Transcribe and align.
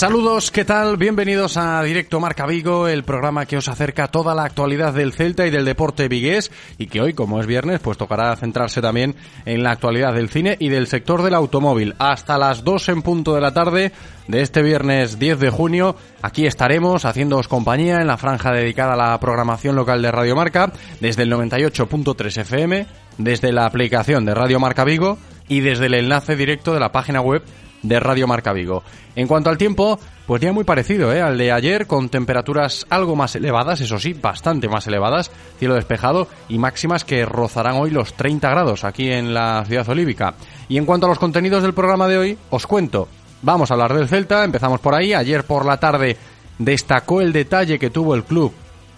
Saludos, 0.00 0.50
¿qué 0.50 0.64
tal? 0.64 0.96
Bienvenidos 0.96 1.58
a 1.58 1.82
Directo 1.82 2.20
Marca 2.20 2.46
Vigo, 2.46 2.88
el 2.88 3.04
programa 3.04 3.44
que 3.44 3.58
os 3.58 3.68
acerca 3.68 4.08
toda 4.08 4.34
la 4.34 4.44
actualidad 4.44 4.94
del 4.94 5.12
Celta 5.12 5.46
y 5.46 5.50
del 5.50 5.66
deporte 5.66 6.08
vigués 6.08 6.50
y 6.78 6.86
que 6.86 7.02
hoy, 7.02 7.12
como 7.12 7.38
es 7.38 7.46
viernes, 7.46 7.80
pues 7.80 7.98
tocará 7.98 8.34
centrarse 8.36 8.80
también 8.80 9.14
en 9.44 9.62
la 9.62 9.72
actualidad 9.72 10.14
del 10.14 10.30
cine 10.30 10.56
y 10.58 10.70
del 10.70 10.86
sector 10.86 11.22
del 11.22 11.34
automóvil. 11.34 11.96
Hasta 11.98 12.38
las 12.38 12.64
2 12.64 12.88
en 12.88 13.02
punto 13.02 13.34
de 13.34 13.42
la 13.42 13.52
tarde 13.52 13.92
de 14.26 14.40
este 14.40 14.62
viernes 14.62 15.18
10 15.18 15.38
de 15.38 15.50
junio, 15.50 15.96
aquí 16.22 16.46
estaremos 16.46 17.04
haciéndoos 17.04 17.46
compañía 17.46 18.00
en 18.00 18.06
la 18.06 18.16
franja 18.16 18.52
dedicada 18.52 18.94
a 18.94 19.10
la 19.10 19.20
programación 19.20 19.76
local 19.76 20.00
de 20.00 20.10
Radio 20.10 20.34
Marca 20.34 20.72
desde 21.00 21.24
el 21.24 21.30
98.3 21.30 22.40
FM, 22.40 22.86
desde 23.18 23.52
la 23.52 23.66
aplicación 23.66 24.24
de 24.24 24.34
Radio 24.34 24.60
Marca 24.60 24.84
Vigo 24.84 25.18
y 25.46 25.60
desde 25.60 25.86
el 25.86 25.94
enlace 25.94 26.36
directo 26.36 26.72
de 26.72 26.80
la 26.80 26.90
página 26.90 27.20
web 27.20 27.42
de 27.82 28.00
Radio 28.00 28.26
Marca 28.26 28.52
Vigo. 28.52 28.82
En 29.16 29.26
cuanto 29.26 29.50
al 29.50 29.58
tiempo, 29.58 29.98
pues 30.26 30.40
día 30.40 30.52
muy 30.52 30.64
parecido 30.64 31.12
¿eh? 31.12 31.20
al 31.20 31.36
de 31.36 31.52
ayer, 31.52 31.86
con 31.86 32.08
temperaturas 32.08 32.86
algo 32.90 33.16
más 33.16 33.34
elevadas, 33.34 33.80
eso 33.80 33.98
sí, 33.98 34.12
bastante 34.12 34.68
más 34.68 34.86
elevadas, 34.86 35.30
cielo 35.58 35.74
despejado 35.74 36.28
y 36.48 36.58
máximas 36.58 37.04
que 37.04 37.24
rozarán 37.24 37.76
hoy 37.76 37.90
los 37.90 38.14
30 38.14 38.48
grados 38.48 38.84
aquí 38.84 39.10
en 39.10 39.34
la 39.34 39.64
ciudad 39.66 39.88
olívica. 39.88 40.34
Y 40.68 40.78
en 40.78 40.86
cuanto 40.86 41.06
a 41.06 41.08
los 41.08 41.18
contenidos 41.18 41.62
del 41.62 41.74
programa 41.74 42.08
de 42.08 42.18
hoy, 42.18 42.38
os 42.50 42.66
cuento. 42.66 43.08
Vamos 43.42 43.70
a 43.70 43.74
hablar 43.74 43.94
del 43.94 44.08
Celta, 44.08 44.44
empezamos 44.44 44.80
por 44.80 44.94
ahí. 44.94 45.14
Ayer 45.14 45.44
por 45.44 45.64
la 45.64 45.78
tarde 45.78 46.16
destacó 46.58 47.20
el 47.20 47.32
detalle 47.32 47.78
que 47.78 47.90
tuvo 47.90 48.14
el 48.14 48.24
club 48.24 48.52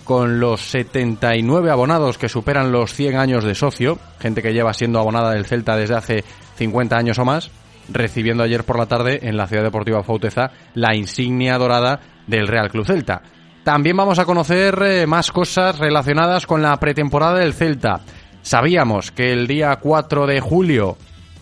con 0.04 0.40
los 0.40 0.60
79 0.62 1.70
abonados 1.70 2.18
que 2.18 2.28
superan 2.28 2.72
los 2.72 2.92
100 2.92 3.16
años 3.16 3.44
de 3.44 3.54
socio, 3.54 3.98
gente 4.18 4.42
que 4.42 4.52
lleva 4.52 4.74
siendo 4.74 4.98
abonada 4.98 5.30
del 5.30 5.46
Celta 5.46 5.76
desde 5.76 5.94
hace 5.94 6.24
50 6.56 6.96
años 6.96 7.18
o 7.20 7.24
más 7.24 7.50
recibiendo 7.88 8.42
ayer 8.42 8.64
por 8.64 8.78
la 8.78 8.86
tarde 8.86 9.20
en 9.22 9.36
la 9.36 9.46
Ciudad 9.46 9.62
Deportiva 9.62 10.02
Fauteza 10.02 10.50
la 10.74 10.94
insignia 10.94 11.58
dorada 11.58 12.00
del 12.26 12.48
Real 12.48 12.70
Club 12.70 12.86
Celta. 12.86 13.22
También 13.64 13.96
vamos 13.96 14.18
a 14.18 14.24
conocer 14.24 14.82
eh, 14.82 15.06
más 15.06 15.30
cosas 15.30 15.78
relacionadas 15.78 16.46
con 16.46 16.62
la 16.62 16.76
pretemporada 16.78 17.38
del 17.38 17.54
Celta. 17.54 18.00
Sabíamos 18.42 19.12
que 19.12 19.32
el 19.32 19.46
día 19.46 19.76
4 19.76 20.26
de 20.26 20.40
julio 20.40 20.96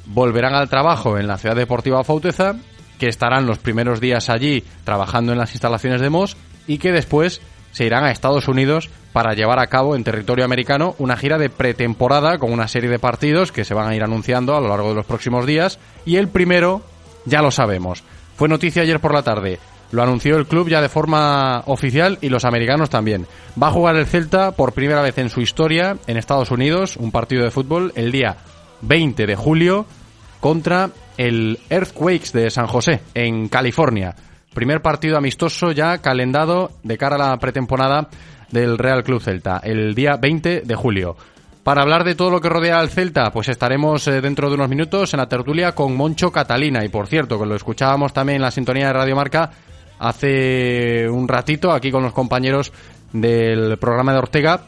volverán 0.07 0.55
al 0.55 0.69
trabajo 0.69 1.19
en 1.19 1.27
la 1.27 1.39
Ciudad 1.39 1.57
Deportiva 1.57 2.05
Fauteza, 2.05 2.57
que 2.99 3.09
estarán 3.09 3.47
los 3.47 3.59
primeros 3.59 4.01
días 4.01 4.29
allí 4.29 4.65
trabajando 4.85 5.33
en 5.33 5.39
las 5.39 5.53
instalaciones 5.53 6.03
de 6.03 6.11
MOS 6.11 6.37
y 6.67 6.79
que 6.79 6.93
después 6.93 7.41
se 7.73 7.87
irán 7.87 8.05
a 8.05 8.11
Estados 8.11 8.49
Unidos 8.49 8.91
para 9.13 9.35
llevar 9.35 9.59
a 9.59 9.67
cabo 9.67 9.97
en 9.97 10.05
territorio 10.05 10.45
americano 10.45 10.95
una 10.99 11.17
gira 11.17 11.39
de 11.39 11.51
pretemporada 11.51 12.39
con 12.39 12.53
una 12.53 12.69
serie 12.69 12.91
de 12.91 12.99
partidos 12.99 13.53
que 13.53 13.65
se 13.65 13.75
van 13.75 13.89
a 13.89 13.95
ir 13.95 14.03
anunciando 14.03 14.57
a 14.57 14.61
lo 14.61 14.69
largo 14.69 14.91
de 14.91 14.97
los 14.97 15.07
próximos 15.07 15.47
días 15.47 15.79
y 16.05 16.17
el 16.17 16.29
primero 16.29 16.83
ya 17.25 17.43
lo 17.43 17.51
sabemos. 17.51 18.05
Fue 18.37 18.49
noticia 18.49 18.83
ayer 18.83 19.01
por 19.01 19.13
la 19.13 19.23
tarde. 19.23 19.59
Lo 19.91 20.03
anunció 20.03 20.37
el 20.37 20.47
club 20.47 20.69
ya 20.69 20.81
de 20.81 20.89
forma 20.89 21.63
oficial 21.67 22.19
y 22.21 22.29
los 22.29 22.45
americanos 22.45 22.91
también. 22.91 23.27
Va 23.61 23.69
a 23.69 23.73
jugar 23.73 23.97
el 23.97 24.07
Celta 24.07 24.53
por 24.53 24.73
primera 24.73 25.03
vez 25.03 25.19
en 25.19 25.31
su 25.31 25.41
historia 25.41 25.97
en 26.07 26.17
Estados 26.17 26.53
Unidos, 26.53 26.97
un 26.97 27.11
partido 27.11 27.43
de 27.43 27.51
fútbol, 27.51 27.93
el 27.97 28.13
día 28.13 28.37
20 28.83 29.27
de 29.27 29.37
julio 29.37 29.87
contra 30.39 30.91
el 31.17 31.59
Earthquakes 31.69 32.33
de 32.33 32.51
San 32.51 32.67
José, 32.67 33.01
en 33.15 33.49
California. 33.49 34.15
Primer 34.55 34.83
partido 34.83 35.17
amistoso 35.17 35.71
ya 35.73 35.99
calendado 35.99 36.73
de 36.83 36.99
cara 36.99 37.17
a 37.17 37.31
la 37.31 37.37
pretemporada 37.39 38.09
del 38.51 38.79
Real 38.79 39.05
Club 39.05 39.23
Celta, 39.23 39.61
el 39.63 39.95
día 39.95 40.17
20 40.17 40.63
de 40.63 40.75
julio. 40.75 41.17
Para 41.63 41.83
hablar 41.83 42.05
de 42.05 42.15
todo 42.15 42.31
lo 42.31 42.41
que 42.41 42.49
rodea 42.49 42.81
al 42.81 42.89
Celta, 42.89 43.31
pues 43.31 43.49
estaremos 43.49 44.09
eh, 44.09 44.21
dentro 44.21 44.49
de 44.49 44.55
unos 44.55 44.69
minutos 44.69 45.13
en 45.15 45.19
la 45.19 45.29
tertulia 45.29 45.73
con 45.73 45.95
Moncho 45.95 46.33
Catalina. 46.33 46.85
Y 46.85 46.89
por 46.89 47.07
cierto, 47.07 47.39
que 47.39 47.47
lo 47.47 47.55
escuchábamos 47.55 48.13
también 48.13 48.37
en 48.37 48.43
la 48.43 48.51
sintonía 48.51 48.89
de 48.89 48.93
Radio 48.93 49.15
Marca 49.15 49.51
hace 49.99 51.09
un 51.09 51.29
ratito 51.29 51.71
aquí 51.71 51.93
con 51.93 52.03
los 52.03 52.15
compañeros 52.15 52.73
del 53.13 53.79
programa 53.79 54.13
de 54.13 54.19
Ortega. 54.19 54.63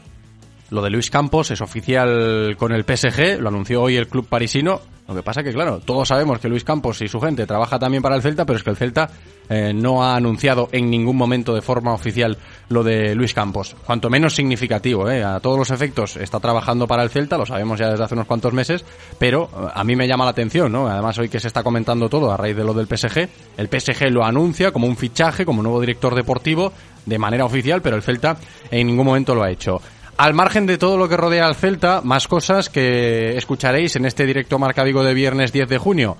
Lo 0.73 0.81
de 0.81 0.89
Luis 0.89 1.11
Campos 1.11 1.51
es 1.51 1.61
oficial 1.61 2.55
con 2.57 2.71
el 2.71 2.83
PSG, 2.83 3.39
lo 3.39 3.49
anunció 3.49 3.83
hoy 3.83 3.95
el 3.95 4.07
club 4.07 4.25
parisino. 4.27 4.81
Lo 5.07 5.13
que 5.13 5.21
pasa 5.21 5.43
que, 5.43 5.53
claro, 5.53 5.79
todos 5.79 6.07
sabemos 6.07 6.39
que 6.39 6.49
Luis 6.49 6.63
Campos 6.63 6.99
y 7.03 7.07
su 7.07 7.21
gente 7.21 7.45
trabaja 7.45 7.77
también 7.77 8.01
para 8.01 8.15
el 8.15 8.23
Celta, 8.23 8.43
pero 8.43 8.57
es 8.57 8.63
que 8.63 8.71
el 8.71 8.75
Celta 8.75 9.07
eh, 9.49 9.71
no 9.71 10.03
ha 10.03 10.15
anunciado 10.15 10.69
en 10.71 10.89
ningún 10.89 11.15
momento 11.15 11.53
de 11.53 11.61
forma 11.61 11.93
oficial 11.93 12.39
lo 12.69 12.83
de 12.83 13.13
Luis 13.13 13.35
Campos. 13.35 13.75
Cuanto 13.85 14.09
menos 14.09 14.33
significativo, 14.33 15.07
eh, 15.11 15.23
a 15.23 15.39
todos 15.39 15.59
los 15.59 15.69
efectos 15.69 16.17
está 16.17 16.39
trabajando 16.39 16.87
para 16.87 17.03
el 17.03 17.11
Celta, 17.11 17.37
lo 17.37 17.45
sabemos 17.45 17.77
ya 17.77 17.91
desde 17.91 18.05
hace 18.05 18.15
unos 18.15 18.25
cuantos 18.25 18.51
meses, 18.53 18.83
pero 19.19 19.43
eh, 19.43 19.67
a 19.75 19.83
mí 19.83 19.95
me 19.95 20.07
llama 20.07 20.25
la 20.25 20.31
atención, 20.31 20.71
¿no? 20.71 20.87
Además, 20.87 21.19
hoy 21.19 21.29
que 21.29 21.39
se 21.39 21.49
está 21.49 21.61
comentando 21.61 22.09
todo 22.09 22.31
a 22.31 22.37
raíz 22.37 22.55
de 22.55 22.63
lo 22.63 22.73
del 22.73 22.87
PSG, 22.87 23.29
el 23.57 23.67
PSG 23.67 24.09
lo 24.09 24.25
anuncia 24.25 24.71
como 24.71 24.87
un 24.87 24.97
fichaje, 24.97 25.45
como 25.45 25.61
nuevo 25.61 25.79
director 25.79 26.15
deportivo, 26.15 26.73
de 27.05 27.19
manera 27.19 27.45
oficial, 27.45 27.83
pero 27.83 27.95
el 27.95 28.01
Celta 28.01 28.37
en 28.71 28.87
ningún 28.87 29.05
momento 29.05 29.35
lo 29.35 29.43
ha 29.43 29.51
hecho. 29.51 29.79
Al 30.17 30.33
margen 30.33 30.65
de 30.67 30.77
todo 30.77 30.97
lo 30.97 31.09
que 31.09 31.17
rodea 31.17 31.45
al 31.45 31.55
Celta, 31.55 32.01
más 32.01 32.27
cosas 32.27 32.69
que 32.69 33.35
escucharéis 33.35 33.95
en 33.95 34.05
este 34.05 34.25
directo 34.25 34.59
Marca 34.59 34.83
Vigo 34.83 35.03
de 35.03 35.13
viernes 35.13 35.51
10 35.51 35.67
de 35.67 35.77
junio. 35.79 36.17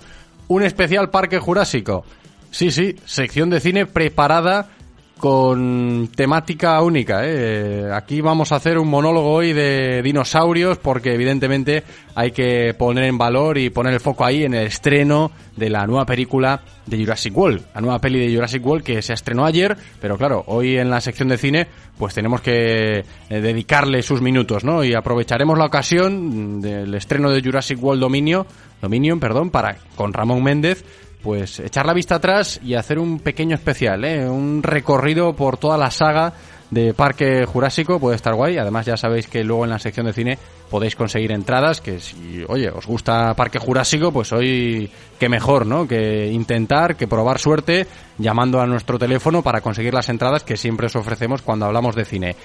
Un 0.48 0.64
especial 0.64 1.10
Parque 1.10 1.40
Jurásico. 1.40 2.04
Sí, 2.50 2.72
sí, 2.72 2.96
sección 3.06 3.50
de 3.50 3.60
cine 3.60 3.86
preparada 3.86 4.70
con 5.18 6.10
temática 6.16 6.82
única. 6.82 7.22
¿eh? 7.24 7.90
Aquí 7.94 8.22
vamos 8.22 8.52
a 8.52 8.58
hacer 8.58 8.78
un 8.78 8.90
monólogo 8.90 9.32
hoy 9.32 9.54
de 9.54 10.02
dinosaurios 10.02 10.78
porque 10.78 11.14
evidentemente 11.14 11.84
hay 12.16 12.32
que 12.32 12.74
poner 12.74 13.06
en 13.06 13.18
valor 13.18 13.58
y 13.58 13.70
poner 13.70 13.94
el 13.94 14.00
foco 14.00 14.26
ahí 14.26 14.44
en 14.44 14.54
el 14.54 14.68
estreno 14.68 15.32
de 15.56 15.70
la 15.70 15.88
nueva 15.88 16.06
película 16.06 16.62
de 16.86 16.98
Jurassic 16.98 17.36
World. 17.38 17.62
La 17.74 17.82
nueva 17.82 18.00
peli 18.00 18.20
de 18.20 18.36
Jurassic 18.36 18.66
World 18.66 18.84
que 18.84 19.02
se 19.02 19.14
estrenó 19.14 19.46
ayer, 19.46 19.78
pero 20.02 20.18
claro, 20.18 20.44
hoy 20.48 20.78
en 20.78 20.90
la 20.90 21.00
sección 21.00 21.30
de 21.30 21.38
cine 21.38 21.68
pues 21.98 22.14
tenemos 22.14 22.42
que 22.42 23.00
eh, 23.00 23.04
dedicarle 23.30 24.02
sus 24.02 24.22
minutos, 24.22 24.64
¿no? 24.64 24.84
Y 24.84 24.94
aprovecharemos 24.94 25.58
la 25.58 25.66
ocasión 25.66 26.60
del 26.60 26.94
estreno 26.96 27.30
de 27.30 27.42
Jurassic 27.42 27.82
World 27.82 28.02
Dominio, 28.02 28.46
Dominion, 28.82 29.20
perdón, 29.20 29.52
para 29.52 29.78
con 29.96 30.12
Ramón 30.12 30.44
Méndez 30.44 30.84
pues 31.24 31.60
echar 31.62 31.86
la 31.86 31.94
vista 31.94 32.16
atrás 32.16 32.60
y 32.62 32.76
hacer 32.76 33.00
un 33.00 33.20
pequeño 33.20 33.56
especial, 33.56 34.04
¿eh? 34.04 34.30
un 34.30 34.62
recorrido 34.62 35.34
por 35.34 35.58
toda 35.58 35.78
la 35.78 35.90
saga 35.90 36.34
de 36.70 36.94
Parque 36.94 37.46
Jurásico, 37.46 38.00
puede 38.00 38.16
estar 38.16 38.34
guay. 38.34 38.58
Además 38.58 38.86
ya 38.86 38.98
sabéis 38.98 39.28
que 39.28 39.44
luego 39.44 39.64
en 39.64 39.70
la 39.70 39.80
sección 39.80 40.08
de 40.08 40.14
cine 40.14 40.38
podéis 40.70 40.96
conseguir 40.96 41.32
entradas, 41.32 41.82
que 41.82 42.00
si, 42.00 42.44
oye, 42.48 42.70
os 42.70 42.86
gusta 42.86 43.34
Parque 43.36 43.60
Jurásico, 43.60 44.12
pues 44.12 44.34
hoy 44.34 44.90
qué 45.20 45.30
mejor, 45.30 45.66
¿no? 45.66 45.88
Que 45.88 46.28
intentar, 46.28 46.96
que 46.96 47.08
probar 47.08 47.40
suerte 47.40 47.88
llamando 48.18 48.60
a 48.60 48.66
nuestro 48.66 48.98
teléfono 48.98 49.44
para 49.44 49.62
conseguir 49.62 49.94
las 49.94 50.10
entradas 50.10 50.44
que 50.44 50.58
siempre 50.58 50.88
os 50.88 50.96
ofrecemos 50.96 51.42
cuando 51.42 51.66
hablamos 51.66 51.96
de 51.96 52.06
cine. 52.06 52.36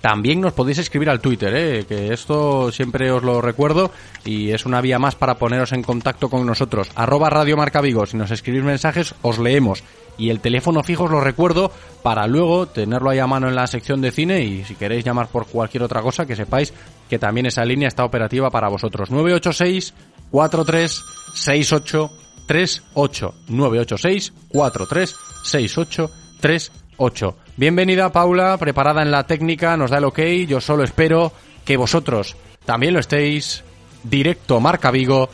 También 0.00 0.40
nos 0.40 0.52
podéis 0.52 0.78
escribir 0.78 1.10
al 1.10 1.20
Twitter, 1.20 1.52
¿eh? 1.56 1.84
que 1.84 2.12
esto 2.12 2.70
siempre 2.70 3.10
os 3.10 3.24
lo 3.24 3.40
recuerdo 3.40 3.90
y 4.24 4.52
es 4.52 4.64
una 4.64 4.80
vía 4.80 5.00
más 5.00 5.16
para 5.16 5.34
poneros 5.34 5.72
en 5.72 5.82
contacto 5.82 6.28
con 6.28 6.46
nosotros. 6.46 6.92
Arroba 6.94 7.28
Radio 7.28 7.56
Marca 7.56 7.80
Vigo. 7.80 8.06
Si 8.06 8.16
nos 8.16 8.30
escribís 8.30 8.62
mensajes, 8.62 9.16
os 9.22 9.40
leemos 9.40 9.82
y 10.18 10.30
el 10.30 10.40
teléfono 10.40 10.82
fijo 10.82 11.04
os 11.04 11.10
lo 11.10 11.20
recuerdo 11.20 11.70
para 12.06 12.28
luego 12.28 12.66
tenerlo 12.66 13.10
ahí 13.10 13.18
a 13.18 13.26
mano 13.26 13.48
en 13.48 13.56
la 13.56 13.66
sección 13.66 14.00
de 14.00 14.12
cine 14.12 14.40
y 14.40 14.62
si 14.62 14.76
queréis 14.76 15.04
llamar 15.04 15.26
por 15.26 15.48
cualquier 15.48 15.82
otra 15.82 16.02
cosa 16.02 16.24
que 16.24 16.36
sepáis 16.36 16.72
que 17.10 17.18
también 17.18 17.46
esa 17.46 17.64
línea 17.64 17.88
está 17.88 18.04
operativa 18.04 18.48
para 18.48 18.68
vosotros. 18.68 19.10
986 19.10 19.92
43 20.30 21.04
68 21.34 22.10
38 22.46 23.34
986 23.48 24.32
43 24.52 25.16
68 25.42 26.10
38 26.38 27.36
Bienvenida 27.56 28.12
Paula, 28.12 28.56
preparada 28.56 29.02
en 29.02 29.10
la 29.10 29.26
técnica, 29.26 29.76
nos 29.76 29.90
da 29.90 29.98
el 29.98 30.04
ok, 30.04 30.20
yo 30.46 30.60
solo 30.60 30.84
espero 30.84 31.32
que 31.64 31.76
vosotros 31.76 32.36
también 32.64 32.94
lo 32.94 33.00
estéis. 33.00 33.64
Directo 34.04 34.60
Marca 34.60 34.92
Vigo. 34.92 35.28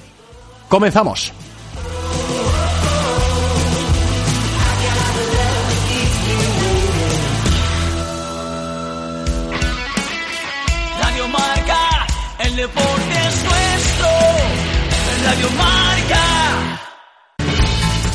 Comenzamos. 0.71 1.35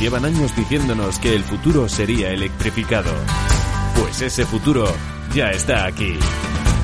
Llevan 0.07 0.23
años 0.23 0.55
diciéndonos 0.55 1.19
que 1.19 1.35
el 1.35 1.43
futuro 1.43 1.89
sería 1.89 2.31
electrificado. 2.31 3.11
Pues 3.99 4.21
ese 4.21 4.45
futuro 4.45 4.85
ya 5.35 5.51
está 5.51 5.85
aquí. 5.85 6.17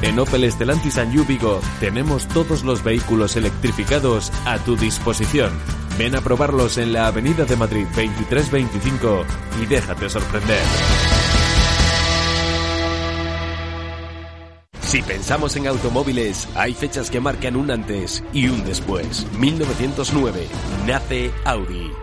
En 0.02 0.20
Opel 0.20 0.44
Estelantis 0.44 0.98
and 0.98 1.26
Vigo 1.26 1.62
tenemos 1.80 2.28
todos 2.28 2.66
los 2.66 2.84
vehículos 2.84 3.38
electrificados 3.38 4.30
a 4.44 4.58
tu 4.60 4.76
disposición. 4.76 5.54
Ven 5.98 6.18
a 6.18 6.20
probarlos 6.20 6.78
en 6.78 6.92
la 6.92 7.08
Avenida 7.08 7.46
de 7.46 7.56
Madrid 7.56 7.86
2325 7.96 9.24
y 9.62 9.68
déjate 9.68 10.10
sorprender. 10.10 10.60
Si 14.82 15.02
pensamos 15.02 15.56
en 15.56 15.68
automóviles, 15.68 16.50
hay 16.56 16.74
fechas 16.74 17.10
que 17.10 17.22
marcan 17.22 17.56
un 17.56 17.72
antes 17.72 18.22
y 18.34 18.50
un 18.50 18.66
después. 18.66 19.26
1909 19.40 20.46
nace 20.86 21.32
Audi. 21.46 22.03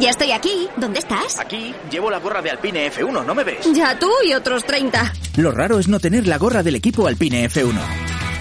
Ya 0.00 0.10
estoy 0.10 0.32
aquí. 0.32 0.68
¿Dónde 0.78 0.98
estás? 0.98 1.38
Aquí 1.38 1.74
llevo 1.90 2.10
la 2.10 2.18
gorra 2.18 2.40
de 2.40 2.50
Alpine 2.50 2.90
F1, 2.90 3.22
¿no 3.24 3.34
me 3.34 3.44
ves? 3.44 3.70
Ya 3.74 3.98
tú 3.98 4.10
y 4.24 4.32
otros 4.32 4.64
30. 4.64 5.12
Lo 5.36 5.50
raro 5.52 5.78
es 5.78 5.88
no 5.88 6.00
tener 6.00 6.26
la 6.26 6.38
gorra 6.38 6.62
del 6.62 6.76
equipo 6.76 7.06
Alpine 7.06 7.46
F1. 7.50 7.78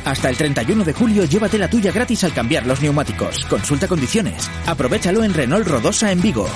Hasta 0.05 0.29
el 0.29 0.37
31 0.37 0.85
de 0.85 0.93
julio 0.93 1.25
llévate 1.25 1.57
la 1.57 1.69
tuya 1.69 1.91
gratis 1.91 2.23
al 2.23 2.33
cambiar 2.33 2.65
los 2.65 2.81
neumáticos. 2.81 3.43
Consulta 3.49 3.89
condiciones. 3.89 4.49
Aprovechalo 4.67 5.25
en 5.25 5.33
Renault 5.33 5.67
Rodosa 5.67 6.13
en 6.13 6.21
Vigo. 6.21 6.47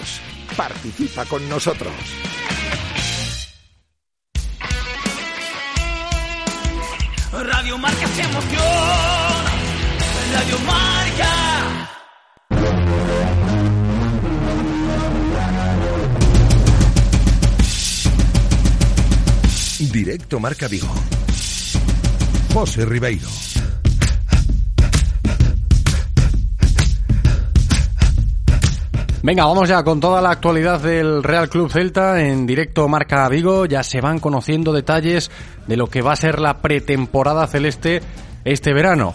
Participa 0.57 1.27
con 1.27 1.47
nosotros. 1.51 1.93
Radio 10.51 10.67
Marca. 10.67 11.89
Directo 19.93 20.41
Marca 20.41 20.67
Vigo. 20.67 20.89
José 22.53 22.85
Ribeiro. 22.85 23.29
Venga, 29.23 29.45
vamos 29.45 29.69
ya 29.69 29.85
con 29.85 30.01
toda 30.01 30.21
la 30.21 30.31
actualidad 30.31 30.81
del 30.81 31.23
Real 31.23 31.49
Club 31.49 31.71
Celta 31.71 32.21
en 32.23 32.47
directo 32.47 32.89
Marca 32.89 33.29
Vigo. 33.29 33.67
Ya 33.67 33.85
se 33.85 34.01
van 34.01 34.19
conociendo 34.19 34.73
detalles 34.73 35.31
de 35.69 35.77
lo 35.77 35.87
que 35.89 36.03
va 36.03 36.13
a 36.13 36.17
ser 36.17 36.41
la 36.41 36.61
pretemporada 36.61 37.47
celeste 37.47 38.01
este 38.45 38.73
verano. 38.73 39.15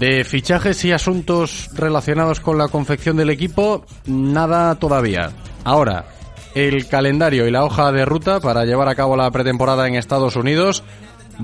De 0.00 0.24
fichajes 0.24 0.82
y 0.86 0.92
asuntos 0.92 1.68
relacionados 1.74 2.40
con 2.40 2.56
la 2.56 2.68
confección 2.68 3.18
del 3.18 3.28
equipo, 3.28 3.84
nada 4.06 4.74
todavía. 4.76 5.32
Ahora, 5.62 6.06
el 6.54 6.88
calendario 6.88 7.46
y 7.46 7.50
la 7.50 7.64
hoja 7.64 7.92
de 7.92 8.06
ruta 8.06 8.40
para 8.40 8.64
llevar 8.64 8.88
a 8.88 8.94
cabo 8.94 9.14
la 9.14 9.30
pretemporada 9.30 9.86
en 9.86 9.96
Estados 9.96 10.36
Unidos 10.36 10.82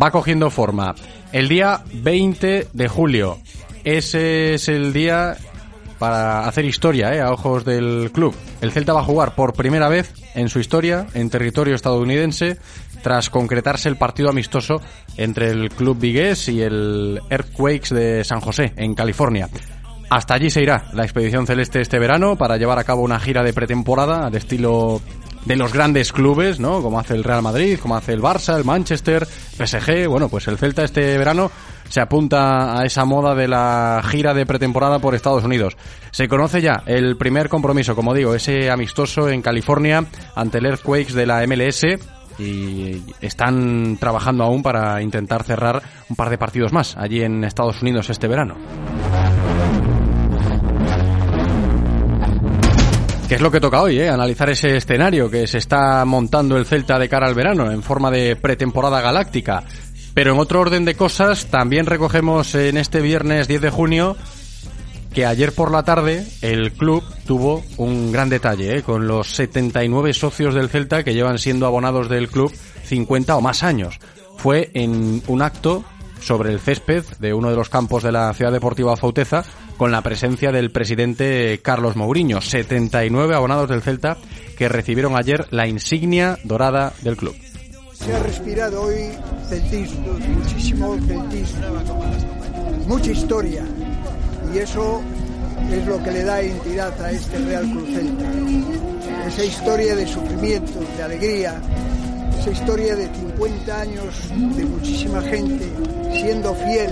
va 0.00 0.10
cogiendo 0.10 0.48
forma. 0.48 0.94
El 1.32 1.48
día 1.48 1.84
20 1.92 2.68
de 2.72 2.88
julio, 2.88 3.36
ese 3.84 4.54
es 4.54 4.70
el 4.70 4.94
día 4.94 5.36
para 5.98 6.46
hacer 6.48 6.64
historia 6.64 7.14
¿eh? 7.14 7.20
a 7.20 7.32
ojos 7.32 7.62
del 7.66 8.10
club. 8.10 8.34
El 8.62 8.72
Celta 8.72 8.94
va 8.94 9.00
a 9.00 9.04
jugar 9.04 9.34
por 9.34 9.52
primera 9.52 9.90
vez 9.90 10.14
en 10.34 10.48
su 10.48 10.60
historia 10.60 11.06
en 11.12 11.28
territorio 11.28 11.75
estadounidense 11.75 12.56
tras 13.06 13.30
concretarse 13.30 13.88
el 13.88 13.94
partido 13.94 14.30
amistoso 14.30 14.80
entre 15.16 15.50
el 15.50 15.70
club 15.70 15.96
vigués 15.96 16.48
y 16.48 16.60
el 16.60 17.20
Earthquakes 17.30 17.94
de 17.94 18.25
San 18.25 18.40
José, 18.40 18.72
en 18.75 18.96
California. 18.96 19.48
Hasta 20.10 20.34
allí 20.34 20.50
se 20.50 20.60
irá 20.60 20.86
la 20.92 21.04
expedición 21.04 21.46
celeste 21.46 21.80
este 21.80 22.00
verano 22.00 22.34
para 22.34 22.56
llevar 22.56 22.80
a 22.80 22.82
cabo 22.84 23.02
una 23.02 23.20
gira 23.20 23.44
de 23.44 23.52
pretemporada 23.52 24.26
al 24.26 24.34
estilo 24.34 25.00
de 25.44 25.54
los 25.54 25.72
grandes 25.72 26.12
clubes, 26.12 26.58
¿no? 26.58 26.82
Como 26.82 26.98
hace 26.98 27.14
el 27.14 27.22
Real 27.22 27.42
Madrid, 27.42 27.78
como 27.80 27.94
hace 27.94 28.12
el 28.12 28.20
Barça, 28.20 28.56
el 28.56 28.64
Manchester, 28.64 29.25
PSG. 29.25 30.08
Bueno, 30.08 30.28
pues 30.28 30.48
el 30.48 30.58
Celta 30.58 30.82
este 30.82 31.16
verano 31.16 31.52
se 31.88 32.00
apunta 32.00 32.76
a 32.76 32.84
esa 32.84 33.04
moda 33.04 33.36
de 33.36 33.46
la 33.46 34.02
gira 34.04 34.34
de 34.34 34.46
pretemporada 34.46 34.98
por 34.98 35.14
Estados 35.14 35.44
Unidos. 35.44 35.76
Se 36.10 36.26
conoce 36.26 36.60
ya 36.60 36.82
el 36.86 37.16
primer 37.16 37.48
compromiso, 37.48 37.94
como 37.94 38.14
digo, 38.14 38.34
ese 38.34 38.68
amistoso 38.68 39.28
en 39.28 39.42
California 39.42 40.04
ante 40.34 40.58
el 40.58 40.66
Earthquakes 40.66 41.14
de 41.14 41.26
la 41.26 41.46
MLS 41.46 41.84
y 42.38 43.02
están 43.20 43.96
trabajando 43.98 44.44
aún 44.44 44.62
para 44.62 45.00
intentar 45.02 45.42
cerrar 45.42 45.82
un 46.08 46.16
par 46.16 46.30
de 46.30 46.38
partidos 46.38 46.72
más 46.72 46.96
allí 46.96 47.22
en 47.22 47.44
Estados 47.44 47.82
Unidos 47.82 48.10
este 48.10 48.28
verano. 48.28 48.56
¿Qué 53.28 53.34
es 53.34 53.40
lo 53.40 53.50
que 53.50 53.60
toca 53.60 53.82
hoy? 53.82 53.98
Eh? 53.98 54.08
Analizar 54.08 54.50
ese 54.50 54.76
escenario 54.76 55.28
que 55.28 55.48
se 55.48 55.58
está 55.58 56.04
montando 56.04 56.56
el 56.56 56.64
Celta 56.64 56.96
de 56.96 57.08
cara 57.08 57.26
al 57.26 57.34
verano 57.34 57.72
en 57.72 57.82
forma 57.82 58.08
de 58.08 58.36
pretemporada 58.36 59.00
galáctica. 59.00 59.64
Pero 60.14 60.32
en 60.32 60.38
otro 60.38 60.60
orden 60.60 60.84
de 60.84 60.94
cosas, 60.94 61.46
también 61.46 61.86
recogemos 61.86 62.54
en 62.54 62.76
este 62.76 63.00
viernes 63.00 63.48
10 63.48 63.60
de 63.62 63.70
junio 63.70 64.16
que 65.12 65.26
ayer 65.26 65.52
por 65.52 65.70
la 65.70 65.82
tarde 65.82 66.26
el 66.42 66.72
club 66.72 67.02
tuvo 67.26 67.64
un 67.76 68.12
gran 68.12 68.28
detalle 68.28 68.78
¿eh? 68.78 68.82
con 68.82 69.06
los 69.06 69.34
79 69.34 70.12
socios 70.12 70.54
del 70.54 70.68
Celta 70.68 71.02
que 71.02 71.14
llevan 71.14 71.38
siendo 71.38 71.66
abonados 71.66 72.08
del 72.08 72.28
club 72.28 72.52
50 72.84 73.36
o 73.36 73.40
más 73.40 73.62
años. 73.62 73.98
Fue 74.36 74.70
en 74.75 75.22
un 75.26 75.42
acto 75.42 75.84
sobre 76.20 76.52
el 76.52 76.60
césped 76.60 77.04
de 77.18 77.34
uno 77.34 77.50
de 77.50 77.56
los 77.56 77.68
campos 77.68 78.02
de 78.02 78.12
la 78.12 78.32
Ciudad 78.34 78.52
Deportiva 78.52 78.96
Fauteza 78.96 79.44
con 79.76 79.92
la 79.92 80.02
presencia 80.02 80.52
del 80.52 80.70
presidente 80.70 81.60
Carlos 81.62 81.96
Mourinho. 81.96 82.40
79 82.40 83.34
abonados 83.34 83.68
del 83.68 83.82
Celta 83.82 84.16
que 84.56 84.68
recibieron 84.68 85.16
ayer 85.16 85.46
la 85.50 85.66
insignia 85.66 86.38
dorada 86.44 86.92
del 87.02 87.16
club. 87.16 87.36
Se 87.92 88.14
ha 88.14 88.22
respirado 88.22 88.82
hoy 88.82 89.10
celtismo, 89.48 90.12
muchísimo 90.12 90.96
celtismo, 91.06 91.66
mucha 92.86 93.10
historia 93.10 93.64
y 94.56 94.58
eso 94.60 95.02
es 95.70 95.86
lo 95.86 96.02
que 96.02 96.10
le 96.12 96.25
da 96.25 96.42
identidad 96.42 96.98
a 97.02 97.10
este 97.10 97.38
Real 97.38 97.70
Cruz 97.70 97.88
Celta. 97.90 98.25
Esa 99.26 99.44
historia 99.44 99.94
de 99.94 100.06
sufrimiento, 100.06 100.80
de 100.96 101.02
alegría, 101.02 101.60
esa 102.38 102.50
historia 102.50 102.96
de 102.96 103.06
50 103.06 103.80
años 103.80 104.14
de 104.56 104.64
muchísima 104.64 105.20
gente 105.20 105.68
siendo 106.10 106.54
fiel, 106.54 106.90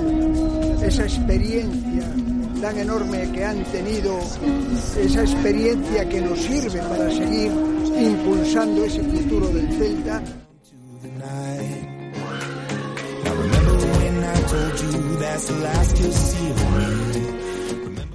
esa 0.85 1.05
experiencia 1.05 2.05
tan 2.61 2.79
enorme 2.79 3.31
que 3.33 3.45
han 3.45 3.65
tenido, 3.65 4.19
esa 5.01 5.23
experiencia 5.23 6.07
que 6.07 6.21
nos 6.21 6.39
sirve 6.41 6.81
para 6.81 7.11
seguir 7.11 7.51
impulsando 7.99 8.85
ese 8.85 9.03
futuro 9.03 9.49
del 9.49 9.73
Celta. 9.73 10.23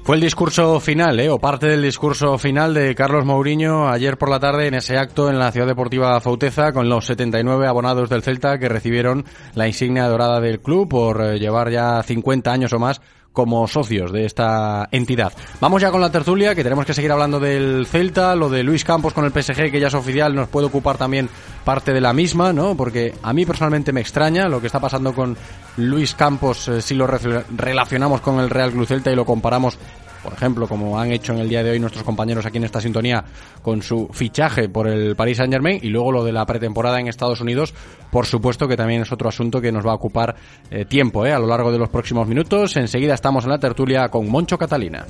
Fue 0.03 0.15
el 0.15 0.21
discurso 0.21 0.79
final, 0.79 1.19
¿eh? 1.19 1.29
o 1.29 1.37
parte 1.37 1.67
del 1.67 1.83
discurso 1.83 2.37
final 2.39 2.73
de 2.73 2.95
Carlos 2.95 3.25
Mourinho 3.25 3.87
ayer 3.87 4.17
por 4.17 4.29
la 4.29 4.39
tarde 4.39 4.67
en 4.67 4.73
ese 4.73 4.97
acto 4.97 5.29
en 5.29 5.37
la 5.37 5.51
Ciudad 5.51 5.67
Deportiva 5.67 6.19
Fauteza 6.19 6.71
con 6.73 6.89
los 6.89 7.05
79 7.05 7.67
abonados 7.67 8.09
del 8.09 8.23
Celta 8.23 8.57
que 8.57 8.69
recibieron 8.69 9.25
la 9.53 9.67
insignia 9.67 10.07
dorada 10.07 10.39
del 10.39 10.61
club 10.61 10.89
por 10.89 11.21
eh, 11.21 11.39
llevar 11.39 11.69
ya 11.69 12.01
50 12.01 12.51
años 12.51 12.73
o 12.73 12.79
más 12.79 13.01
como 13.33 13.67
socios 13.67 14.11
de 14.11 14.25
esta 14.25 14.87
entidad. 14.91 15.33
Vamos 15.61 15.81
ya 15.81 15.91
con 15.91 16.01
la 16.01 16.11
tertulia, 16.11 16.55
que 16.55 16.63
tenemos 16.63 16.85
que 16.85 16.93
seguir 16.93 17.11
hablando 17.11 17.39
del 17.39 17.85
Celta, 17.85 18.35
lo 18.35 18.49
de 18.49 18.63
Luis 18.63 18.83
Campos 18.83 19.13
con 19.13 19.25
el 19.25 19.31
PSG, 19.31 19.71
que 19.71 19.79
ya 19.79 19.87
es 19.87 19.93
oficial, 19.93 20.35
nos 20.35 20.49
puede 20.49 20.67
ocupar 20.67 20.97
también 20.97 21.29
parte 21.63 21.93
de 21.93 22.01
la 22.01 22.13
misma, 22.13 22.53
¿no? 22.53 22.75
Porque 22.75 23.13
a 23.21 23.33
mí 23.33 23.45
personalmente 23.45 23.93
me 23.93 24.01
extraña 24.01 24.47
lo 24.47 24.59
que 24.59 24.67
está 24.67 24.79
pasando 24.79 25.13
con 25.13 25.37
Luis 25.77 26.15
Campos 26.15 26.67
eh, 26.67 26.81
si 26.81 26.95
lo 26.95 27.07
relacionamos 27.07 28.21
con 28.21 28.39
el 28.39 28.49
Real 28.49 28.71
Club 28.71 28.87
Celta 28.87 29.11
y 29.11 29.15
lo 29.15 29.25
comparamos 29.25 29.77
por 30.23 30.33
ejemplo, 30.33 30.67
como 30.67 30.99
han 30.99 31.11
hecho 31.11 31.33
en 31.33 31.39
el 31.39 31.49
día 31.49 31.63
de 31.63 31.71
hoy 31.71 31.79
nuestros 31.79 32.03
compañeros 32.03 32.45
aquí 32.45 32.57
en 32.57 32.63
esta 32.63 32.81
sintonía 32.81 33.23
con 33.61 33.81
su 33.81 34.09
fichaje 34.11 34.69
por 34.69 34.87
el 34.87 35.15
Paris 35.15 35.37
Saint 35.37 35.51
Germain 35.53 35.79
y 35.81 35.89
luego 35.89 36.11
lo 36.11 36.23
de 36.23 36.31
la 36.31 36.45
pretemporada 36.45 36.99
en 36.99 37.07
Estados 37.07 37.41
Unidos, 37.41 37.73
por 38.11 38.25
supuesto 38.25 38.67
que 38.67 38.77
también 38.77 39.01
es 39.01 39.11
otro 39.11 39.29
asunto 39.29 39.61
que 39.61 39.71
nos 39.71 39.85
va 39.85 39.91
a 39.91 39.95
ocupar 39.95 40.35
eh, 40.71 40.85
tiempo 40.85 41.25
eh, 41.25 41.33
a 41.33 41.39
lo 41.39 41.47
largo 41.47 41.71
de 41.71 41.79
los 41.79 41.89
próximos 41.89 42.27
minutos. 42.27 42.75
Enseguida 42.77 43.13
estamos 43.13 43.43
en 43.45 43.51
la 43.51 43.59
tertulia 43.59 44.09
con 44.09 44.29
Moncho 44.29 44.57
Catalina. 44.57 45.05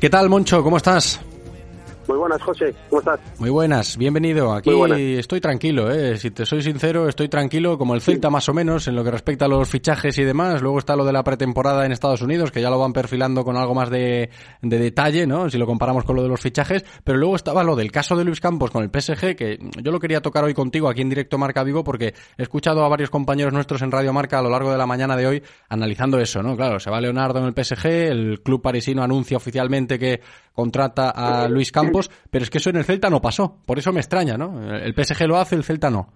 ¿Qué 0.00 0.08
tal, 0.08 0.28
Moncho? 0.28 0.62
¿Cómo 0.62 0.76
estás? 0.76 1.20
Muy 2.10 2.18
buenas, 2.18 2.42
José. 2.42 2.74
¿Cómo 2.88 2.98
estás? 2.98 3.20
Muy 3.38 3.50
buenas, 3.50 3.96
bienvenido. 3.96 4.52
Aquí 4.52 4.68
estoy 5.16 5.40
tranquilo, 5.40 5.92
¿eh? 5.92 6.16
si 6.16 6.32
te 6.32 6.44
soy 6.44 6.60
sincero, 6.60 7.08
estoy 7.08 7.28
tranquilo 7.28 7.78
como 7.78 7.94
el 7.94 8.00
Celta 8.00 8.30
más 8.30 8.48
o 8.48 8.52
menos 8.52 8.88
en 8.88 8.96
lo 8.96 9.04
que 9.04 9.12
respecta 9.12 9.44
a 9.44 9.48
los 9.48 9.68
fichajes 9.68 10.18
y 10.18 10.24
demás. 10.24 10.60
Luego 10.60 10.80
está 10.80 10.96
lo 10.96 11.04
de 11.04 11.12
la 11.12 11.22
pretemporada 11.22 11.86
en 11.86 11.92
Estados 11.92 12.20
Unidos, 12.20 12.50
que 12.50 12.60
ya 12.60 12.68
lo 12.68 12.80
van 12.80 12.92
perfilando 12.92 13.44
con 13.44 13.56
algo 13.56 13.76
más 13.76 13.90
de, 13.90 14.28
de 14.60 14.78
detalle, 14.80 15.24
¿no? 15.24 15.48
Si 15.48 15.56
lo 15.56 15.66
comparamos 15.66 16.02
con 16.02 16.16
lo 16.16 16.24
de 16.24 16.28
los 16.28 16.40
fichajes. 16.40 16.84
Pero 17.04 17.16
luego 17.16 17.36
estaba 17.36 17.62
lo 17.62 17.76
del 17.76 17.92
caso 17.92 18.16
de 18.16 18.24
Luis 18.24 18.40
Campos 18.40 18.72
con 18.72 18.82
el 18.82 18.90
PSG, 18.90 19.36
que 19.36 19.60
yo 19.80 19.92
lo 19.92 20.00
quería 20.00 20.20
tocar 20.20 20.42
hoy 20.42 20.52
contigo 20.52 20.88
aquí 20.88 21.02
en 21.02 21.10
directo 21.10 21.38
Marca 21.38 21.62
Vigo, 21.62 21.84
porque 21.84 22.12
he 22.36 22.42
escuchado 22.42 22.84
a 22.84 22.88
varios 22.88 23.10
compañeros 23.10 23.52
nuestros 23.52 23.82
en 23.82 23.92
Radio 23.92 24.12
Marca 24.12 24.40
a 24.40 24.42
lo 24.42 24.50
largo 24.50 24.72
de 24.72 24.78
la 24.78 24.86
mañana 24.86 25.16
de 25.16 25.28
hoy 25.28 25.42
analizando 25.68 26.18
eso, 26.18 26.42
¿no? 26.42 26.56
Claro, 26.56 26.80
se 26.80 26.90
va 26.90 27.00
Leonardo 27.00 27.38
en 27.38 27.44
el 27.44 27.64
PSG, 27.64 27.86
el 27.86 28.40
club 28.42 28.60
parisino 28.60 29.00
anuncia 29.04 29.36
oficialmente 29.36 29.96
que 29.96 30.20
contrata 30.52 31.10
a 31.10 31.48
Luis 31.48 31.70
Campos, 31.72 31.99
pero 32.30 32.44
es 32.44 32.50
que 32.50 32.58
eso 32.58 32.70
en 32.70 32.76
el 32.76 32.84
Celta 32.84 33.10
no 33.10 33.20
pasó. 33.20 33.58
Por 33.66 33.78
eso 33.78 33.92
me 33.92 34.00
extraña, 34.00 34.36
¿no? 34.36 34.74
El 34.76 34.94
PSG 34.94 35.26
lo 35.26 35.36
hace, 35.36 35.56
el 35.56 35.64
Celta 35.64 35.90
no. 35.90 36.08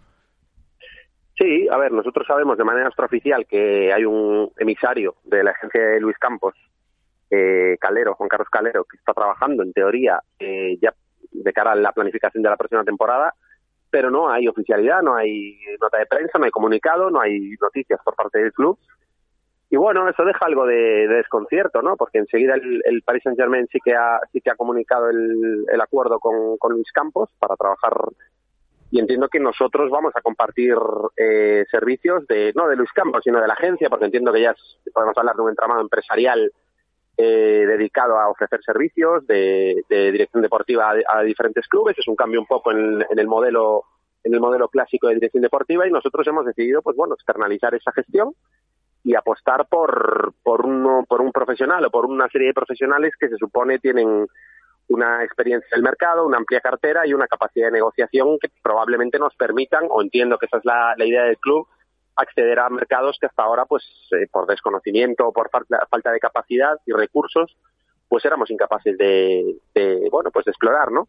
Sí, 1.36 1.66
a 1.68 1.76
ver, 1.76 1.90
nosotros 1.90 2.26
sabemos 2.26 2.56
de 2.56 2.64
manera 2.64 2.86
extraoficial 2.86 3.44
que 3.46 3.92
hay 3.92 4.04
un 4.04 4.52
emisario 4.56 5.16
de 5.24 5.42
la 5.42 5.50
agencia 5.50 5.80
de 5.80 6.00
Luis 6.00 6.16
Campos, 6.18 6.54
eh, 7.28 7.76
Calero, 7.80 8.14
Juan 8.14 8.28
Carlos 8.28 8.48
Calero, 8.48 8.84
que 8.84 8.96
está 8.96 9.12
trabajando 9.12 9.64
en 9.64 9.72
teoría 9.72 10.20
eh, 10.38 10.78
ya 10.80 10.94
de 11.32 11.52
cara 11.52 11.72
a 11.72 11.76
la 11.76 11.92
planificación 11.92 12.42
de 12.42 12.50
la 12.50 12.56
próxima 12.56 12.84
temporada, 12.84 13.34
pero 13.90 14.10
no 14.10 14.30
hay 14.30 14.46
oficialidad, 14.46 15.02
no 15.02 15.16
hay 15.16 15.58
nota 15.80 15.98
de 15.98 16.06
prensa, 16.06 16.38
no 16.38 16.44
hay 16.44 16.50
comunicado, 16.52 17.10
no 17.10 17.20
hay 17.20 17.56
noticias 17.60 18.00
por 18.04 18.14
parte 18.14 18.38
del 18.38 18.52
club. 18.52 18.78
Y 19.71 19.76
bueno, 19.76 20.09
eso 20.09 20.25
deja 20.25 20.44
algo 20.47 20.66
de, 20.66 21.09
desconcierto, 21.09 21.83
¿no? 21.83 21.97
Porque 21.97 22.18
enseguida 22.18 22.54
el, 22.54 22.83
el, 22.85 23.02
Paris 23.02 23.23
Saint 23.25 23.38
Germain 23.38 23.66
sí 23.73 23.78
que 23.85 23.94
ha, 23.94 24.21
sí 24.33 24.40
que 24.40 24.50
ha 24.50 24.56
comunicado 24.56 25.09
el, 25.09 25.80
acuerdo 25.80 26.18
con, 26.21 26.73
Luis 26.73 26.90
Campos 26.92 27.30
para 27.38 27.56
trabajar 27.56 27.92
y 28.90 29.00
entiendo 29.00 29.28
que 29.28 29.40
nosotros 29.40 29.90
vamos 29.90 30.12
a 30.14 30.21
compartir 30.21 30.76
eh, 31.16 31.64
servicios 31.71 32.26
de 32.26 32.52
no 32.54 32.68
de 32.68 32.76
Luis 32.76 32.92
Campos 32.92 33.23
sino 33.25 33.40
de 33.40 33.49
la 33.49 33.54
agencia 33.54 33.88
porque 33.88 34.04
entiendo 34.04 34.33
que 34.33 34.42
ya 34.42 34.54
podemos 34.92 35.16
hablar 35.16 35.37
de 35.37 35.42
un 35.42 35.50
entramado 35.50 35.80
empresarial 35.80 36.52
eh, 37.16 37.64
dedicado 37.66 38.18
a 38.18 38.28
ofrecer 38.28 38.61
servicios 38.64 39.26
de, 39.26 39.85
de 39.88 40.12
dirección 40.12 40.42
deportiva 40.42 40.94
a, 41.09 41.23
diferentes 41.23 41.66
clubes 41.68 41.99
es 41.99 42.09
un 42.09 42.16
cambio 42.16 42.40
un 42.40 42.47
poco 42.47 42.73
en, 42.73 43.04
el 43.16 43.26
modelo 43.26 43.85
en 44.23 44.35
el 44.35 44.40
modelo 44.40 44.68
clásico 44.68 45.09
de 45.09 45.14
dirección 45.14 45.42
deportiva 45.42 45.87
y 45.87 45.90
nosotros 45.90 46.26
hemos 46.26 46.47
decidido 46.47 46.83
pues 46.83 46.97
bueno 46.97 47.14
externalizar 47.14 47.75
esa 47.75 47.92
gestión 47.92 48.35
y 49.04 49.14
apostar 49.14 49.66
por, 49.68 50.32
por, 50.42 50.64
uno, 50.64 51.04
por 51.06 51.20
un 51.20 51.30
profesional 51.30 51.84
o 51.84 51.90
por 51.90 52.06
una 52.06 52.28
serie 52.28 52.49
de 52.49 52.54
profesionales 52.54 53.12
que 53.20 53.28
se 53.28 53.37
supone 53.37 53.78
tienen 53.78 54.26
una 54.88 55.23
experiencia 55.23 55.68
del 55.73 55.82
mercado, 55.82 56.26
una 56.26 56.38
amplia 56.38 56.61
cartera 56.61 57.06
y 57.06 57.12
una 57.12 57.26
capacidad 57.26 57.66
de 57.66 57.73
negociación 57.73 58.38
que 58.38 58.50
probablemente 58.62 59.18
nos 59.18 59.34
permitan, 59.37 59.84
o 59.90 60.02
entiendo 60.02 60.38
que 60.38 60.46
esa 60.46 60.58
es 60.58 60.64
la, 60.64 60.94
la 60.96 61.04
idea 61.04 61.25
del 61.25 61.38
club, 61.38 61.66
acceder 62.16 62.58
a 62.58 62.70
mercados 62.70 63.18
que 63.20 63.26
hasta 63.26 63.42
ahora, 63.42 63.66
pues 63.66 63.84
eh, 64.12 64.26
por 64.30 64.46
desconocimiento 64.46 65.28
o 65.28 65.32
por 65.32 65.50
falta, 65.50 66.12
de 66.12 66.20
capacidad 66.20 66.78
y 66.87 66.92
recursos, 66.92 67.56
pues 68.08 68.25
éramos 68.25 68.50
incapaces 68.50 68.96
de, 68.96 69.56
de, 69.75 70.08
bueno, 70.11 70.30
pues 70.30 70.44
de 70.44 70.52
explorar, 70.52 70.92
¿no? 70.92 71.06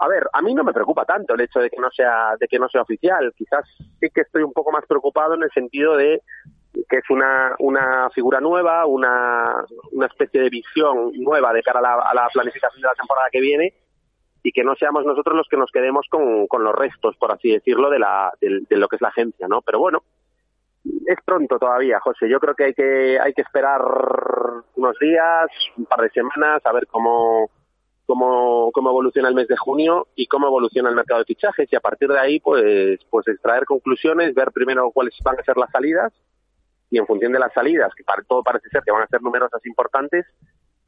A 0.00 0.06
ver, 0.06 0.28
a 0.32 0.40
mí 0.42 0.54
no 0.54 0.62
me 0.62 0.72
preocupa 0.72 1.04
tanto 1.04 1.34
el 1.34 1.40
hecho 1.40 1.58
de 1.58 1.70
que 1.70 1.80
no 1.80 1.90
sea 1.90 2.36
de 2.38 2.46
que 2.46 2.60
no 2.60 2.68
sea 2.68 2.82
oficial. 2.82 3.32
Quizás 3.36 3.64
sí 3.98 4.08
que 4.14 4.20
estoy 4.20 4.44
un 4.44 4.52
poco 4.52 4.70
más 4.70 4.86
preocupado 4.86 5.34
en 5.34 5.42
el 5.42 5.50
sentido 5.50 5.96
de 5.96 6.22
que 6.88 6.98
es 6.98 7.10
una, 7.10 7.54
una 7.58 8.10
figura 8.10 8.40
nueva, 8.40 8.86
una, 8.86 9.64
una 9.92 10.06
especie 10.06 10.40
de 10.40 10.50
visión 10.50 11.12
nueva 11.14 11.52
de 11.52 11.62
cara 11.62 11.80
a 11.80 11.82
la, 11.82 11.94
a 11.94 12.14
la 12.14 12.28
planificación 12.32 12.82
de 12.82 12.88
la 12.88 12.94
temporada 12.94 13.28
que 13.32 13.40
viene 13.40 13.74
y 14.42 14.52
que 14.52 14.62
no 14.62 14.74
seamos 14.76 15.04
nosotros 15.04 15.36
los 15.36 15.48
que 15.48 15.56
nos 15.56 15.70
quedemos 15.70 16.06
con, 16.10 16.46
con 16.46 16.62
los 16.62 16.74
restos, 16.74 17.16
por 17.16 17.32
así 17.32 17.50
decirlo, 17.50 17.90
de, 17.90 17.98
la, 17.98 18.32
de, 18.40 18.60
de, 18.68 18.76
lo 18.76 18.88
que 18.88 18.96
es 18.96 19.02
la 19.02 19.08
agencia, 19.08 19.48
¿no? 19.48 19.62
Pero 19.62 19.80
bueno, 19.80 20.02
es 21.06 21.18
pronto 21.24 21.58
todavía, 21.58 21.98
José. 22.00 22.28
Yo 22.28 22.38
creo 22.38 22.54
que 22.54 22.64
hay 22.64 22.74
que, 22.74 23.18
hay 23.20 23.32
que 23.32 23.42
esperar 23.42 23.82
unos 24.76 24.98
días, 25.00 25.50
un 25.76 25.86
par 25.86 26.02
de 26.02 26.10
semanas, 26.10 26.64
a 26.64 26.72
ver 26.72 26.86
cómo, 26.86 27.50
cómo, 28.06 28.70
cómo 28.72 28.90
evoluciona 28.90 29.28
el 29.28 29.34
mes 29.34 29.48
de 29.48 29.56
junio 29.56 30.06
y 30.14 30.26
cómo 30.28 30.46
evoluciona 30.46 30.88
el 30.88 30.94
mercado 30.94 31.20
de 31.20 31.26
fichajes 31.26 31.68
y 31.72 31.76
a 31.76 31.80
partir 31.80 32.08
de 32.08 32.18
ahí, 32.18 32.38
pues, 32.38 33.00
pues 33.10 33.26
extraer 33.26 33.64
conclusiones, 33.64 34.34
ver 34.34 34.52
primero 34.52 34.90
cuáles 34.92 35.14
van 35.24 35.38
a 35.38 35.42
ser 35.42 35.56
las 35.56 35.70
salidas 35.70 36.12
y 36.90 36.98
en 36.98 37.06
función 37.06 37.32
de 37.32 37.38
las 37.38 37.52
salidas, 37.52 37.92
que 37.96 38.04
para 38.04 38.22
todo 38.22 38.42
parece 38.42 38.68
ser 38.70 38.82
que 38.84 38.92
van 38.92 39.02
a 39.02 39.06
ser 39.06 39.22
numerosas 39.22 39.64
importantes, 39.66 40.26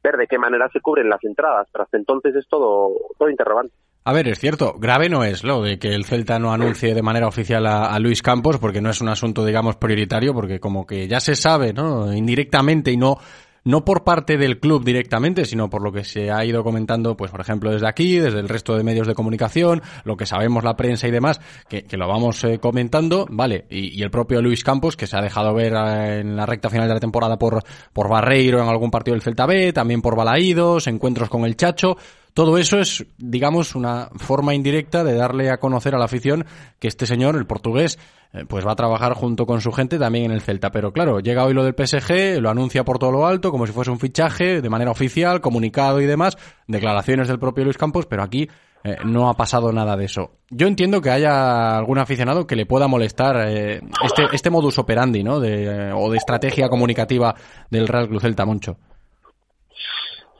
ver 0.03 0.17
de 0.17 0.27
qué 0.27 0.37
manera 0.37 0.67
se 0.73 0.81
cubren 0.81 1.09
las 1.09 1.23
entradas. 1.23 1.67
Pero 1.71 1.83
hasta 1.83 1.97
entonces 1.97 2.35
es 2.35 2.47
todo, 2.47 2.95
todo 3.17 3.29
interrogante. 3.29 3.73
A 4.03 4.13
ver, 4.13 4.27
es 4.27 4.39
cierto, 4.39 4.73
grave 4.79 5.09
no 5.09 5.23
es 5.23 5.43
lo 5.43 5.61
de 5.61 5.77
que 5.77 5.89
el 5.89 6.05
Celta 6.05 6.39
no 6.39 6.51
anuncie 6.51 6.95
de 6.95 7.03
manera 7.03 7.27
oficial 7.27 7.67
a, 7.67 7.93
a, 7.93 7.99
Luis 7.99 8.23
Campos, 8.23 8.57
porque 8.57 8.81
no 8.81 8.89
es 8.89 8.99
un 8.99 9.09
asunto, 9.09 9.45
digamos, 9.45 9.75
prioritario, 9.75 10.33
porque 10.33 10.59
como 10.59 10.87
que 10.87 11.07
ya 11.07 11.19
se 11.19 11.35
sabe, 11.35 11.71
¿no? 11.71 12.11
Indirectamente 12.11 12.91
y 12.91 12.97
no 12.97 13.17
no 13.63 13.85
por 13.85 14.03
parte 14.03 14.37
del 14.37 14.59
club 14.59 14.83
directamente, 14.83 15.45
sino 15.45 15.69
por 15.69 15.83
lo 15.83 15.91
que 15.91 16.03
se 16.03 16.31
ha 16.31 16.43
ido 16.45 16.63
comentando, 16.63 17.15
pues 17.15 17.31
por 17.31 17.41
ejemplo 17.41 17.71
desde 17.71 17.87
aquí, 17.87 18.17
desde 18.17 18.39
el 18.39 18.49
resto 18.49 18.75
de 18.75 18.83
medios 18.83 19.07
de 19.07 19.13
comunicación, 19.13 19.81
lo 20.03 20.17
que 20.17 20.25
sabemos 20.25 20.63
la 20.63 20.75
prensa 20.75 21.07
y 21.07 21.11
demás, 21.11 21.39
que, 21.69 21.83
que 21.83 21.97
lo 21.97 22.07
vamos 22.07 22.43
eh, 22.43 22.59
comentando, 22.59 23.27
vale, 23.29 23.65
y, 23.69 23.97
y, 23.97 24.03
el 24.03 24.11
propio 24.11 24.41
Luis 24.41 24.63
Campos, 24.63 24.95
que 24.95 25.07
se 25.07 25.17
ha 25.17 25.21
dejado 25.21 25.53
ver 25.53 25.73
eh, 25.73 26.19
en 26.21 26.35
la 26.35 26.45
recta 26.45 26.69
final 26.69 26.87
de 26.87 26.93
la 26.95 26.99
temporada 26.99 27.37
por, 27.37 27.63
por 27.93 28.09
Barreiro 28.09 28.61
en 28.61 28.69
algún 28.69 28.91
partido 28.91 29.15
del 29.15 29.21
Celta 29.21 29.45
B, 29.45 29.73
también 29.73 30.01
por 30.01 30.15
Balaídos, 30.15 30.87
encuentros 30.87 31.29
con 31.29 31.45
el 31.45 31.55
Chacho, 31.55 31.97
todo 32.33 32.57
eso 32.57 32.79
es, 32.79 33.05
digamos, 33.17 33.75
una 33.75 34.09
forma 34.17 34.53
indirecta 34.53 35.03
de 35.03 35.15
darle 35.15 35.49
a 35.49 35.57
conocer 35.57 35.95
a 35.95 35.97
la 35.97 36.05
afición 36.05 36.45
que 36.79 36.87
este 36.87 37.05
señor, 37.05 37.35
el 37.35 37.45
portugués, 37.45 37.99
eh, 38.33 38.45
pues 38.47 38.65
va 38.65 38.71
a 38.71 38.75
trabajar 38.75 39.13
junto 39.13 39.45
con 39.45 39.59
su 39.59 39.71
gente 39.71 39.99
también 39.99 40.25
en 40.25 40.31
el 40.31 40.41
Celta. 40.41 40.71
Pero 40.71 40.93
claro, 40.93 41.19
llega 41.19 41.43
hoy 41.43 41.53
lo 41.53 41.63
del 41.63 41.75
PSG, 41.75 42.39
lo 42.39 42.49
anuncia 42.49 42.85
por 42.85 42.99
todo 42.99 43.11
lo 43.11 43.27
alto, 43.27 43.51
como 43.51 43.67
si 43.67 43.73
fuese 43.73 43.91
un 43.91 43.99
fichaje, 43.99 44.61
de 44.61 44.69
manera 44.69 44.91
oficial, 44.91 45.41
comunicado 45.41 45.99
y 45.99 46.05
demás, 46.05 46.37
declaraciones 46.67 47.27
del 47.27 47.39
propio 47.39 47.65
Luis 47.65 47.77
Campos, 47.77 48.05
pero 48.05 48.23
aquí 48.23 48.47
eh, 48.83 48.95
no 49.05 49.29
ha 49.29 49.33
pasado 49.35 49.71
nada 49.73 49.97
de 49.97 50.05
eso. 50.05 50.31
Yo 50.49 50.67
entiendo 50.67 51.01
que 51.01 51.11
haya 51.11 51.77
algún 51.77 51.99
aficionado 51.99 52.47
que 52.47 52.55
le 52.55 52.65
pueda 52.65 52.87
molestar 52.87 53.47
eh, 53.47 53.81
este, 54.03 54.23
este 54.31 54.49
modus 54.49 54.79
operandi, 54.79 55.23
¿no? 55.23 55.39
De, 55.39 55.91
o 55.93 56.09
de 56.09 56.17
estrategia 56.17 56.69
comunicativa 56.69 57.35
del 57.69 57.87
Real 57.87 58.07
Club 58.07 58.21
Celta, 58.21 58.45
Moncho. 58.45 58.77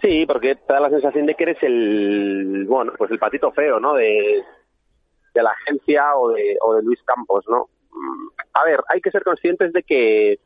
Sí, 0.02 0.26
porque 0.26 0.56
te 0.56 0.74
da 0.74 0.80
la 0.80 0.90
sensación 0.90 1.26
de 1.26 1.36
que 1.36 1.44
eres 1.44 1.58
el, 1.62 2.66
bueno, 2.68 2.94
pues 2.98 3.12
el 3.12 3.20
patito 3.20 3.52
feo, 3.52 3.80
¿no? 3.80 3.94
De, 3.94 4.44
la 5.34 5.52
agencia 5.52 6.16
o 6.18 6.32
de, 6.32 6.58
o 6.62 6.76
de 6.76 6.84
Luis 6.84 7.02
Campos, 7.04 7.46
¿no? 7.48 7.70
A 8.54 8.66
ver, 8.66 8.80
hay 8.90 9.00
que 9.00 9.12
ser 9.12 9.24
conscientes 9.24 9.72
de 9.74 9.84
que, 9.84 10.40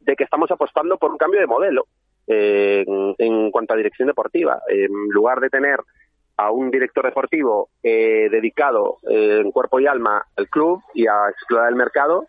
de 0.00 0.16
que 0.16 0.24
estamos 0.24 0.50
apostando 0.50 0.96
por 0.98 1.10
un 1.10 1.18
cambio 1.18 1.40
de 1.40 1.46
modelo 1.46 1.86
eh, 2.26 2.84
en, 2.86 3.14
en, 3.18 3.50
cuanto 3.50 3.74
a 3.74 3.76
dirección 3.76 4.08
deportiva. 4.08 4.62
En 4.68 4.90
lugar 5.10 5.40
de 5.40 5.50
tener 5.50 5.80
a 6.36 6.50
un 6.50 6.70
director 6.70 7.04
deportivo 7.04 7.70
eh, 7.82 8.28
dedicado 8.30 8.98
eh, 9.08 9.40
en 9.42 9.50
cuerpo 9.50 9.80
y 9.80 9.86
alma 9.86 10.26
al 10.36 10.48
club 10.48 10.82
y 10.94 11.06
a 11.06 11.28
explorar 11.30 11.68
el 11.68 11.76
mercado, 11.76 12.26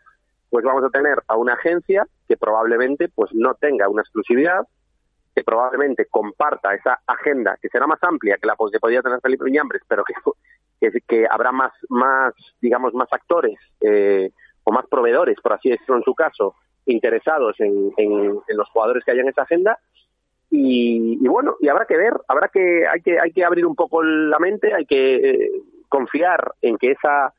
pues 0.49 0.63
vamos 0.63 0.83
a 0.83 0.89
tener 0.89 1.19
a 1.27 1.35
una 1.35 1.53
agencia 1.53 2.05
que 2.27 2.37
probablemente 2.37 3.09
pues 3.09 3.31
no 3.33 3.53
tenga 3.55 3.89
una 3.89 4.01
exclusividad, 4.01 4.65
que 5.37 5.43
probablemente 5.43 6.07
comparta 6.07 6.73
esa 6.73 6.99
agenda 7.05 7.59
que 7.61 7.69
será 7.69 7.85
más 7.85 7.99
amplia 8.01 8.39
que 8.41 8.47
la 8.47 8.55
que 8.71 8.79
podría 8.79 9.03
tener 9.03 9.21
Felipe 9.21 9.43
Viñambres, 9.43 9.83
pero 9.87 10.03
que, 10.81 10.89
que, 11.07 11.27
habrá 11.29 11.51
más, 11.51 11.71
más, 11.89 12.33
digamos, 12.59 12.95
más 12.95 13.07
actores 13.13 13.59
eh, 13.81 14.31
o 14.63 14.71
más 14.71 14.87
proveedores, 14.87 15.39
por 15.39 15.53
así 15.53 15.69
decirlo 15.69 15.97
en 15.97 16.03
su 16.03 16.15
caso, 16.15 16.55
interesados 16.87 17.55
en, 17.59 17.93
en, 17.97 18.39
los 18.47 18.67
jugadores 18.69 19.03
que 19.05 19.11
haya 19.11 19.21
en 19.21 19.29
esa 19.29 19.43
agenda. 19.43 19.77
Y, 20.49 21.19
y, 21.23 21.27
bueno, 21.27 21.55
y 21.61 21.67
habrá 21.67 21.85
que 21.85 21.97
ver, 21.97 22.13
habrá 22.27 22.47
que, 22.47 22.87
hay 22.87 23.01
que, 23.03 23.19
hay 23.19 23.31
que 23.31 23.45
abrir 23.45 23.67
un 23.67 23.75
poco 23.75 24.01
la 24.01 24.39
mente, 24.39 24.73
hay 24.73 24.87
que 24.87 25.15
eh, 25.17 25.51
confiar 25.87 26.51
en 26.63 26.79
que 26.79 26.93
esa, 26.93 27.31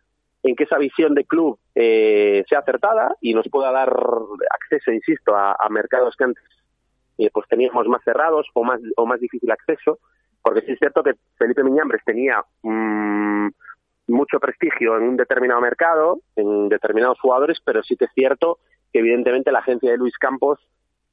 en 0.44 0.54
que 0.54 0.64
esa 0.64 0.78
visión 0.78 1.16
de 1.16 1.24
club 1.24 1.58
eh, 1.74 2.44
sea 2.48 2.60
acertada 2.60 3.16
y 3.20 3.34
nos 3.34 3.48
pueda 3.48 3.72
dar 3.72 3.92
acceso, 4.50 4.92
insisto, 4.92 5.34
a, 5.34 5.56
a 5.58 5.68
mercados 5.68 6.14
que 6.16 6.22
antes 6.22 6.44
eh, 7.18 7.30
pues 7.32 7.46
teníamos 7.48 7.86
más 7.88 8.02
cerrados 8.04 8.46
o 8.54 8.64
más, 8.64 8.80
o 8.96 9.06
más 9.06 9.20
difícil 9.20 9.50
acceso, 9.50 9.98
porque 10.42 10.62
sí 10.62 10.72
es 10.72 10.78
cierto 10.78 11.02
que 11.02 11.14
Felipe 11.36 11.64
Miñambres 11.64 12.02
tenía 12.04 12.42
mmm, 12.62 13.48
mucho 14.06 14.40
prestigio 14.40 14.96
en 14.96 15.02
un 15.02 15.16
determinado 15.16 15.60
mercado, 15.60 16.20
en 16.36 16.68
determinados 16.68 17.20
jugadores, 17.20 17.58
pero 17.64 17.82
sí 17.82 17.96
que 17.96 18.06
es 18.06 18.12
cierto 18.14 18.58
que 18.92 19.00
evidentemente 19.00 19.52
la 19.52 19.58
agencia 19.58 19.90
de 19.90 19.98
Luis 19.98 20.16
Campos 20.16 20.58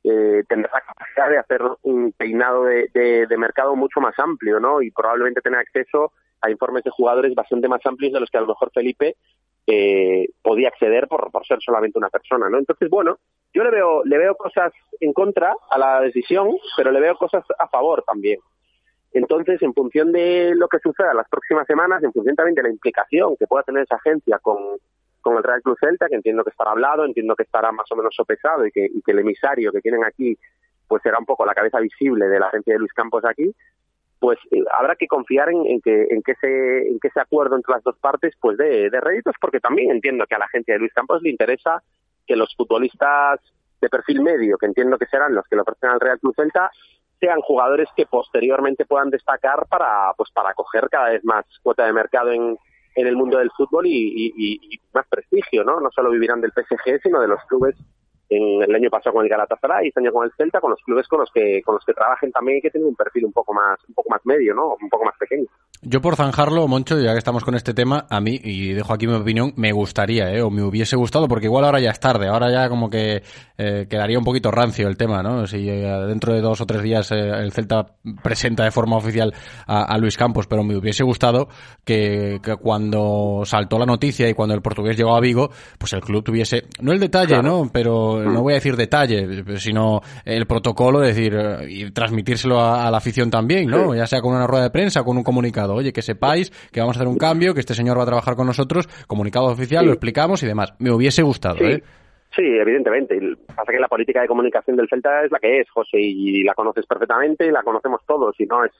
eh, 0.04 0.44
tendrá 0.48 0.72
la 0.72 0.82
capacidad 0.82 1.30
de 1.30 1.38
hacer 1.40 1.62
un 1.82 2.12
peinado 2.12 2.66
de, 2.66 2.90
de, 2.94 3.26
de, 3.26 3.38
mercado 3.38 3.76
mucho 3.76 4.00
más 4.00 4.18
amplio, 4.20 4.60
¿no? 4.60 4.82
Y 4.82 4.92
probablemente 4.92 5.42
tener 5.42 5.60
acceso 5.60 6.14
a 6.42 6.52
informes 6.52 6.84
de 6.84 6.92
jugadores 6.92 7.34
bastante 7.34 7.68
más 7.68 7.84
amplios 7.86 8.14
de 8.14 8.20
los 8.20 8.30
que 8.30 8.38
a 8.38 8.42
lo 8.42 8.48
mejor 8.48 8.72
Felipe 8.72 9.16
eh, 9.68 10.30
podía 10.42 10.70
acceder 10.70 11.08
por, 11.08 11.32
por 11.32 11.46
ser 11.46 11.60
solamente 11.62 11.98
una 11.98 12.10
persona, 12.10 12.50
¿no? 12.50 12.58
Entonces, 12.58 12.90
bueno, 12.90 13.18
yo 13.54 13.64
le 13.64 13.72
veo, 13.72 14.04
le 14.04 14.18
veo 14.18 14.36
cosas 14.36 14.74
en 15.00 15.14
contra 15.14 15.56
a 15.70 15.78
la 15.78 16.02
decisión, 16.02 16.50
pero 16.78 16.92
le 16.92 17.00
veo 17.00 17.16
cosas 17.18 17.44
a 17.58 17.68
favor 17.68 18.04
también. 18.06 18.40
Entonces, 19.14 19.62
en 19.62 19.74
función 19.74 20.12
de 20.12 20.54
lo 20.56 20.68
que 20.68 20.80
suceda 20.80 21.14
las 21.14 21.30
próximas 21.30 21.66
semanas, 21.66 22.04
en 22.04 22.12
función 22.12 22.36
también 22.36 22.56
de 22.56 22.64
la 22.64 22.70
implicación 22.70 23.36
que 23.38 23.48
pueda 23.48 23.64
tener 23.64 23.84
esa 23.84 23.96
agencia 23.96 24.40
con, 24.40 24.58
con 25.22 25.38
el 25.38 25.44
Real 25.44 25.62
Club 25.62 25.78
Celta, 25.80 26.08
que 26.10 26.16
entiendo 26.16 26.44
que 26.44 26.50
estará 26.50 26.72
hablado, 26.72 27.06
entiendo 27.06 27.36
que 27.36 27.44
estará 27.44 27.72
más 27.72 27.90
o 27.92 27.96
menos 27.96 28.14
sopesado 28.14 28.66
y 28.66 28.72
que, 28.72 28.86
y 28.86 29.02
que 29.02 29.12
el 29.12 29.20
emisario 29.20 29.72
que 29.72 29.82
tienen 29.82 30.04
aquí 30.04 30.38
pues 30.88 31.02
será 31.02 31.18
un 31.18 31.26
poco 31.26 31.46
la 31.46 31.56
cabeza 31.56 31.80
visible 31.80 32.28
de 32.28 32.40
la 32.40 32.48
agencia 32.48 32.74
de 32.74 32.80
Luis 32.80 32.94
Campos 32.94 33.24
aquí, 33.26 33.52
pues 34.20 34.40
eh, 34.52 34.64
habrá 34.78 34.96
que 34.96 35.08
confiar 35.08 35.50
en, 35.50 35.82
que 35.82 36.08
en 36.10 36.22
que 36.22 36.32
ese 36.34 36.88
en 36.90 37.00
que 37.00 37.10
ese 37.10 37.20
acuerdo 37.20 37.56
entre 37.56 37.74
las 37.74 37.84
dos 37.84 37.98
partes 37.98 38.34
pues 38.40 38.58
de, 38.58 38.90
de 38.90 39.02
réditos 39.02 39.36
porque 39.40 39.60
también 39.60 39.92
entiendo 39.92 40.26
que 40.28 40.36
a 40.36 40.40
la 40.40 40.46
agencia 40.46 40.74
de 40.74 40.80
Luis 40.80 40.94
Campos 40.94 41.22
le 41.22 41.30
interesa 41.30 41.84
que 42.26 42.36
los 42.36 42.56
futbolistas 42.56 43.40
de 43.82 43.90
perfil 43.90 44.22
medio, 44.22 44.58
que 44.58 44.66
entiendo 44.66 44.98
que 44.98 45.06
serán 45.06 45.36
los 45.36 45.46
que 45.48 45.56
lo 45.56 45.62
ofrecen 45.62 45.90
al 45.90 46.00
Real 46.00 46.20
Club 46.20 46.36
Celta, 46.36 46.72
sean 47.20 47.40
jugadores 47.42 47.88
que 47.96 48.06
posteriormente 48.06 48.86
puedan 48.86 49.10
destacar 49.10 49.68
para 49.68 50.14
pues 50.18 50.32
para 50.32 50.54
coger 50.54 50.90
cada 50.90 51.10
vez 51.10 51.24
más 51.24 51.46
cuota 51.62 51.86
de 51.86 51.94
mercado 51.94 52.32
en, 52.32 52.58
en 52.96 53.08
el 53.08 53.16
mundo 53.16 53.38
del 53.38 53.52
fútbol 53.52 53.86
y, 53.86 53.92
y, 53.92 54.34
y, 54.38 54.80
más 54.94 55.06
prestigio, 55.08 55.64
¿no? 55.64 55.80
No 55.80 55.90
solo 55.92 56.10
vivirán 56.10 56.42
del 56.42 56.52
PSG, 56.52 57.02
sino 57.04 57.22
de 57.22 57.28
los 57.28 57.44
clubes 57.46 57.76
en 58.30 58.64
el 58.64 58.76
año 58.76 58.90
pasado 58.90 59.16
con 59.16 59.24
el 59.24 59.30
Galatasaray, 59.30 59.88
este 59.88 60.00
año 60.00 60.12
con 60.12 60.26
el 60.26 60.32
Celta, 60.38 60.60
con 60.60 60.72
los 60.72 60.82
clubes 60.82 61.08
con 61.08 61.20
los 61.20 61.30
que 61.32 61.62
con 61.64 61.76
los 61.76 61.86
que 61.86 61.94
trabajen 61.94 62.32
también 62.32 62.58
y 62.58 62.62
que 62.62 62.72
tienen 62.72 62.90
un 62.90 62.96
perfil 62.96 63.26
un 63.26 63.34
poco 63.34 63.54
más 63.54 63.78
un 63.88 63.94
poco 63.94 64.10
más 64.10 64.22
medio, 64.26 64.54
¿no? 64.54 64.76
Un 64.82 64.90
poco 64.90 65.06
más 65.06 65.16
pequeño. 65.18 65.48
Yo 65.88 66.02
por 66.02 66.16
zanjarlo, 66.16 66.68
Moncho, 66.68 67.00
ya 67.00 67.12
que 67.12 67.20
estamos 67.20 67.44
con 67.44 67.54
este 67.54 67.76
tema, 67.76 68.08
a 68.10 68.20
mí, 68.20 68.40
y 68.44 68.74
dejo 68.74 68.92
aquí 68.92 69.06
mi 69.06 69.14
opinión, 69.14 69.54
me 69.56 69.72
gustaría, 69.72 70.34
¿eh? 70.34 70.42
o 70.42 70.50
me 70.50 70.64
hubiese 70.64 70.96
gustado, 70.96 71.28
porque 71.28 71.46
igual 71.46 71.64
ahora 71.64 71.80
ya 71.80 71.92
es 71.92 72.00
tarde, 72.00 72.28
ahora 72.28 72.52
ya 72.52 72.70
como 72.70 72.90
que 72.90 73.22
eh, 73.58 73.86
quedaría 73.88 74.18
un 74.18 74.24
poquito 74.24 74.50
rancio 74.50 74.88
el 74.88 74.98
tema, 74.98 75.22
¿no? 75.22 75.46
Si 75.46 75.70
eh, 75.70 75.88
dentro 76.08 76.34
de 76.34 76.42
dos 76.42 76.60
o 76.62 76.66
tres 76.66 76.82
días 76.82 77.12
eh, 77.12 77.16
el 77.16 77.52
Celta 77.52 77.86
presenta 78.24 78.64
de 78.64 78.72
forma 78.72 78.98
oficial 78.98 79.32
a, 79.68 79.84
a, 79.84 79.98
Luis 80.00 80.18
Campos, 80.18 80.48
pero 80.48 80.64
me 80.64 80.76
hubiese 80.76 81.04
gustado 81.04 81.50
que, 81.84 82.40
que, 82.42 82.56
cuando 82.56 83.44
saltó 83.46 83.78
la 83.78 83.86
noticia 83.86 84.28
y 84.28 84.34
cuando 84.34 84.56
el 84.56 84.64
portugués 84.64 84.98
llegó 84.98 85.16
a 85.16 85.20
Vigo, 85.20 85.52
pues 85.78 85.94
el 85.94 86.02
club 86.02 86.24
tuviese, 86.24 86.64
no 86.82 86.94
el 86.94 87.00
detalle, 87.00 87.28
claro. 87.28 87.44
¿no? 87.44 87.70
Pero 87.72 88.15
no 88.24 88.42
voy 88.42 88.54
a 88.54 88.56
decir 88.56 88.76
detalle, 88.76 89.44
sino 89.58 90.02
el 90.24 90.46
protocolo, 90.46 91.04
es 91.04 91.16
decir, 91.16 91.38
y 91.68 91.92
transmitírselo 91.92 92.60
a, 92.60 92.88
a 92.88 92.92
la 92.92 92.98
afición 92.98 93.30
también, 93.30 93.68
¿no? 93.68 93.96
Ya 93.96 94.08
sea 94.08 94.22
con 94.22 94.36
una 94.36 94.48
rueda 94.48 94.64
de 94.64 94.72
prensa 94.72 95.02
o 95.02 95.06
con 95.06 95.18
un 95.18 95.24
comunicado 95.24 95.76
oye, 95.76 95.94
que 95.94 96.02
sepáis 96.02 96.52
que 96.72 96.80
vamos 96.80 96.98
a 96.98 97.00
hacer 97.00 97.08
un 97.08 97.18
cambio, 97.18 97.54
que 97.54 97.60
este 97.60 97.74
señor 97.74 97.98
va 97.98 98.04
a 98.04 98.08
trabajar 98.08 98.36
con 98.36 98.48
nosotros, 98.48 98.88
comunicado 99.08 99.48
oficial, 99.48 99.82
sí. 99.82 99.88
lo 99.88 99.94
explicamos 99.94 100.42
y 100.44 100.48
demás. 100.48 100.74
Me 100.80 100.92
hubiese 100.92 101.22
gustado, 101.22 101.58
sí. 101.58 101.66
¿eh? 101.66 101.84
Sí, 102.36 102.44
evidentemente. 102.44 103.18
Pasa 103.56 103.72
que 103.72 103.80
la 103.80 103.88
política 103.88 104.22
de 104.22 104.28
comunicación 104.28 104.76
del 104.76 104.90
Celta 104.90 105.24
es 105.24 105.32
la 105.32 105.40
que 105.40 105.62
es, 105.62 105.70
José, 105.70 106.00
y 106.00 106.44
la 106.44 106.54
conoces 106.54 106.86
perfectamente 106.86 107.46
y 107.46 107.52
la 107.52 107.64
conocemos 107.64 108.02
todos. 108.06 108.36
Y 108.40 108.46
no 108.46 108.66
es, 108.66 108.72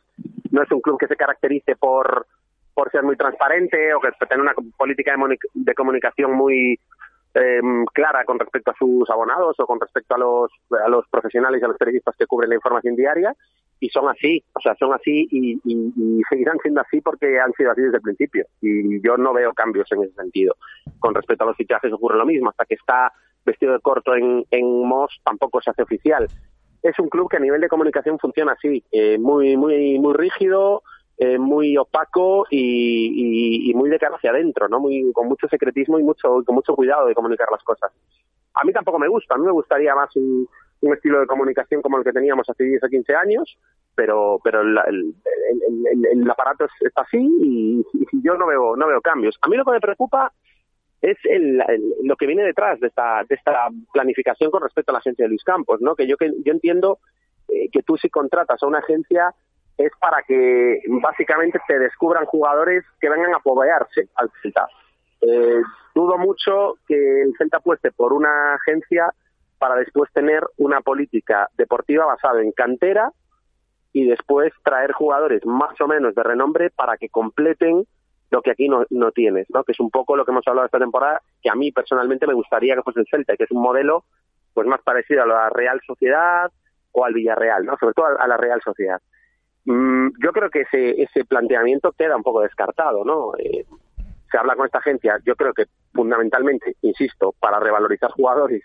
no 0.52 0.62
es 0.62 0.72
un 0.72 0.82
club 0.82 1.00
que 1.00 1.08
se 1.08 1.16
caracterice 1.16 1.78
por, 1.78 2.28
por 2.74 2.92
ser 2.92 3.04
muy 3.04 3.16
transparente 3.16 3.94
o 3.94 4.02
que 4.02 4.10
tenga 4.28 4.42
una 4.42 4.54
política 4.78 5.16
de, 5.16 5.38
de 5.54 5.74
comunicación 5.74 6.34
muy 6.34 6.78
eh, 7.36 7.62
clara 7.94 8.24
con 8.26 8.40
respecto 8.40 8.72
a 8.72 8.76
sus 8.76 9.10
abonados 9.10 9.60
o 9.60 9.68
con 9.68 9.80
respecto 9.80 10.16
a 10.16 10.18
los, 10.18 10.52
a 10.84 10.88
los 10.88 11.08
profesionales 11.10 11.62
y 11.62 11.66
a 11.66 11.68
los 11.68 11.78
periodistas 11.78 12.16
que 12.18 12.26
cubren 12.26 12.50
la 12.50 12.56
información 12.56 12.96
diaria 12.96 13.36
y 13.80 13.90
son 13.90 14.08
así, 14.08 14.42
o 14.54 14.62
sea, 14.62 14.74
son 14.76 14.94
así 14.94 15.28
y, 15.30 15.60
y, 15.66 16.22
seguirán 16.30 16.58
siendo 16.62 16.82
así 16.82 17.02
porque 17.02 17.40
han 17.40 17.52
sido 17.54 17.72
así 17.72 17.82
desde 17.82 17.98
el 17.98 18.04
principio. 18.04 18.46
Y 18.62 19.02
yo 19.02 19.18
no 19.18 19.34
veo 19.34 19.54
cambios 19.54 19.92
en 19.92 20.04
ese 20.04 20.14
sentido. 20.14 20.56
Con 21.00 21.14
respecto 21.14 21.44
a 21.44 21.48
los 21.48 21.58
fichajes 21.58 21.92
ocurre 21.92 22.18
lo 22.18 22.26
mismo, 22.26 22.50
hasta 22.50 22.66
que 22.66 22.76
está 22.76 23.12
vestido 23.46 23.74
de 23.74 23.80
corto 23.80 24.16
en, 24.16 24.46
en 24.50 24.88
Moss 24.88 25.20
tampoco 25.24 25.62
se 25.62 25.72
hace 25.72 25.84
oficial. 25.84 26.28
Es 26.82 26.98
un 27.00 27.10
club 27.10 27.30
que 27.30 27.38
a 27.38 27.42
nivel 27.42 27.62
de 27.62 27.68
comunicación 27.68 28.18
funciona 28.20 28.54
así, 28.54 28.84
eh, 28.92 29.18
muy, 29.18 29.58
muy, 29.58 30.00
muy 30.00 30.14
rígido, 30.14 30.84
eh, 31.18 31.38
muy 31.38 31.78
opaco 31.78 32.46
y, 32.50 33.70
y, 33.70 33.74
muy 33.74 33.90
de 33.90 33.98
cara 33.98 34.18
hacia 34.18 34.32
adentro, 34.32 34.68
¿no? 34.68 34.82
Muy, 34.82 35.14
con 35.14 35.30
mucho 35.30 35.48
secretismo 35.48 35.98
y 35.98 36.04
mucho, 36.04 36.44
con 36.46 36.56
mucho 36.56 36.76
cuidado 36.76 37.08
de 37.08 37.16
comunicar 37.16 37.48
las 37.50 37.64
cosas. 37.64 37.92
A 38.54 38.66
mí 38.66 38.74
tampoco 38.74 39.00
me 39.00 39.08
gusta, 39.08 39.36
a 39.36 39.38
mí 39.38 39.46
me 39.46 39.52
gustaría 39.52 39.96
más 39.96 40.14
un, 40.16 40.48
estilo 40.82 41.20
de 41.20 41.26
comunicación 41.26 41.82
como 41.82 41.98
el 41.98 42.04
que 42.04 42.12
teníamos 42.12 42.48
hace 42.48 42.64
10 42.64 42.84
o 42.84 42.88
15 42.90 43.16
años, 43.16 43.58
pero 43.96 44.40
pero 44.44 44.62
el, 44.62 44.78
el, 44.88 46.06
el, 46.12 46.30
aparato 46.30 46.68
está 46.82 47.02
así 47.02 47.18
y, 47.18 47.84
yo 48.22 48.36
no 48.36 48.46
veo 48.46 48.76
no 48.76 48.88
veo 48.88 49.02
cambios. 49.02 49.38
A 49.42 49.48
mí 49.48 49.56
lo 49.56 49.66
que 49.66 49.72
me 49.72 49.80
preocupa 49.80 50.32
es 51.02 51.18
el, 51.24 51.64
lo 52.04 52.16
que 52.18 52.28
viene 52.28 52.44
detrás 52.44 52.80
de 52.82 52.88
esta 52.88 53.24
de 53.28 53.36
esta 53.36 53.70
planificación 53.94 54.52
con 54.52 54.62
respecto 54.62 54.92
a 54.92 54.94
la 54.94 55.00
agencia 55.00 55.24
de 55.24 55.30
Luis 55.30 55.44
Campos, 55.44 55.82
¿no? 55.82 55.96
Que 55.96 56.08
yo 56.08 56.18
que 56.18 56.32
yo 56.44 56.52
entiendo 56.52 57.00
eh, 57.48 57.70
que 57.72 57.82
tú 57.84 57.98
si 57.98 58.10
contratas 58.10 58.62
a 58.62 58.68
una 58.68 58.80
agencia 58.80 59.34
es 59.78 59.92
para 60.00 60.24
que 60.24 60.80
básicamente 61.02 61.60
te 61.68 61.80
descubran 61.80 62.26
jugadores 62.26 62.84
que 63.00 63.10
vengan 63.10 63.34
a 63.34 63.38
apoyarse 63.38 64.08
al 64.16 64.32
Celta. 64.42 64.68
Eh, 65.22 65.62
dudo 65.94 66.18
mucho 66.18 66.76
que 66.88 67.22
el 67.24 67.34
Celta 67.38 67.58
apueste 67.58 67.92
por 67.92 68.14
una 68.14 68.56
agencia 68.56 69.12
para 69.58 69.76
después 69.76 70.12
tener 70.14 70.44
una 70.58 70.82
política 70.82 71.50
deportiva 71.58 72.06
basada 72.06 72.42
en 72.42 72.52
cantera 72.52 73.12
y 73.94 74.06
después 74.06 74.54
traer 74.64 74.92
jugadores 74.92 75.46
más 75.46 75.80
o 75.80 75.88
menos 75.88 76.14
de 76.16 76.24
renombre 76.24 76.70
para 76.70 76.98
que 76.98 77.10
completen 77.10 77.86
lo 78.32 78.42
que 78.42 78.52
aquí 78.52 78.68
no, 78.68 78.86
no 78.90 79.12
tienes, 79.12 79.48
¿no? 79.54 79.64
que 79.64 79.72
es 79.72 79.80
un 79.80 79.90
poco 79.90 80.16
lo 80.16 80.26
que 80.26 80.32
hemos 80.32 80.46
hablado 80.48 80.66
esta 80.66 80.80
temporada, 80.80 81.22
que 81.42 81.50
a 81.50 81.56
mí 81.56 81.72
personalmente 81.72 82.28
me 82.28 82.34
gustaría 82.34 82.76
que 82.76 82.82
fuese 82.82 83.00
el 83.02 83.08
Celta, 83.10 83.38
que 83.38 83.46
es 83.46 83.52
un 83.52 83.62
modelo 83.62 84.04
pues 84.54 84.68
más 84.68 84.82
parecido 84.82 85.24
a 85.24 85.28
la 85.28 85.50
Real 85.50 85.80
Sociedad 85.86 86.52
o 86.92 87.06
al 87.06 87.14
Villarreal, 87.14 87.66
¿no? 87.66 87.78
sobre 87.78 87.94
todo 87.94 88.08
a 88.20 88.28
la 88.28 88.38
Real 88.38 88.62
Sociedad. 88.62 89.02
Mm, 89.66 90.10
yo 90.24 90.32
creo 90.32 90.50
que 90.50 90.62
ese, 90.62 91.02
ese 91.02 91.26
planteamiento 91.26 91.92
queda 91.92 92.16
un 92.16 92.24
poco 92.24 92.42
descartado, 92.42 93.04
¿no? 93.04 93.34
Eh, 93.38 93.66
se 94.32 94.38
habla 94.38 94.56
con 94.56 94.66
esta 94.66 94.78
agencia, 94.78 95.20
yo 95.26 95.36
creo 95.36 95.54
que 95.54 95.66
fundamentalmente, 95.94 96.76
insisto, 96.82 97.34
para 97.40 97.60
revalorizar 97.60 98.12
jugadores 98.12 98.64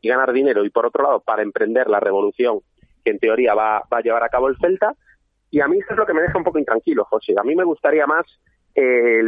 y 0.00 0.08
ganar 0.08 0.32
dinero 0.32 0.64
y 0.64 0.70
por 0.70 0.86
otro 0.86 1.02
lado 1.02 1.20
para 1.20 1.42
emprender 1.42 1.88
la 1.88 2.00
revolución 2.00 2.60
que 3.04 3.10
en 3.10 3.18
teoría 3.18 3.54
va, 3.54 3.78
a 3.90 4.00
llevar 4.00 4.22
a 4.22 4.28
cabo 4.28 4.48
el 4.48 4.56
Celta. 4.58 4.94
Y 5.50 5.60
a 5.60 5.68
mí 5.68 5.78
eso 5.78 5.92
es 5.92 5.96
lo 5.96 6.06
que 6.06 6.12
me 6.12 6.22
deja 6.22 6.38
un 6.38 6.44
poco 6.44 6.58
intranquilo, 6.58 7.04
José. 7.04 7.34
A 7.38 7.44
mí 7.44 7.54
me 7.56 7.64
gustaría 7.64 8.06
más 8.06 8.26
eh, 8.74 9.20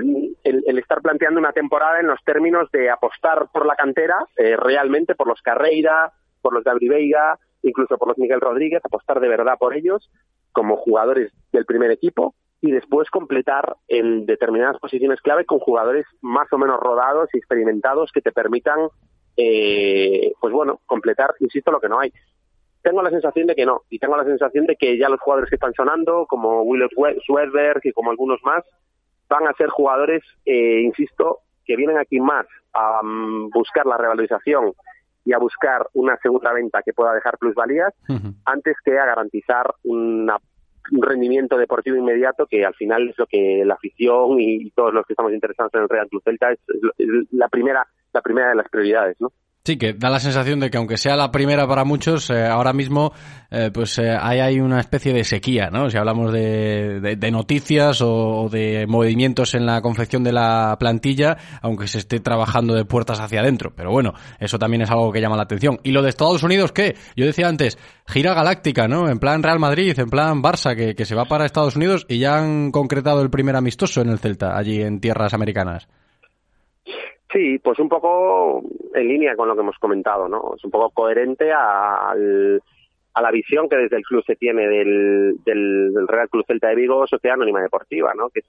el, 0.45 0.79
estar 0.79 1.01
planteando 1.01 1.41
una 1.41 1.53
temporada 1.53 2.01
en 2.01 2.09
los 2.09 2.23
términos 2.25 2.71
de 2.71 2.91
apostar 2.91 3.49
por 3.53 3.67
la 3.67 3.77
cantera, 3.77 4.17
eh, 4.37 4.57
realmente 4.57 5.15
por 5.15 5.27
los 5.27 5.41
Carreira, 5.43 6.13
por 6.43 6.53
los 6.53 6.65
Gabri 6.65 6.89
Veiga, 6.89 7.39
incluso 7.63 7.97
por 7.99 8.09
los 8.09 8.19
Miguel 8.19 8.41
Rodríguez, 8.41 8.85
apostar 8.85 9.21
de 9.21 9.29
verdad 9.29 9.57
por 9.59 9.75
ellos 9.75 10.11
como 10.59 10.77
jugadores 10.77 11.33
del 11.53 11.65
primer 11.67 11.93
equipo 11.93 12.35
y 12.61 12.73
después 12.73 13.09
completar 13.11 13.77
en 13.87 14.27
determinadas 14.27 14.77
posiciones 14.81 15.21
clave 15.21 15.45
con 15.45 15.61
jugadores 15.61 16.05
más 16.21 16.53
o 16.53 16.59
menos 16.59 16.81
rodados 16.81 17.29
y 17.33 17.39
experimentados 17.39 18.11
que 18.11 18.21
te 18.21 18.33
permitan 18.33 18.89
eh, 19.37 20.33
pues 20.41 20.53
bueno, 20.53 20.81
completar, 20.85 21.33
insisto, 21.39 21.71
lo 21.71 21.79
que 21.79 21.89
no 21.89 22.01
hay. 22.01 22.13
Tengo 22.83 23.03
la 23.03 23.11
sensación 23.11 23.47
de 23.47 23.55
que 23.55 23.65
no, 23.65 23.83
y 23.89 24.01
tengo 24.01 24.17
la 24.17 24.25
sensación 24.25 24.67
de 24.67 24.75
que 24.75 24.99
ya 24.99 25.09
los 25.09 25.21
jugadores 25.21 25.49
que 25.49 25.55
están 25.55 25.75
sonando, 25.75 26.27
como 26.27 26.63
Willis 26.63 26.91
Swedberg 27.25 27.81
y 27.85 27.93
como 27.93 28.11
algunos 28.11 28.41
más, 28.43 28.65
van 29.29 29.47
a 29.47 29.53
ser 29.53 29.69
jugadores, 29.69 30.25
eh, 30.45 30.81
insisto, 30.81 31.43
que 31.65 31.77
vienen 31.77 31.99
aquí 31.99 32.19
más 32.19 32.47
a 32.73 33.01
um, 33.01 33.49
buscar 33.51 33.87
la 33.87 33.97
revalorización 33.97 34.73
y 35.25 35.33
a 35.35 35.39
buscar 35.39 35.87
una 35.93 36.17
segunda 36.17 36.53
venta 36.53 36.83
que 36.83 36.93
pueda 36.93 37.13
dejar 37.13 37.39
plusvalías 37.39 37.95
antes 38.45 38.77
que 38.83 38.99
a 38.99 39.05
garantizar 39.05 39.73
un 39.85 40.31
rendimiento 40.93 41.57
deportivo 41.57 41.97
inmediato 41.97 42.47
que 42.47 42.65
al 42.65 42.75
final 42.75 43.11
es 43.11 43.19
lo 43.19 43.27
que 43.27 43.63
la 43.65 43.75
afición 43.75 44.41
y, 44.41 44.71
todos 44.71 44.93
los 44.93 45.07
que 45.07 45.13
estamos 45.13 45.33
interesados 45.33 45.73
en 45.75 45.83
el 45.83 45.89
Real 45.89 46.09
Club 46.09 46.23
Celta 46.23 46.53
es 46.53 46.59
la 47.31 47.49
primera 47.49 47.87
la 48.13 48.23
primera 48.23 48.49
de 48.49 48.55
las 48.55 48.69
prioridades, 48.69 49.21
¿no? 49.21 49.33
Sí, 49.69 49.77
que 49.77 49.93
da 49.93 50.09
la 50.09 50.19
sensación 50.19 50.61
de 50.61 50.71
que 50.71 50.79
aunque 50.79 50.97
sea 50.97 51.15
la 51.15 51.31
primera 51.31 51.69
para 51.69 51.85
muchos, 51.85 52.31
eh, 52.31 52.47
ahora 52.47 52.73
mismo 52.73 53.13
eh, 53.51 53.71
pues 53.71 53.99
eh, 53.99 54.17
hay, 54.19 54.61
una 54.61 54.81
especie 54.81 55.13
de 55.13 55.25
sequía, 55.25 55.69
¿no? 55.69 55.91
Si 55.91 55.99
hablamos 55.99 56.33
de, 56.33 57.01
de, 57.19 57.31
noticias 57.31 58.01
o, 58.01 58.49
de 58.51 58.87
movimientos 58.89 59.55
en 59.55 59.67
la 59.67 59.83
confección 59.83 60.25
de 60.25 60.33
la 60.33 60.75
plantilla, 60.81 61.37
aunque 61.61 61.87
se 61.87 61.99
esté 61.99 62.21
trabajando 62.21 62.73
de 62.73 62.87
puertas 62.87 63.21
hacia 63.21 63.41
adentro. 63.41 63.75
Pero 63.77 63.91
bueno, 63.91 64.15
eso 64.41 64.59
también 64.59 64.81
es 64.81 64.91
algo 64.91 65.13
que 65.13 65.21
llama 65.21 65.37
la 65.37 65.43
atención. 65.43 65.79
¿Y 65.83 65.93
lo 65.93 66.01
de 66.01 66.09
Estados 66.09 66.43
Unidos 66.43 66.73
qué? 66.73 66.97
Yo 67.15 67.27
decía 67.27 67.47
antes, 67.47 67.77
gira 68.07 68.33
galáctica, 68.33 68.89
¿no? 68.89 69.11
En 69.11 69.19
plan 69.19 69.43
Real 69.43 69.59
Madrid, 69.59 69.99
en 69.99 70.09
plan 70.09 70.43
Barça, 70.43 70.75
que, 70.75 70.95
que 70.95 71.05
se 71.05 71.15
va 71.15 71.27
para 71.27 71.45
Estados 71.45 71.77
Unidos 71.77 72.07
y 72.09 72.21
ya 72.21 72.39
han 72.39 72.71
concretado 72.71 73.21
el 73.21 73.29
primer 73.29 73.55
amistoso 73.55 74.01
en 74.01 74.09
el 74.09 74.19
Celta, 74.19 74.57
allí 74.57 74.81
en 74.81 74.99
tierras 74.99 75.35
americanas. 75.35 75.89
Sí, 77.33 77.59
pues 77.59 77.79
un 77.79 77.89
poco 77.89 78.63
en 78.95 79.09
línea 79.09 79.37
con 79.37 79.49
lo 79.49 79.55
que 79.55 79.61
hemos 79.61 79.79
comentado, 79.79 80.29
¿no? 80.29 80.55
Es 80.57 80.65
un 80.65 80.71
poco 80.71 80.91
coherente 80.91 81.53
a, 81.53 82.11
a 82.11 83.23
la 83.23 83.31
visión 83.31 83.69
que 83.69 83.77
desde 83.77 83.97
el 83.97 84.03
club 84.03 84.25
se 84.27 84.37
tiene 84.37 84.67
del, 84.67 85.37
del, 85.45 86.09
Real 86.09 86.29
Club 86.31 86.47
Celta 86.47 86.69
de 86.69 86.77
Vigo, 86.77 87.07
Sociedad 87.07 87.35
Anónima 87.35 87.61
Deportiva, 87.61 88.15
¿no? 88.15 88.31
Que, 88.31 88.43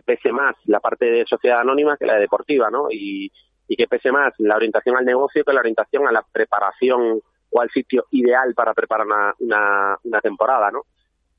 pese 0.00 0.30
más 0.30 0.54
la 0.66 0.78
parte 0.78 1.06
de 1.06 1.24
Sociedad 1.26 1.60
Anónima 1.60 1.96
que 1.96 2.06
la 2.06 2.14
de 2.14 2.20
Deportiva, 2.20 2.70
¿no? 2.70 2.86
Y, 2.90 3.32
y 3.66 3.76
que 3.76 3.88
pese 3.88 4.12
más 4.12 4.32
la 4.38 4.56
orientación 4.56 4.96
al 4.96 5.04
negocio 5.04 5.44
que 5.44 5.52
la 5.52 5.60
orientación 5.60 6.06
a 6.06 6.12
la 6.12 6.24
preparación 6.32 7.20
o 7.50 7.60
al 7.60 7.68
sitio 7.70 8.06
ideal 8.12 8.54
para 8.54 8.74
preparar 8.74 9.06
una, 9.06 9.34
una, 9.40 9.98
una 10.04 10.20
temporada, 10.20 10.70
¿no? 10.70 10.82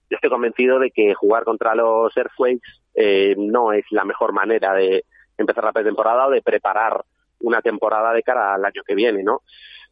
Yo 0.09 0.15
estoy 0.15 0.29
convencido 0.29 0.77
de 0.77 0.91
que 0.91 1.13
jugar 1.13 1.45
contra 1.45 1.73
los 1.73 2.15
Earthquakes 2.17 2.67
eh, 2.95 3.35
no 3.37 3.71
es 3.71 3.85
la 3.91 4.03
mejor 4.03 4.33
manera 4.33 4.73
de, 4.73 5.05
empezar 5.41 5.63
la 5.63 5.71
pretemporada 5.71 6.27
o 6.27 6.31
de 6.31 6.41
preparar 6.41 7.03
una 7.41 7.61
temporada 7.61 8.13
de 8.13 8.23
cara 8.23 8.55
al 8.55 8.65
año 8.65 8.83
que 8.85 8.95
viene, 8.95 9.23
¿no? 9.23 9.41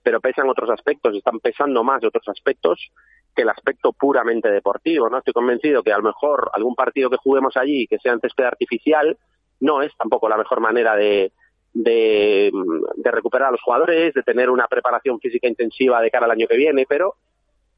Pero 0.03 0.19
pesan 0.19 0.49
otros 0.49 0.69
aspectos, 0.69 1.15
están 1.15 1.39
pesando 1.39 1.83
más 1.83 2.01
de 2.01 2.07
otros 2.07 2.27
aspectos 2.27 2.91
que 3.35 3.43
el 3.43 3.49
aspecto 3.49 3.93
puramente 3.93 4.49
deportivo, 4.49 5.09
¿no? 5.09 5.19
Estoy 5.19 5.33
convencido 5.33 5.83
que 5.83 5.93
a 5.93 5.97
lo 5.97 6.03
mejor 6.03 6.49
algún 6.53 6.75
partido 6.75 7.09
que 7.09 7.17
juguemos 7.17 7.55
allí 7.55 7.87
que 7.87 7.99
sea 7.99 8.13
en 8.13 8.19
césped 8.19 8.45
artificial 8.45 9.17
no 9.59 9.81
es 9.81 9.95
tampoco 9.97 10.29
la 10.29 10.37
mejor 10.37 10.59
manera 10.59 10.95
de, 10.95 11.31
de, 11.73 12.51
de, 12.95 13.11
recuperar 13.11 13.49
a 13.49 13.51
los 13.51 13.61
jugadores, 13.61 14.13
de 14.13 14.23
tener 14.23 14.49
una 14.49 14.67
preparación 14.67 15.19
física 15.19 15.47
intensiva 15.47 16.01
de 16.01 16.11
cara 16.11 16.25
al 16.25 16.31
año 16.31 16.47
que 16.47 16.57
viene, 16.57 16.85
pero 16.87 17.15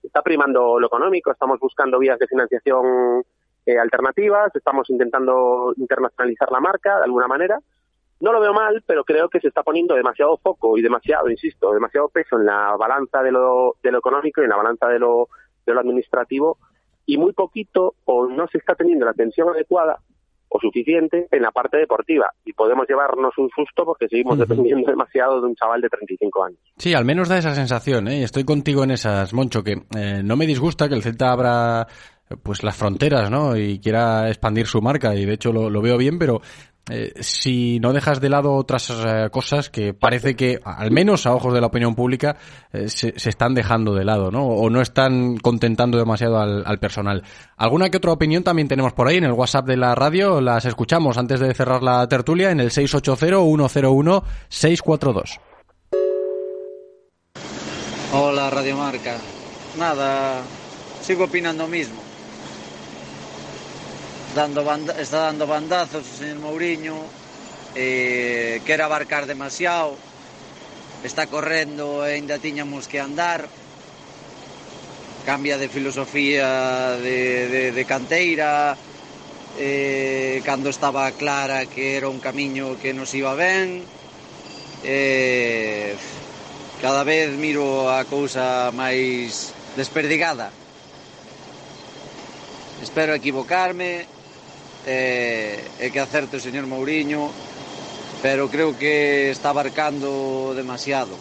está 0.03 0.21
primando 0.21 0.79
lo 0.79 0.87
económico, 0.87 1.31
estamos 1.31 1.59
buscando 1.59 1.99
vías 1.99 2.19
de 2.19 2.27
financiación 2.27 3.23
eh, 3.69 3.77
alternativas, 3.77 4.55
estamos 4.55 4.89
intentando 4.89 5.73
internacionalizar 5.77 6.51
la 6.51 6.59
marca 6.59 6.97
de 6.97 7.03
alguna 7.03 7.27
manera. 7.27 7.59
No 8.19 8.33
lo 8.33 8.41
veo 8.41 8.53
mal, 8.53 8.83
pero 8.85 9.03
creo 9.03 9.29
que 9.29 9.39
se 9.39 9.47
está 9.47 9.63
poniendo 9.63 9.95
demasiado 9.95 10.37
foco 10.37 10.77
y 10.77 10.81
demasiado, 10.81 11.29
insisto, 11.29 11.71
demasiado 11.71 12.09
peso 12.09 12.37
en 12.39 12.45
la 12.47 12.75
balanza 12.77 13.21
de 13.21 13.31
lo, 13.31 13.75
de 13.83 13.91
lo 13.91 13.99
económico 13.99 14.41
y 14.41 14.45
en 14.45 14.49
la 14.49 14.57
balanza 14.57 14.87
de 14.87 14.99
lo, 14.99 15.29
de 15.65 15.73
lo 15.73 15.79
administrativo 15.79 16.57
y 17.05 17.17
muy 17.17 17.33
poquito 17.33 17.95
o 18.05 18.27
no 18.27 18.47
se 18.47 18.57
está 18.57 18.75
teniendo 18.75 19.05
la 19.05 19.11
atención 19.11 19.49
adecuada 19.49 19.99
o 20.49 20.59
suficiente 20.59 21.27
en 21.31 21.41
la 21.43 21.51
parte 21.51 21.77
deportiva 21.77 22.31
y 22.43 22.53
podemos 22.53 22.87
llevarnos 22.87 23.37
un 23.37 23.49
susto 23.49 23.85
porque 23.85 24.07
seguimos 24.07 24.37
dependiendo 24.37 24.89
demasiado 24.89 25.39
de 25.41 25.47
un 25.47 25.55
chaval 25.55 25.79
de 25.81 25.89
35 25.89 26.43
años. 26.43 26.59
Sí, 26.77 26.93
al 26.93 27.05
menos 27.05 27.29
da 27.29 27.37
esa 27.37 27.53
sensación, 27.53 28.07
¿eh? 28.07 28.23
estoy 28.23 28.43
contigo 28.43 28.83
en 28.83 28.91
esas, 28.91 29.33
Moncho, 29.33 29.63
que 29.63 29.83
eh, 29.95 30.21
no 30.23 30.35
me 30.35 30.47
disgusta 30.47 30.89
que 30.89 30.95
el 30.95 31.03
Celta 31.03 31.31
abra 31.31 31.87
pues 32.37 32.63
las 32.63 32.75
fronteras, 32.75 33.31
¿no? 33.31 33.55
Y 33.57 33.79
quiera 33.79 34.27
expandir 34.27 34.67
su 34.67 34.81
marca 34.81 35.15
y 35.15 35.23
de 35.25 35.33
hecho 35.33 35.51
lo, 35.51 35.81
veo 35.81 35.97
bien, 35.97 36.19
pero 36.19 36.41
eh, 36.89 37.11
si 37.19 37.79
no 37.79 37.91
dejas 37.91 38.21
de 38.21 38.29
lado 38.29 38.53
otras 38.53 38.91
eh, 38.91 39.29
cosas 39.31 39.69
que 39.69 39.95
parece 39.95 40.35
que, 40.35 40.59
al 40.63 40.91
menos 40.91 41.25
a 41.25 41.33
ojos 41.33 41.51
de 41.53 41.61
la 41.61 41.67
opinión 41.67 41.95
pública, 41.95 42.37
eh, 42.71 42.87
se, 42.89 43.13
se, 43.17 43.29
están 43.29 43.55
dejando 43.55 43.95
de 43.95 44.05
lado, 44.05 44.29
¿no? 44.31 44.45
O 44.45 44.69
no 44.69 44.81
están 44.81 45.37
contentando 45.37 45.97
demasiado 45.97 46.39
al, 46.39 46.63
al, 46.65 46.79
personal. 46.79 47.23
¿Alguna 47.57 47.89
que 47.89 47.97
otra 47.97 48.11
opinión 48.11 48.43
también 48.43 48.67
tenemos 48.67 48.93
por 48.93 49.07
ahí 49.07 49.17
en 49.17 49.23
el 49.23 49.33
WhatsApp 49.33 49.65
de 49.65 49.77
la 49.77 49.95
radio? 49.95 50.39
Las 50.39 50.65
escuchamos 50.65 51.17
antes 51.17 51.39
de 51.39 51.55
cerrar 51.55 51.81
la 51.81 52.07
tertulia 52.07 52.51
en 52.51 52.59
el 52.59 52.69
680-101-642. 52.69 55.39
Hola, 58.11 58.49
Radio 58.49 58.75
Marca. 58.77 59.17
Nada, 59.77 60.41
sigo 61.01 61.25
opinando 61.25 61.67
mismo 61.67 62.08
dando 64.35 64.63
banda, 64.63 64.93
está 65.01 65.31
dando 65.31 65.47
bandazos 65.47 66.05
o 66.05 66.13
señor 66.17 66.39
Mourinho, 66.39 66.97
eh, 67.75 68.61
quer 68.65 68.81
abarcar 68.81 69.25
demasiado, 69.25 69.97
está 71.03 71.27
correndo 71.27 72.05
e 72.05 72.13
ainda 72.13 72.37
tiñamos 72.37 72.87
que 72.87 72.99
andar, 72.99 73.47
cambia 75.25 75.57
de 75.57 75.69
filosofía 75.69 76.97
de, 77.01 77.47
de, 77.49 77.63
de 77.71 77.83
canteira, 77.85 78.77
eh, 79.57 80.41
cando 80.45 80.69
estaba 80.69 81.11
clara 81.11 81.65
que 81.65 81.97
era 81.97 82.07
un 82.07 82.19
camiño 82.19 82.77
que 82.79 82.93
nos 82.93 83.13
iba 83.13 83.33
ben, 83.33 83.83
eh, 84.83 85.95
cada 86.81 87.03
vez 87.03 87.35
miro 87.35 87.89
a 87.89 88.05
cousa 88.05 88.71
máis 88.71 89.51
desperdigada. 89.75 90.53
Espero 92.79 93.11
equivocarme, 93.11 94.07
e, 94.85 95.59
e 95.79 95.85
que 95.91 95.99
acerte 95.99 96.37
o 96.37 96.43
señor 96.43 96.67
Mourinho, 96.67 97.31
pero 98.21 98.47
creo 98.49 98.77
que 98.77 99.31
está 99.31 99.49
abarcando 99.51 100.53
demasiado. 100.55 101.15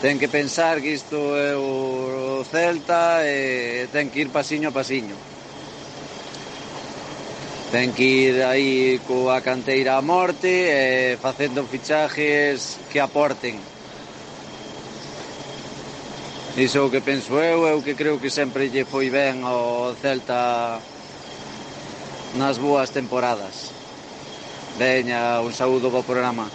Ten 0.00 0.16
que 0.16 0.32
pensar 0.32 0.80
que 0.80 0.96
isto 0.96 1.36
é 1.36 1.52
o 1.52 2.40
Celta 2.48 3.20
e 3.24 3.84
ten 3.92 4.08
que 4.08 4.24
ir 4.24 4.32
pasiño 4.32 4.72
a 4.72 4.76
pasiño. 4.76 5.12
Ten 7.68 7.92
que 7.92 8.32
ir 8.32 8.40
aí 8.42 8.98
coa 9.04 9.44
canteira 9.44 10.00
a 10.00 10.02
morte 10.02 10.48
e 10.48 11.20
facendo 11.20 11.68
fichajes 11.68 12.80
que 12.88 12.96
aporten. 12.96 13.60
Iso 16.56 16.80
é 16.80 16.82
o 16.82 16.90
que 16.90 17.04
penso 17.04 17.38
eu, 17.38 17.78
o 17.78 17.84
que 17.84 17.94
creo 17.94 18.18
que 18.18 18.32
sempre 18.32 18.72
lle 18.72 18.88
foi 18.88 19.12
ben 19.12 19.44
ao 19.44 19.94
Celta 20.00 20.80
nas 22.36 22.58
boas 22.58 22.90
temporadas. 22.90 23.72
Un 24.80 26.02
programa. 26.04 26.48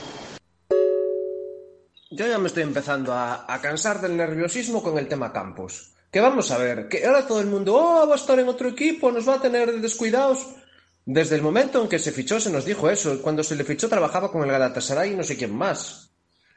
Yo 2.11 2.27
ya 2.27 2.37
me 2.39 2.47
estoy 2.47 2.63
empezando 2.63 3.13
a, 3.13 3.45
a 3.47 3.61
cansar 3.61 3.99
del 4.01 4.15
nerviosismo 4.15 4.81
con 4.81 4.97
el 4.97 5.07
tema 5.07 5.33
Campos. 5.33 5.91
Que 6.11 6.21
vamos 6.21 6.49
a 6.51 6.57
ver, 6.57 6.87
que 6.87 7.05
ahora 7.05 7.27
todo 7.27 7.41
el 7.41 7.47
mundo, 7.47 7.75
oh, 7.75 8.07
va 8.07 8.13
a 8.13 8.17
estar 8.17 8.39
en 8.39 8.47
otro 8.47 8.69
equipo, 8.69 9.11
nos 9.11 9.27
va 9.27 9.35
a 9.35 9.41
tener 9.41 9.81
descuidados. 9.81 10.47
Desde 11.05 11.35
el 11.35 11.41
momento 11.41 11.81
en 11.81 11.89
que 11.89 11.99
se 11.99 12.11
fichó 12.11 12.39
se 12.39 12.49
nos 12.49 12.65
dijo 12.65 12.89
eso. 12.89 13.21
Cuando 13.21 13.43
se 13.43 13.55
le 13.55 13.63
fichó 13.63 13.89
trabajaba 13.89 14.31
con 14.31 14.43
el 14.43 14.51
Galatasaray 14.51 15.11
y 15.11 15.15
no 15.15 15.23
sé 15.23 15.35
quién 15.37 15.53
más. 15.53 16.04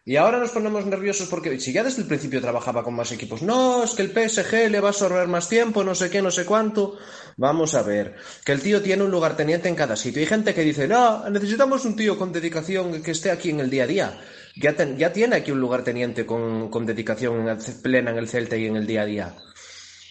Y 0.09 0.17
ahora 0.17 0.39
nos 0.39 0.53
ponemos 0.53 0.87
nerviosos 0.87 1.29
porque 1.29 1.61
si 1.61 1.71
ya 1.71 1.85
desde 1.85 2.01
el 2.01 2.09
principio 2.09 2.41
trabajaba 2.41 2.83
con 2.83 2.95
más 2.95 3.13
equipos, 3.13 3.43
no, 3.43 3.85
es 3.85 3.91
que 3.91 4.01
el 4.01 4.09
PSG 4.09 4.71
le 4.71 4.81
va 4.81 4.89
a 4.89 4.93
absorber 4.93 5.29
más 5.29 5.51
tiempo, 5.51 5.85
no 5.85 5.95
sé 5.95 6.09
qué, 6.09 6.23
no 6.23 6.31
sé 6.31 6.47
cuánto. 6.47 6.97
Vamos 7.37 7.75
a 7.75 7.83
ver, 7.83 8.17
que 8.43 8.53
el 8.53 8.63
tío 8.63 8.81
tiene 8.81 9.03
un 9.03 9.11
lugarteniente 9.11 9.69
en 9.69 9.75
cada 9.75 9.97
sitio. 9.97 10.21
Hay 10.21 10.27
gente 10.27 10.55
que 10.55 10.63
dice, 10.63 10.89
no, 10.89 11.29
necesitamos 11.29 11.85
un 11.85 11.95
tío 11.95 12.17
con 12.17 12.33
dedicación 12.33 13.03
que 13.03 13.11
esté 13.11 13.31
aquí 13.31 13.51
en 13.51 13.61
el 13.61 13.69
día 13.69 13.85
a 13.85 13.87
día. 13.87 14.21
Ya, 14.57 14.75
ya 14.97 15.13
tiene 15.13 15.37
aquí 15.37 15.51
un 15.51 15.61
lugarteniente 15.61 16.25
con, 16.25 16.71
con 16.71 16.87
dedicación 16.87 17.59
plena 17.83 18.11
en 18.11 18.17
el 18.17 18.29
Celta 18.31 18.57
y 18.57 18.65
en 18.65 18.77
el 18.77 18.87
día 18.87 19.03
a 19.03 19.05
día. 19.05 19.37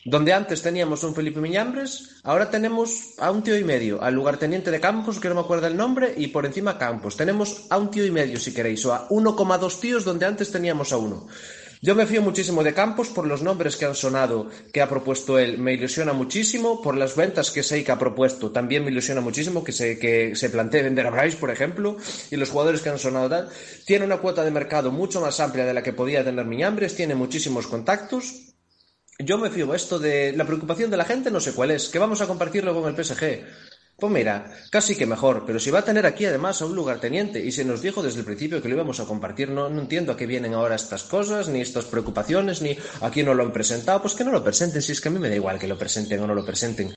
Donde 0.08 0.32
antes 0.32 0.62
teníamos 0.62 1.04
un 1.04 1.14
Felipe 1.14 1.42
Miñambres, 1.42 2.22
ahora 2.24 2.50
tenemos 2.50 3.16
a 3.18 3.30
un 3.30 3.44
tío 3.44 3.58
y 3.58 3.66
medio, 3.66 4.02
al 4.02 4.14
lugarteniente 4.14 4.72
de 4.72 4.80
Campos, 4.80 5.20
que 5.20 5.28
no 5.28 5.36
me 5.36 5.42
acuerdo 5.42 5.68
el 5.68 5.76
nombre, 5.76 6.14
y 6.16 6.28
por 6.28 6.46
encima 6.46 6.78
Campos. 6.78 7.18
Tenemos 7.18 7.66
a 7.70 7.78
un 7.78 7.92
tío 7.92 8.06
y 8.06 8.12
medio, 8.12 8.40
si 8.40 8.54
queréis, 8.54 8.86
o 8.86 8.94
a 8.94 9.10
1,2 9.10 9.80
tíos 9.82 10.06
donde 10.06 10.26
antes 10.26 10.50
teníamos 10.50 10.94
a 10.94 10.98
uno. 10.98 11.28
Yo 11.82 11.94
me 11.94 12.06
fío 12.06 12.22
muchísimo 12.22 12.64
de 12.64 12.74
Campos 12.74 13.10
por 13.10 13.28
los 13.28 13.42
nombres 13.42 13.76
que 13.76 13.84
han 13.84 13.96
sonado, 13.96 14.50
que 14.72 14.82
ha 14.82 14.88
propuesto 14.88 15.40
él, 15.40 15.58
me 15.58 15.74
ilusiona 15.74 16.14
muchísimo, 16.14 16.82
por 16.82 16.96
las 16.96 17.18
ventas 17.18 17.52
que 17.52 17.92
ha 17.92 18.00
propuesto, 18.00 18.50
también 18.52 18.86
me 18.86 18.92
ilusiona 18.92 19.20
muchísimo 19.20 19.62
que 19.62 19.74
se, 19.74 20.00
que 20.00 20.38
se 20.38 20.50
plantee 20.50 20.84
vender 20.84 21.06
a 21.06 21.12
Bryce, 21.12 21.36
por 21.36 21.52
ejemplo, 21.52 21.98
y 22.32 22.38
los 22.38 22.50
jugadores 22.50 22.80
que 22.80 22.88
han 22.88 22.98
sonado 22.98 23.28
tal. 23.28 23.50
Tiene 23.86 24.06
una 24.06 24.20
cuota 24.20 24.46
de 24.46 24.52
mercado 24.52 24.90
mucho 24.90 25.20
más 25.20 25.42
amplia 25.42 25.66
de 25.66 25.74
la 25.74 25.84
que 25.84 25.92
podía 25.92 26.24
tener 26.24 26.46
Miñambres, 26.46 26.96
tiene 26.96 27.14
muchísimos 27.14 27.68
contactos, 27.68 28.54
yo 29.20 29.38
me 29.38 29.50
fío 29.50 29.74
esto 29.74 29.98
de 29.98 30.34
la 30.34 30.46
preocupación 30.46 30.92
de 30.92 30.98
la 30.98 31.06
gente, 31.06 31.32
no 31.32 31.40
sé 31.40 31.54
cuál 31.54 31.72
es, 31.72 31.90
que 31.90 32.00
vamos 32.00 32.22
a 32.22 32.28
compartirlo 32.28 32.74
con 32.74 32.94
el 32.94 33.04
PSG. 33.04 33.46
Pues 34.00 34.14
mira, 34.14 34.54
casi 34.70 34.96
que 34.96 35.08
mejor, 35.08 35.44
pero 35.48 35.60
si 35.60 35.72
va 35.72 35.80
a 35.80 35.86
tener 35.86 36.06
aquí 36.06 36.26
además 36.26 36.62
a 36.62 36.68
un 36.68 36.76
lugarteniente 36.76 37.44
y 37.44 37.52
se 37.52 37.66
nos 37.66 37.82
dijo 37.82 38.04
desde 38.04 38.20
el 38.20 38.26
principio 38.26 38.62
que 38.62 38.70
lo 38.70 38.76
íbamos 38.76 39.00
a 39.00 39.06
compartir, 39.06 39.50
no, 39.50 39.70
no 39.70 39.82
entiendo 39.82 40.12
a 40.12 40.18
qué 40.18 40.28
vienen 40.28 40.54
ahora 40.54 40.76
estas 40.76 41.02
cosas, 41.02 41.50
ni 41.50 41.62
estas 41.62 41.86
preocupaciones, 41.86 42.62
ni 42.62 42.78
a 43.02 43.10
quién 43.10 43.26
no 43.26 43.34
lo 43.34 43.42
han 43.42 43.52
presentado, 43.52 44.04
pues 44.04 44.14
que 44.14 44.24
no 44.24 44.32
lo 44.32 44.44
presenten, 44.44 44.84
si 44.84 44.92
es 44.92 45.02
que 45.02 45.10
a 45.10 45.12
mí 45.12 45.18
me 45.18 45.30
da 45.30 45.36
igual 45.36 45.58
que 45.58 45.68
lo 45.68 45.80
presenten 45.80 46.20
o 46.20 46.28
no 46.28 46.36
lo 46.36 46.46
presenten. 46.46 46.94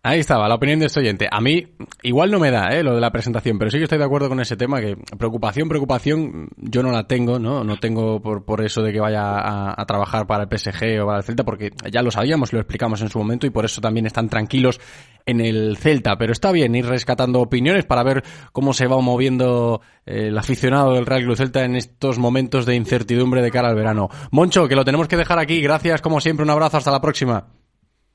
Ahí 0.00 0.20
estaba, 0.20 0.48
la 0.48 0.54
opinión 0.54 0.78
de 0.78 0.86
este 0.86 1.00
oyente. 1.00 1.26
A 1.28 1.40
mí, 1.40 1.66
igual 2.04 2.30
no 2.30 2.38
me 2.38 2.52
da, 2.52 2.68
¿eh? 2.68 2.84
Lo 2.84 2.94
de 2.94 3.00
la 3.00 3.10
presentación, 3.10 3.58
pero 3.58 3.68
sí 3.68 3.78
que 3.78 3.84
estoy 3.84 3.98
de 3.98 4.04
acuerdo 4.04 4.28
con 4.28 4.38
ese 4.38 4.56
tema, 4.56 4.80
que 4.80 4.96
preocupación, 5.18 5.68
preocupación, 5.68 6.48
yo 6.56 6.84
no 6.84 6.92
la 6.92 7.08
tengo, 7.08 7.40
¿no? 7.40 7.64
No 7.64 7.78
tengo 7.78 8.22
por, 8.22 8.44
por 8.44 8.64
eso 8.64 8.80
de 8.80 8.92
que 8.92 9.00
vaya 9.00 9.22
a, 9.22 9.74
a, 9.76 9.86
trabajar 9.86 10.28
para 10.28 10.44
el 10.44 10.48
PSG 10.56 11.02
o 11.02 11.06
para 11.06 11.18
el 11.18 11.24
Celta, 11.24 11.44
porque 11.44 11.70
ya 11.90 12.02
lo 12.02 12.12
sabíamos, 12.12 12.52
lo 12.52 12.60
explicamos 12.60 13.02
en 13.02 13.08
su 13.08 13.18
momento 13.18 13.48
y 13.48 13.50
por 13.50 13.64
eso 13.64 13.80
también 13.80 14.06
están 14.06 14.28
tranquilos 14.28 14.80
en 15.26 15.40
el 15.40 15.76
Celta. 15.76 16.16
Pero 16.16 16.30
está 16.30 16.52
bien 16.52 16.76
ir 16.76 16.86
rescatando 16.86 17.40
opiniones 17.40 17.84
para 17.84 18.04
ver 18.04 18.22
cómo 18.52 18.72
se 18.74 18.86
va 18.86 19.00
moviendo 19.00 19.80
eh, 20.06 20.28
el 20.28 20.38
aficionado 20.38 20.92
del 20.92 21.06
Real 21.06 21.24
Club 21.24 21.36
Celta 21.36 21.64
en 21.64 21.74
estos 21.74 22.20
momentos 22.20 22.66
de 22.66 22.76
incertidumbre 22.76 23.42
de 23.42 23.50
cara 23.50 23.68
al 23.68 23.74
verano. 23.74 24.10
Moncho, 24.30 24.68
que 24.68 24.76
lo 24.76 24.84
tenemos 24.84 25.08
que 25.08 25.16
dejar 25.16 25.40
aquí. 25.40 25.60
Gracias, 25.60 26.00
como 26.00 26.20
siempre, 26.20 26.44
un 26.44 26.50
abrazo, 26.50 26.76
hasta 26.76 26.92
la 26.92 27.00
próxima. 27.00 27.48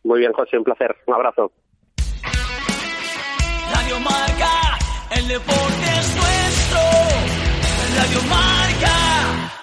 Muy 0.05 0.19
bien, 0.19 0.31
José, 0.31 0.57
un 0.57 0.63
placer. 0.63 0.95
Un 1.07 1.13
abrazo. 1.13 1.51
Radio 3.93 4.10
Marca, 4.10 4.79
el 5.12 5.27
deporte 5.27 5.86
es 5.99 6.15
nuestro. 6.15 6.79
Radio 7.95 8.23
Marca. 8.23 9.62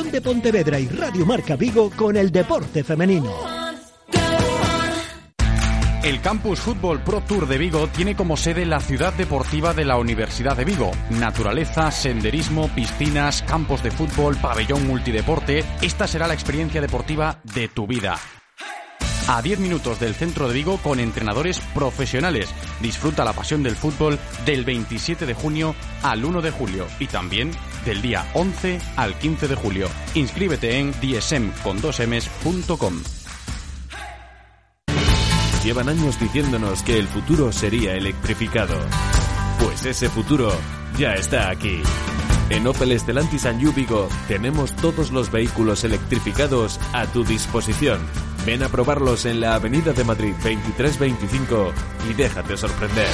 de 0.09 0.21
Pontevedra 0.21 0.79
y 0.79 0.87
Radio 0.87 1.25
Marca 1.25 1.55
Vigo 1.55 1.91
con 1.95 2.17
el 2.17 2.31
deporte 2.31 2.83
femenino. 2.83 3.31
El 6.03 6.19
Campus 6.21 6.59
Fútbol 6.59 7.03
Pro 7.03 7.21
Tour 7.21 7.47
de 7.47 7.59
Vigo 7.59 7.87
tiene 7.87 8.15
como 8.15 8.35
sede 8.35 8.65
la 8.65 8.79
ciudad 8.79 9.13
deportiva 9.13 9.73
de 9.73 9.85
la 9.85 9.97
Universidad 9.97 10.57
de 10.57 10.65
Vigo. 10.65 10.91
Naturaleza, 11.11 11.91
senderismo, 11.91 12.69
piscinas, 12.69 13.43
campos 13.43 13.83
de 13.83 13.91
fútbol, 13.91 14.35
pabellón 14.37 14.87
multideporte. 14.87 15.63
Esta 15.81 16.07
será 16.07 16.27
la 16.27 16.33
experiencia 16.33 16.81
deportiva 16.81 17.39
de 17.43 17.67
tu 17.67 17.85
vida 17.85 18.17
a 19.31 19.41
10 19.41 19.59
minutos 19.59 19.97
del 19.97 20.13
centro 20.13 20.49
de 20.49 20.53
Vigo 20.53 20.77
con 20.79 20.99
entrenadores 20.99 21.61
profesionales. 21.73 22.53
Disfruta 22.81 23.23
la 23.23 23.31
pasión 23.31 23.63
del 23.63 23.77
fútbol 23.77 24.19
del 24.45 24.65
27 24.65 25.25
de 25.25 25.33
junio 25.33 25.73
al 26.03 26.25
1 26.25 26.41
de 26.41 26.51
julio 26.51 26.85
y 26.99 27.07
también 27.07 27.51
del 27.85 28.01
día 28.01 28.29
11 28.33 28.81
al 28.97 29.17
15 29.17 29.47
de 29.47 29.55
julio. 29.55 29.87
Inscríbete 30.15 30.79
en 30.79 30.91
dsm.com. 30.91 32.13
Llevan 35.63 35.87
años 35.87 36.19
diciéndonos 36.19 36.83
que 36.83 36.99
el 36.99 37.07
futuro 37.07 37.53
sería 37.53 37.93
electrificado. 37.93 38.75
Pues 39.63 39.85
ese 39.85 40.09
futuro 40.09 40.51
ya 40.97 41.13
está 41.13 41.49
aquí. 41.49 41.81
En 42.49 42.67
Opel 42.67 42.91
Estelantis 42.91 43.45
and 43.45 43.73
Vigo 43.73 44.09
tenemos 44.27 44.75
todos 44.75 45.11
los 45.11 45.31
vehículos 45.31 45.85
electrificados 45.85 46.81
a 46.91 47.05
tu 47.05 47.23
disposición. 47.23 48.01
Ven 48.45 48.63
a 48.63 48.69
probarlos 48.69 49.25
en 49.25 49.39
la 49.39 49.55
Avenida 49.55 49.93
de 49.93 50.03
Madrid 50.03 50.33
2325 50.33 51.73
y 52.09 52.13
déjate 52.13 52.57
sorprender. 52.57 53.07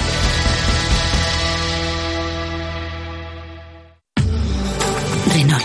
Renault. 5.33 5.63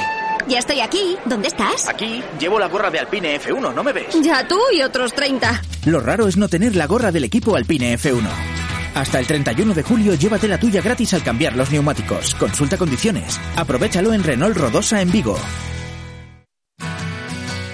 Ya 0.49 0.59
estoy 0.59 0.81
aquí. 0.81 1.17
¿Dónde 1.25 1.49
estás? 1.49 1.89
Aquí 1.89 2.23
llevo 2.41 2.59
la 2.59 2.69
gorra 2.69 2.91
de 2.91 2.99
Alpine 2.99 3.41
F1, 3.41 3.73
¿no 3.73 3.85
me 3.85 3.93
ves? 3.93 4.21
Ya 4.23 4.47
tú 4.47 4.59
y 4.73 4.83
otros 4.83 5.15
30. 5.15 5.63
Lo 5.87 6.01
raro 6.01 6.27
es 6.27 6.37
no 6.37 6.49
tener 6.49 6.75
la 6.75 6.87
gorra 6.87 7.13
del 7.13 7.25
equipo 7.25 7.55
Alpine 7.55 7.97
F1. 7.97 8.29
Hasta 8.95 9.21
el 9.21 9.27
31 9.27 9.75
de 9.75 9.83
julio 9.83 10.15
llévate 10.15 10.49
la 10.49 10.59
tuya 10.59 10.83
gratis 10.83 11.15
al 11.15 11.23
cambiar 11.23 11.57
los 11.57 11.71
neumáticos. 11.71 12.35
Consulta 12.35 12.77
condiciones. 12.77 13.41
Aprovechalo 13.57 14.13
en 14.13 14.25
Renault 14.25 14.57
Rodosa 14.57 15.01
en 15.01 15.11
Vigo. 15.11 15.39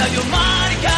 Radio 0.00 0.22
Marca. 0.30 0.96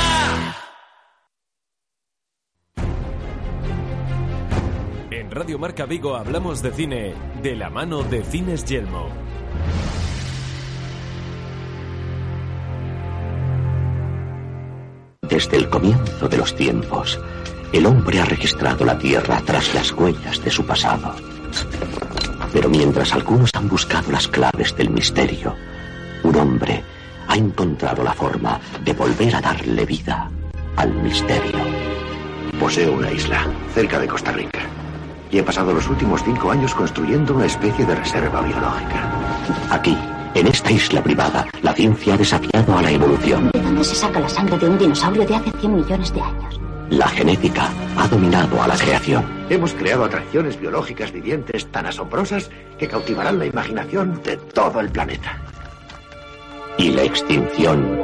Radio 5.29 5.59
Marca 5.59 5.87
Vigo 5.87 6.15
hablamos 6.15 6.63
de 6.63 6.71
cine 6.71 7.15
de 7.43 7.57
la 7.57 7.69
mano 7.69 8.05
de 8.05 8.23
Cines 8.23 8.65
Yelmo. 8.65 9.09
Desde 15.23 15.57
el 15.57 15.69
comienzo 15.69 16.29
de 16.29 16.37
los 16.37 16.55
tiempos, 16.55 17.19
el 17.73 17.87
hombre 17.87 18.21
ha 18.21 18.25
registrado 18.25 18.85
la 18.85 18.97
Tierra 18.99 19.43
tras 19.45 19.75
las 19.75 19.91
huellas 19.91 20.45
de 20.45 20.51
su 20.53 20.65
pasado. 20.65 21.13
Pero 22.53 22.69
mientras 22.69 23.13
algunos 23.15 23.51
han 23.55 23.69
buscado 23.69 24.13
las 24.13 24.29
claves 24.29 24.77
del 24.77 24.91
misterio, 24.91 25.57
un 26.23 26.37
hombre 26.37 26.85
ha 27.33 27.37
encontrado 27.37 28.05
la 28.05 28.13
forma 28.13 28.61
de 28.85 28.93
volver 28.93 29.35
a 29.35 29.41
darle 29.41 29.87
vida 29.87 30.31
al 30.77 30.93
misterio. 30.97 31.59
Poseo 32.61 32.93
una 32.93 33.11
isla 33.11 33.47
cerca 33.73 33.99
de 33.99 34.07
Costa 34.07 34.33
Rica 34.33 34.61
y 35.31 35.39
he 35.39 35.43
pasado 35.43 35.73
los 35.73 35.89
últimos 35.89 36.23
cinco 36.23 36.51
años 36.51 36.75
construyendo 36.75 37.35
una 37.35 37.47
especie 37.47 37.87
de 37.87 37.95
reserva 37.95 38.43
biológica. 38.43 39.11
Aquí, 39.71 39.97
en 40.35 40.47
esta 40.47 40.71
isla 40.73 41.03
privada, 41.03 41.47
la 41.63 41.73
ciencia 41.73 42.13
ha 42.13 42.19
desafiado 42.19 42.77
a 42.77 42.83
la 42.83 42.91
evolución. 42.91 43.51
¿De 43.55 43.63
dónde 43.63 43.83
se 43.83 43.95
saca 43.95 44.21
la 44.21 44.29
sangre 44.29 44.59
de 44.59 44.69
un 44.69 44.77
dinosaurio 44.77 45.25
de 45.25 45.35
hace 45.35 45.53
100 45.53 45.75
millones 45.75 46.13
de 46.13 46.21
años? 46.21 46.61
La 46.91 47.09
genética 47.09 47.71
ha 47.97 48.09
dominado 48.09 48.63
a 48.63 48.69
la 48.69 48.77
creación. 48.77 49.25
Hemos 49.49 49.73
creado 49.73 50.05
atracciones 50.05 50.61
biológicas 50.61 51.11
vivientes 51.11 51.67
tan 51.73 51.87
asombrosas 51.87 52.51
que 52.79 52.89
cautivarán 52.89 53.39
la 53.39 53.47
imaginación 53.47 54.21
de 54.23 54.37
todo 54.37 54.81
el 54.81 54.91
planeta. 54.91 55.41
Y 56.79 56.91
la 56.91 57.03
extinción 57.03 58.01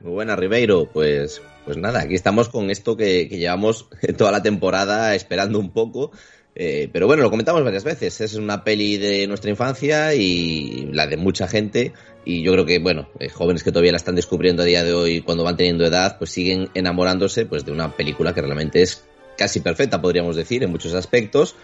Muy 0.00 0.12
buena, 0.12 0.34
Ribeiro. 0.34 0.86
Pues, 0.92 1.42
pues 1.64 1.76
nada, 1.76 2.00
aquí 2.00 2.14
estamos 2.14 2.48
con 2.48 2.70
esto 2.70 2.96
que, 2.96 3.28
que 3.28 3.38
llevamos 3.38 3.88
toda 4.16 4.32
la 4.32 4.42
temporada 4.42 5.14
esperando 5.14 5.58
un 5.58 5.70
poco. 5.70 6.10
Eh, 6.54 6.90
pero 6.92 7.06
bueno, 7.06 7.22
lo 7.22 7.30
comentamos 7.30 7.64
varias 7.64 7.84
veces. 7.84 8.20
Es 8.20 8.34
una 8.34 8.62
peli 8.64 8.98
de 8.98 9.26
nuestra 9.26 9.50
infancia 9.50 10.14
y 10.14 10.88
la 10.92 11.06
de 11.06 11.16
mucha 11.16 11.48
gente. 11.48 11.92
Y 12.24 12.42
yo 12.42 12.52
creo 12.52 12.66
que, 12.66 12.78
bueno, 12.78 13.08
eh, 13.18 13.28
jóvenes 13.28 13.62
que 13.62 13.72
todavía 13.72 13.92
la 13.92 13.96
están 13.96 14.14
descubriendo 14.14 14.62
a 14.62 14.66
día 14.66 14.84
de 14.84 14.92
hoy, 14.92 15.22
cuando 15.22 15.44
van 15.44 15.56
teniendo 15.56 15.84
edad, 15.84 16.18
pues 16.18 16.30
siguen 16.30 16.68
enamorándose 16.74 17.46
pues, 17.46 17.64
de 17.64 17.72
una 17.72 17.96
película 17.96 18.34
que 18.34 18.42
realmente 18.42 18.82
es 18.82 19.04
casi 19.36 19.60
perfecta, 19.60 20.00
podríamos 20.00 20.36
decir, 20.36 20.62
en 20.62 20.70
muchos 20.70 20.94
aspectos. 20.94 21.56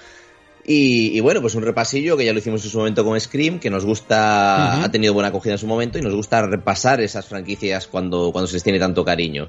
Y, 0.64 1.16
y, 1.16 1.20
bueno, 1.20 1.40
pues 1.40 1.55
un 1.55 1.62
repasillo 1.62 2.16
que 2.16 2.24
ya 2.24 2.33
lo 2.33 2.40
hicimos 2.40 2.64
en 2.64 2.70
su 2.70 2.79
momento 2.79 3.05
con 3.05 3.18
Scream, 3.18 3.59
que 3.59 3.70
nos 3.70 3.85
gusta, 3.85 4.16
uh 4.16 4.81
-huh. 4.81 4.85
ha 4.85 4.90
tenido 4.90 5.14
buena 5.14 5.29
acogida 5.29 5.53
en 5.53 5.59
su 5.59 5.66
momento 5.66 5.98
y 5.98 6.03
nos 6.03 6.14
gusta 6.14 6.44
repasar 6.44 7.01
esas 7.01 7.27
franquicias 7.27 7.87
cuando, 7.87 8.33
cuando 8.33 8.48
se 8.48 8.55
les 8.55 8.62
tiene 8.62 8.79
tanto 8.79 9.05
cariño. 9.05 9.48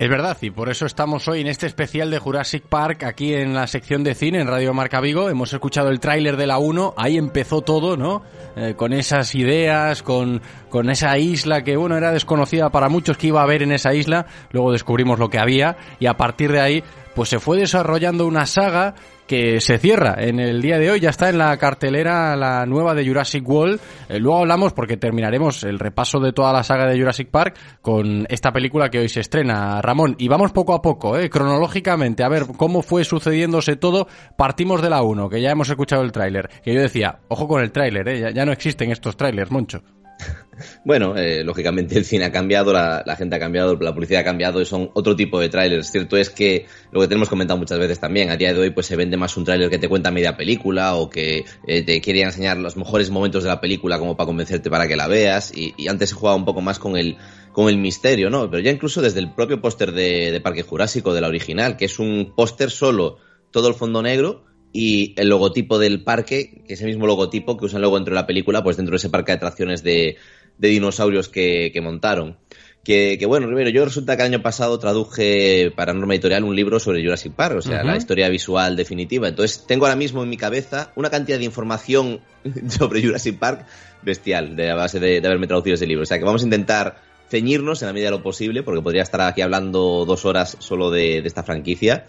Es 0.00 0.08
verdad, 0.08 0.38
y 0.40 0.48
por 0.48 0.70
eso 0.70 0.86
estamos 0.86 1.28
hoy 1.28 1.42
en 1.42 1.46
este 1.46 1.66
especial 1.66 2.10
de 2.10 2.18
Jurassic 2.18 2.62
Park, 2.62 3.04
aquí 3.04 3.34
en 3.34 3.52
la 3.52 3.66
sección 3.66 4.02
de 4.02 4.14
cine, 4.14 4.40
en 4.40 4.46
Radio 4.46 4.72
Marca 4.72 4.98
Vigo. 4.98 5.28
Hemos 5.28 5.52
escuchado 5.52 5.90
el 5.90 6.00
tráiler 6.00 6.38
de 6.38 6.46
la 6.46 6.56
1, 6.56 6.94
ahí 6.96 7.18
empezó 7.18 7.60
todo, 7.60 7.98
¿no? 7.98 8.22
Eh, 8.56 8.72
con 8.78 8.94
esas 8.94 9.34
ideas, 9.34 10.02
con, 10.02 10.40
con 10.70 10.88
esa 10.88 11.18
isla 11.18 11.64
que, 11.64 11.76
bueno, 11.76 11.98
era 11.98 12.12
desconocida 12.12 12.70
para 12.70 12.88
muchos 12.88 13.18
que 13.18 13.26
iba 13.26 13.40
a 13.40 13.42
haber 13.42 13.62
en 13.62 13.72
esa 13.72 13.92
isla. 13.92 14.24
Luego 14.52 14.72
descubrimos 14.72 15.18
lo 15.18 15.28
que 15.28 15.38
había 15.38 15.76
y 15.98 16.06
a 16.06 16.16
partir 16.16 16.50
de 16.50 16.60
ahí, 16.62 16.84
pues 17.14 17.28
se 17.28 17.40
fue 17.40 17.58
desarrollando 17.58 18.26
una 18.26 18.46
saga 18.46 18.94
que 19.30 19.60
se 19.60 19.78
cierra 19.78 20.16
en 20.18 20.40
el 20.40 20.60
día 20.60 20.76
de 20.76 20.90
hoy. 20.90 20.98
Ya 20.98 21.10
está 21.10 21.28
en 21.28 21.38
la 21.38 21.56
cartelera 21.56 22.34
la 22.34 22.66
nueva 22.66 22.94
de 22.94 23.06
Jurassic 23.06 23.48
World. 23.48 23.80
Eh, 24.08 24.18
luego 24.18 24.40
hablamos, 24.40 24.72
porque 24.72 24.96
terminaremos 24.96 25.62
el 25.62 25.78
repaso 25.78 26.18
de 26.18 26.32
toda 26.32 26.52
la 26.52 26.64
saga 26.64 26.86
de 26.86 26.98
Jurassic 26.98 27.30
Park 27.30 27.56
con 27.80 28.26
esta 28.28 28.50
película 28.50 28.90
que 28.90 28.98
hoy 28.98 29.08
se 29.08 29.20
estrena, 29.20 29.80
Ramón. 29.80 30.16
Y 30.18 30.26
vamos 30.26 30.50
poco 30.50 30.74
a 30.74 30.82
poco, 30.82 31.16
eh, 31.16 31.30
cronológicamente, 31.30 32.24
a 32.24 32.28
ver 32.28 32.46
cómo 32.56 32.82
fue 32.82 33.04
sucediéndose 33.04 33.76
todo. 33.76 34.08
Partimos 34.36 34.82
de 34.82 34.90
la 34.90 35.02
1, 35.02 35.28
que 35.28 35.40
ya 35.40 35.52
hemos 35.52 35.70
escuchado 35.70 36.02
el 36.02 36.10
tráiler. 36.10 36.50
Que 36.64 36.74
yo 36.74 36.80
decía, 36.80 37.20
ojo 37.28 37.46
con 37.46 37.62
el 37.62 37.70
tráiler, 37.70 38.08
eh, 38.08 38.20
ya, 38.20 38.30
ya 38.30 38.44
no 38.44 38.50
existen 38.50 38.90
estos 38.90 39.16
tráilers, 39.16 39.52
Moncho. 39.52 39.80
Bueno, 40.84 41.16
eh, 41.16 41.42
lógicamente 41.44 41.96
el 41.96 42.04
cine 42.04 42.26
ha 42.26 42.32
cambiado, 42.32 42.72
la, 42.72 43.16
gente 43.16 43.36
ha 43.36 43.38
cambiado, 43.38 43.76
la 43.76 43.94
publicidad 43.94 44.20
ha 44.20 44.24
cambiado 44.24 44.60
y 44.60 44.66
son 44.66 44.90
otro 44.94 45.16
tipo 45.16 45.40
de 45.40 45.48
trailers. 45.48 45.90
Cierto 45.90 46.16
es 46.16 46.30
que 46.30 46.66
lo 46.92 47.00
que 47.00 47.08
tenemos 47.08 47.28
comentado 47.28 47.58
muchas 47.58 47.78
veces 47.78 47.98
también, 47.98 48.30
a 48.30 48.36
día 48.36 48.52
de 48.52 48.60
hoy 48.60 48.70
pues 48.70 48.86
se 48.86 48.96
vende 48.96 49.16
más 49.16 49.36
un 49.36 49.44
tráiler 49.44 49.70
que 49.70 49.78
te 49.78 49.88
cuenta 49.88 50.10
media 50.10 50.36
película 50.36 50.94
o 50.96 51.08
que 51.08 51.44
eh, 51.66 51.82
te 51.82 52.00
quiere 52.00 52.22
enseñar 52.22 52.58
los 52.58 52.76
mejores 52.76 53.10
momentos 53.10 53.42
de 53.42 53.48
la 53.48 53.60
película 53.60 53.98
como 53.98 54.16
para 54.16 54.26
convencerte 54.26 54.70
para 54.70 54.86
que 54.86 54.96
la 54.96 55.08
veas 55.08 55.52
y, 55.54 55.88
antes 55.88 56.10
se 56.10 56.14
jugaba 56.14 56.36
un 56.36 56.44
poco 56.44 56.60
más 56.60 56.78
con 56.78 56.96
el, 56.96 57.16
con 57.52 57.68
el 57.68 57.78
misterio, 57.78 58.30
¿no? 58.30 58.50
Pero 58.50 58.62
ya 58.62 58.70
incluso 58.70 59.02
desde 59.02 59.20
el 59.20 59.32
propio 59.32 59.60
póster 59.60 59.92
de 59.92 60.40
Parque 60.42 60.62
Jurásico, 60.62 61.14
de 61.14 61.20
la 61.20 61.28
original, 61.28 61.76
que 61.76 61.86
es 61.86 61.98
un 61.98 62.32
póster 62.36 62.70
solo, 62.70 63.18
todo 63.50 63.68
el 63.68 63.74
fondo 63.74 64.02
negro, 64.02 64.44
y 64.72 65.14
el 65.16 65.28
logotipo 65.28 65.78
del 65.78 66.02
parque, 66.04 66.62
que 66.66 66.74
es 66.74 66.80
el 66.80 66.88
mismo 66.88 67.06
logotipo 67.06 67.56
que 67.56 67.64
usan 67.66 67.80
luego 67.80 67.96
dentro 67.96 68.14
de 68.14 68.20
la 68.20 68.26
película, 68.26 68.62
pues 68.62 68.76
dentro 68.76 68.92
de 68.92 68.98
ese 68.98 69.10
parque 69.10 69.32
de 69.32 69.36
atracciones 69.36 69.82
de, 69.82 70.16
de 70.58 70.68
dinosaurios 70.68 71.28
que, 71.28 71.70
que 71.72 71.80
montaron. 71.80 72.36
Que, 72.84 73.16
que, 73.18 73.26
bueno, 73.26 73.46
Rivero, 73.46 73.68
yo 73.68 73.84
resulta 73.84 74.16
que 74.16 74.22
el 74.22 74.32
año 74.32 74.42
pasado 74.42 74.78
traduje 74.78 75.70
para 75.76 75.92
Norma 75.92 76.14
Editorial 76.14 76.44
un 76.44 76.56
libro 76.56 76.80
sobre 76.80 77.02
Jurassic 77.02 77.34
Park, 77.34 77.56
o 77.58 77.62
sea, 77.62 77.78
uh 77.78 77.82
-huh. 77.82 77.86
la 77.86 77.96
historia 77.96 78.28
visual 78.30 78.74
definitiva. 78.74 79.28
Entonces, 79.28 79.66
tengo 79.66 79.84
ahora 79.84 79.96
mismo 79.96 80.22
en 80.22 80.30
mi 80.30 80.38
cabeza 80.38 80.92
una 80.96 81.10
cantidad 81.10 81.38
de 81.38 81.44
información 81.44 82.20
sobre 82.68 83.02
Jurassic 83.02 83.38
Park 83.38 83.66
bestial, 84.02 84.56
de 84.56 84.70
a 84.70 84.76
base 84.76 84.98
de, 84.98 85.20
de 85.20 85.26
haberme 85.26 85.46
traducido 85.46 85.74
ese 85.74 85.86
libro. 85.86 86.04
O 86.04 86.06
sea, 86.06 86.18
que 86.18 86.24
vamos 86.24 86.42
a 86.42 86.46
intentar 86.46 87.02
ceñirnos 87.28 87.82
en 87.82 87.86
la 87.86 87.92
medida 87.92 88.10
de 88.10 88.16
lo 88.16 88.22
posible, 88.22 88.62
porque 88.62 88.82
podría 88.82 89.02
estar 89.02 89.20
aquí 89.20 89.42
hablando 89.42 90.04
dos 90.06 90.24
horas 90.24 90.56
solo 90.58 90.90
de, 90.90 91.20
de 91.20 91.28
esta 91.28 91.42
franquicia. 91.42 92.06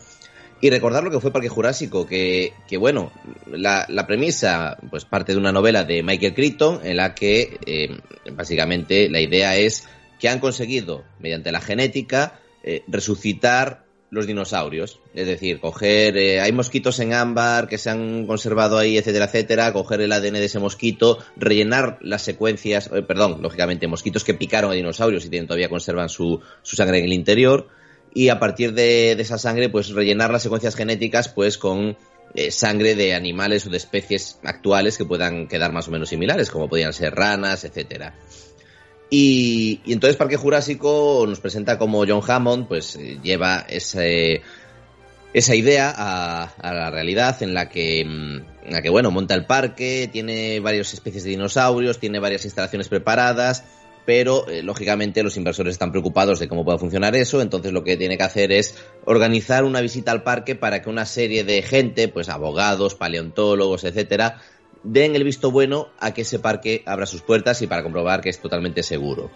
Y 0.62 0.70
recordar 0.70 1.04
lo 1.04 1.10
que 1.10 1.20
fue 1.20 1.34
Parque 1.34 1.50
Jurásico, 1.50 2.06
que, 2.06 2.54
que 2.68 2.78
bueno, 2.78 3.12
la, 3.48 3.88
la, 3.90 4.06
premisa 4.06 4.78
pues 4.92 5.06
parte 5.06 5.32
de 5.32 5.40
una 5.40 5.52
novela 5.52 5.84
de 5.84 6.04
Michael 6.04 6.36
Crichton 6.36 6.82
en 6.84 6.98
la 6.98 7.16
que 7.16 7.58
eh, 7.66 7.98
básicamente 8.32 9.10
la 9.10 9.20
idea 9.20 9.56
es 9.56 9.88
que 10.20 10.30
han 10.30 10.40
conseguido, 10.40 11.04
mediante 11.20 11.52
la 11.52 11.62
genética, 11.62 12.40
eh, 12.64 12.84
resucitar 12.88 13.86
los 14.12 14.28
dinosaurios. 14.28 15.00
Es 15.16 15.26
decir, 15.26 15.60
coger, 15.60 16.16
eh, 16.18 16.42
hay 16.42 16.52
mosquitos 16.52 17.00
en 17.00 17.14
ámbar 17.14 17.68
que 17.68 17.80
se 17.80 17.90
han 17.90 18.28
conservado 18.28 18.78
ahí, 18.78 19.00
etcétera, 19.00 19.26
etcétera, 19.26 19.74
coger 19.74 20.02
el 20.02 20.12
ADN 20.12 20.34
de 20.34 20.46
ese 20.46 20.60
mosquito, 20.60 21.18
rellenar 21.38 21.98
las 22.02 22.22
secuencias, 22.22 22.88
perdón, 23.08 23.42
lógicamente, 23.42 23.88
mosquitos 23.88 24.24
que 24.24 24.36
picaron 24.36 24.70
a 24.70 24.76
dinosaurios 24.76 25.26
y 25.26 25.30
tienen, 25.30 25.48
todavía 25.48 25.70
conservan 25.70 26.10
su, 26.10 26.40
su 26.62 26.76
sangre 26.76 27.00
en 27.00 27.06
el 27.06 27.14
interior 27.14 27.81
y 28.14 28.30
a 28.30 28.40
partir 28.40 28.74
de, 28.74 29.12
esa 29.14 29.38
sangre 29.38 29.70
pues 29.70 29.90
rellenar 29.90 30.32
las 30.32 30.44
secuencias 30.44 30.76
genéticas 30.76 31.30
pues 31.30 31.58
con 31.58 31.98
eh, 32.34 32.52
sangre 32.52 32.96
de 32.96 33.14
animales 33.14 33.66
o 33.66 33.70
de 33.70 33.78
especies 33.78 34.40
actuales 34.44 34.98
que 34.98 35.06
puedan 35.06 35.48
quedar 35.48 35.72
más 35.72 35.88
o 35.88 35.92
menos 35.92 36.10
similares 36.10 36.50
como 36.50 36.70
podían 36.70 36.94
ser 36.94 37.16
ranas, 37.16 37.64
etcétera. 37.64 38.16
Y, 39.10 39.82
y, 39.86 39.94
entonces 39.94 40.16
Parque 40.16 40.38
Jurásico 40.38 41.26
nos 41.28 41.42
presenta 41.42 41.78
como 41.78 42.06
John 42.08 42.22
Hammond 42.26 42.68
pues 42.68 42.98
lleva 43.22 43.66
ese 43.68 44.42
esa 45.34 45.56
idea 45.56 45.94
a, 45.96 46.44
a 46.44 46.74
la 46.74 46.92
realidad 46.92 47.42
en 47.42 47.54
la 47.54 47.70
que 47.70 48.04
mm, 48.06 48.68
en 48.68 48.74
la 48.74 48.82
que 48.82 48.90
bueno 48.90 49.12
monta 49.12 49.34
el 49.34 49.46
parque 49.46 50.10
tiene 50.12 50.60
varias 50.60 50.94
especies 50.94 51.24
de 51.24 51.32
dinosaurios 51.32 52.00
tiene 52.00 52.20
varias 52.20 52.46
instalaciones 52.46 52.90
preparadas 52.90 53.64
pero 54.06 54.48
eh, 54.48 54.64
lógicamente 54.64 55.24
los 55.24 55.38
inversores 55.38 55.74
están 55.74 55.92
preocupados 55.92 56.40
de 56.40 56.48
cómo 56.48 56.66
puede 56.66 56.80
funcionar 56.80 57.16
eso, 57.16 57.42
entonces 57.42 57.72
lo 57.72 57.84
que 57.84 57.98
tiene 57.98 58.18
que 58.18 58.24
hacer 58.24 58.52
es 58.52 58.76
organizar 59.06 59.64
una 59.64 59.82
visita 59.82 60.12
al 60.12 60.24
parque 60.24 60.56
para 60.56 60.82
que 60.82 60.90
una 60.90 61.06
serie 61.06 61.44
de 61.44 61.62
gente, 61.62 62.08
pues 62.08 62.30
abogados, 62.30 62.96
paleontólogos, 62.96 63.84
etcétera, 63.84 64.42
den 64.84 65.16
el 65.16 65.24
visto 65.24 65.52
bueno 65.52 65.90
a 66.00 66.14
que 66.14 66.22
ese 66.22 66.40
parque 66.40 66.84
abra 66.86 67.06
sus 67.06 67.22
puertas 67.22 67.62
y 67.62 67.68
para 67.68 67.84
comprobar 67.84 68.22
que 68.22 68.30
es 68.30 68.40
totalmente 68.40 68.84
seguro. 68.84 69.30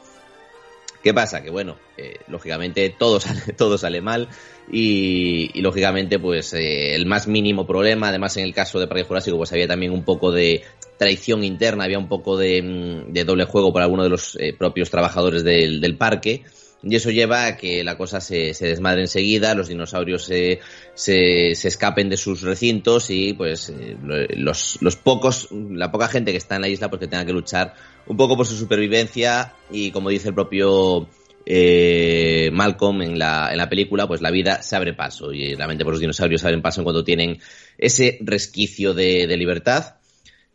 ¿Qué 1.05 1.13
pasa? 1.13 1.43
Que 1.43 1.51
bueno, 1.51 1.77
eh, 1.97 2.15
lógicamente 2.29 2.89
todo 2.89 3.19
sale, 3.21 3.53
todo 3.55 3.77
sale 3.77 4.01
mal 4.01 4.27
y, 4.71 5.61
lógicamente 5.61 6.17
pues 6.17 6.51
eh, 6.55 6.95
el 6.95 7.05
más 7.05 7.27
mínimo 7.27 7.67
problema, 7.67 8.09
además 8.09 8.37
en 8.37 8.43
el 8.43 8.55
caso 8.55 8.79
de 8.79 8.87
Parque 8.87 9.03
Jurásico 9.03 9.37
pues 9.37 9.51
había 9.51 9.67
también 9.67 9.91
un 9.91 10.03
poco 10.03 10.31
de 10.31 10.63
traición 10.97 11.43
interna, 11.43 11.83
había 11.83 11.99
un 11.99 12.07
poco 12.07 12.37
de, 12.37 12.59
mm, 12.59 13.13
de 13.13 13.23
doble 13.23 13.45
juego 13.45 13.71
por 13.71 13.83
algunos 13.83 14.07
de 14.07 14.09
los 14.09 14.35
eh, 14.41 14.55
propios 14.57 14.89
trabajadores 14.89 15.43
del, 15.43 15.79
del, 15.79 15.95
parque. 15.95 16.43
Y 16.81 16.95
eso 16.95 17.11
lleva 17.11 17.45
a 17.45 17.57
que 17.57 17.83
la 17.83 17.97
cosa 17.97 18.19
se, 18.19 18.55
se 18.55 18.67
desmadre 18.67 19.01
enseguida, 19.01 19.53
los 19.53 19.67
dinosaurios 19.67 20.25
se, 20.25 20.59
se, 20.95 21.53
se, 21.53 21.67
escapen 21.67 22.09
de 22.09 22.17
sus 22.17 22.41
recintos 22.41 23.11
y 23.11 23.33
pues 23.33 23.69
eh, 23.69 23.95
los, 24.35 24.79
los 24.81 24.95
pocos, 24.95 25.49
la 25.51 25.91
poca 25.91 26.07
gente 26.07 26.31
que 26.31 26.37
está 26.37 26.55
en 26.55 26.61
la 26.61 26.67
isla 26.67 26.89
pues 26.89 26.99
que 26.99 27.07
tenga 27.07 27.25
que 27.25 27.33
luchar 27.33 27.75
un 28.07 28.17
poco 28.17 28.37
por 28.37 28.45
su 28.45 28.55
supervivencia 28.55 29.53
y 29.71 29.91
como 29.91 30.09
dice 30.09 30.29
el 30.29 30.33
propio 30.33 31.07
eh, 31.45 32.49
Malcolm 32.53 33.01
en 33.01 33.19
la, 33.19 33.49
en 33.51 33.57
la 33.57 33.69
película, 33.69 34.07
pues 34.07 34.21
la 34.21 34.31
vida 34.31 34.61
se 34.61 34.75
abre 34.75 34.93
paso 34.93 35.31
y 35.31 35.55
realmente 35.55 35.83
por 35.83 35.93
los 35.93 36.01
dinosaurios 36.01 36.41
se 36.41 36.47
abren 36.47 36.61
paso 36.61 36.81
en 36.81 36.85
tienen 37.03 37.39
ese 37.77 38.17
resquicio 38.21 38.93
de 38.93 39.37
libertad. 39.37 39.95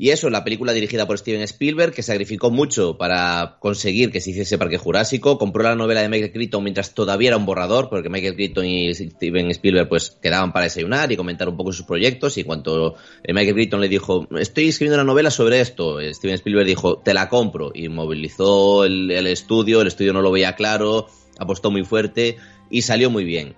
Y 0.03 0.13
eso, 0.13 0.31
la 0.31 0.45
película 0.45 0.73
dirigida 0.73 1.07
por 1.07 1.19
Steven 1.19 1.43
Spielberg, 1.43 1.93
que 1.93 2.03
sacrificó 2.03 2.51
mucho 2.51 2.97
para 2.97 3.59
conseguir 3.61 4.11
que 4.11 4.23
se 4.23 4.31
hiciese 4.31 4.57
Parque 4.57 4.79
Jurásico, 4.79 5.37
compró 5.37 5.63
la 5.63 5.75
novela 5.75 6.01
de 6.01 6.09
Michael 6.09 6.33
Crichton 6.33 6.65
mientras 6.65 6.95
todavía 6.95 7.29
era 7.29 7.37
un 7.37 7.45
borrador, 7.45 7.91
porque 7.91 8.09
Michael 8.09 8.35
Crichton 8.35 8.65
y 8.65 8.95
Steven 8.95 9.51
Spielberg 9.51 9.91
pues 9.91 10.17
quedaban 10.23 10.55
para 10.55 10.65
desayunar 10.65 11.13
y 11.13 11.19
comentar 11.19 11.51
un 11.51 11.59
poco 11.59 11.75
sus 11.75 11.85
proyectos, 11.85 12.39
y 12.39 12.45
cuando 12.45 12.95
Michael 13.29 13.53
Crichton 13.53 13.83
le 13.83 13.91
dijo, 13.91 14.27
estoy 14.39 14.69
escribiendo 14.69 14.97
una 15.03 15.05
novela 15.05 15.31
sobre 15.31 15.61
esto, 15.61 15.99
Steven 16.01 16.37
Spielberg 16.37 16.67
dijo, 16.67 16.97
te 16.97 17.13
la 17.13 17.29
compro, 17.29 17.71
y 17.75 17.91
movilizó 17.91 18.87
el, 18.87 19.11
el 19.11 19.27
estudio, 19.27 19.83
el 19.83 19.89
estudio 19.89 20.15
no 20.15 20.23
lo 20.23 20.33
veía 20.33 20.55
claro, 20.55 21.09
apostó 21.39 21.71
muy 21.71 21.85
fuerte, 21.85 22.39
y 22.71 22.81
salió 22.81 23.11
muy 23.11 23.25
bien. 23.25 23.55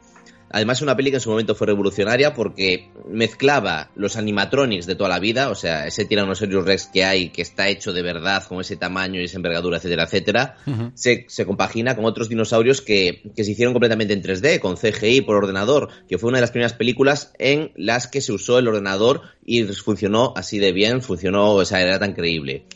Además, 0.53 0.79
es 0.79 0.83
una 0.83 0.97
peli 0.97 1.11
que 1.11 1.17
en 1.17 1.21
su 1.21 1.31
momento 1.31 1.55
fue 1.55 1.67
revolucionaria 1.67 2.35
porque 2.35 2.91
mezclaba 3.09 3.91
los 3.95 4.17
animatronics 4.17 4.87
de 4.87 4.95
toda 4.95 5.09
la 5.09 5.19
vida, 5.19 5.49
o 5.49 5.55
sea, 5.55 5.87
ese 5.87 6.05
Tyrannosaurus 6.05 6.65
Rex 6.65 6.91
que 6.93 7.05
hay, 7.05 7.31
que 7.31 7.43
está 7.43 7.69
hecho 7.69 7.93
de 7.93 8.03
verdad, 8.03 8.45
con 8.47 8.61
ese 8.61 8.77
tamaño 8.77 9.21
y 9.21 9.25
esa 9.25 9.37
envergadura, 9.37 9.79
etcétera, 9.79 10.05
etcétera, 10.05 10.57
uh 10.67 10.71
-huh. 10.71 10.93
se, 10.95 11.25
se, 11.29 11.47
compagina 11.47 11.97
con 11.97 12.05
otros 12.05 12.29
dinosaurios 12.29 12.83
que, 12.83 13.23
que, 13.35 13.45
se 13.45 13.53
hicieron 13.53 13.73
completamente 13.73 14.13
en 14.13 14.23
3D, 14.23 14.61
con 14.61 14.77
CGI 14.77 15.23
por 15.23 15.37
ordenador, 15.37 15.89
que 16.09 16.19
fue 16.19 16.29
una 16.29 16.39
de 16.39 16.43
las 16.43 16.51
primeras 16.51 16.75
películas 16.75 17.33
en 17.39 17.73
las 17.75 18.07
que 18.07 18.21
se 18.21 18.33
usó 18.33 18.59
el 18.59 18.69
ordenador 18.69 19.23
y 19.45 19.65
funcionó 19.65 20.35
así 20.37 20.59
de 20.59 20.73
bien, 20.73 21.03
funcionó, 21.03 21.53
o 21.53 21.65
sea, 21.65 21.81
era 21.81 21.99
tan 21.99 22.13
creíble. 22.13 22.67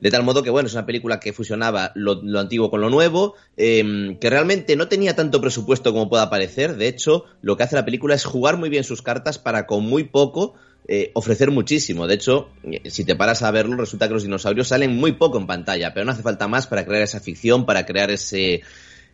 De 0.00 0.10
tal 0.10 0.22
modo 0.22 0.42
que, 0.42 0.50
bueno, 0.50 0.66
es 0.66 0.74
una 0.74 0.86
película 0.86 1.20
que 1.20 1.32
fusionaba 1.32 1.92
lo, 1.94 2.20
antiguo 2.38 2.70
con 2.70 2.80
lo 2.80 2.90
nuevo, 2.90 3.34
eh, 3.56 4.16
que 4.20 4.30
realmente 4.30 4.76
no 4.76 4.88
tenía 4.88 5.16
tanto 5.16 5.40
presupuesto 5.40 5.92
como 5.92 6.08
pueda 6.08 6.30
parecer. 6.30 6.76
De 6.76 6.88
hecho, 6.88 7.24
lo 7.42 7.56
que 7.56 7.62
hace 7.62 7.76
la 7.76 7.84
película 7.84 8.14
es 8.14 8.24
jugar 8.24 8.56
muy 8.56 8.68
bien 8.68 8.84
sus 8.84 9.02
cartas 9.02 9.38
para 9.38 9.66
con 9.66 9.84
muy 9.84 10.04
poco 10.04 10.54
eh, 10.88 11.10
ofrecer 11.14 11.50
muchísimo. 11.50 12.06
De 12.06 12.14
hecho, 12.14 12.48
si 12.84 13.04
te 13.04 13.16
paras 13.16 13.42
a 13.42 13.50
verlo, 13.50 13.76
resulta 13.76 14.06
que 14.06 14.14
los 14.14 14.22
dinosaurios 14.22 14.68
salen 14.68 14.94
muy 14.94 15.12
poco 15.12 15.38
en 15.38 15.46
pantalla, 15.46 15.92
pero 15.92 16.06
no 16.06 16.12
hace 16.12 16.22
falta 16.22 16.46
más 16.46 16.68
para 16.68 16.84
crear 16.84 17.02
esa 17.02 17.18
ficción, 17.18 17.66
para 17.66 17.84
crear 17.84 18.10
ese, 18.10 18.62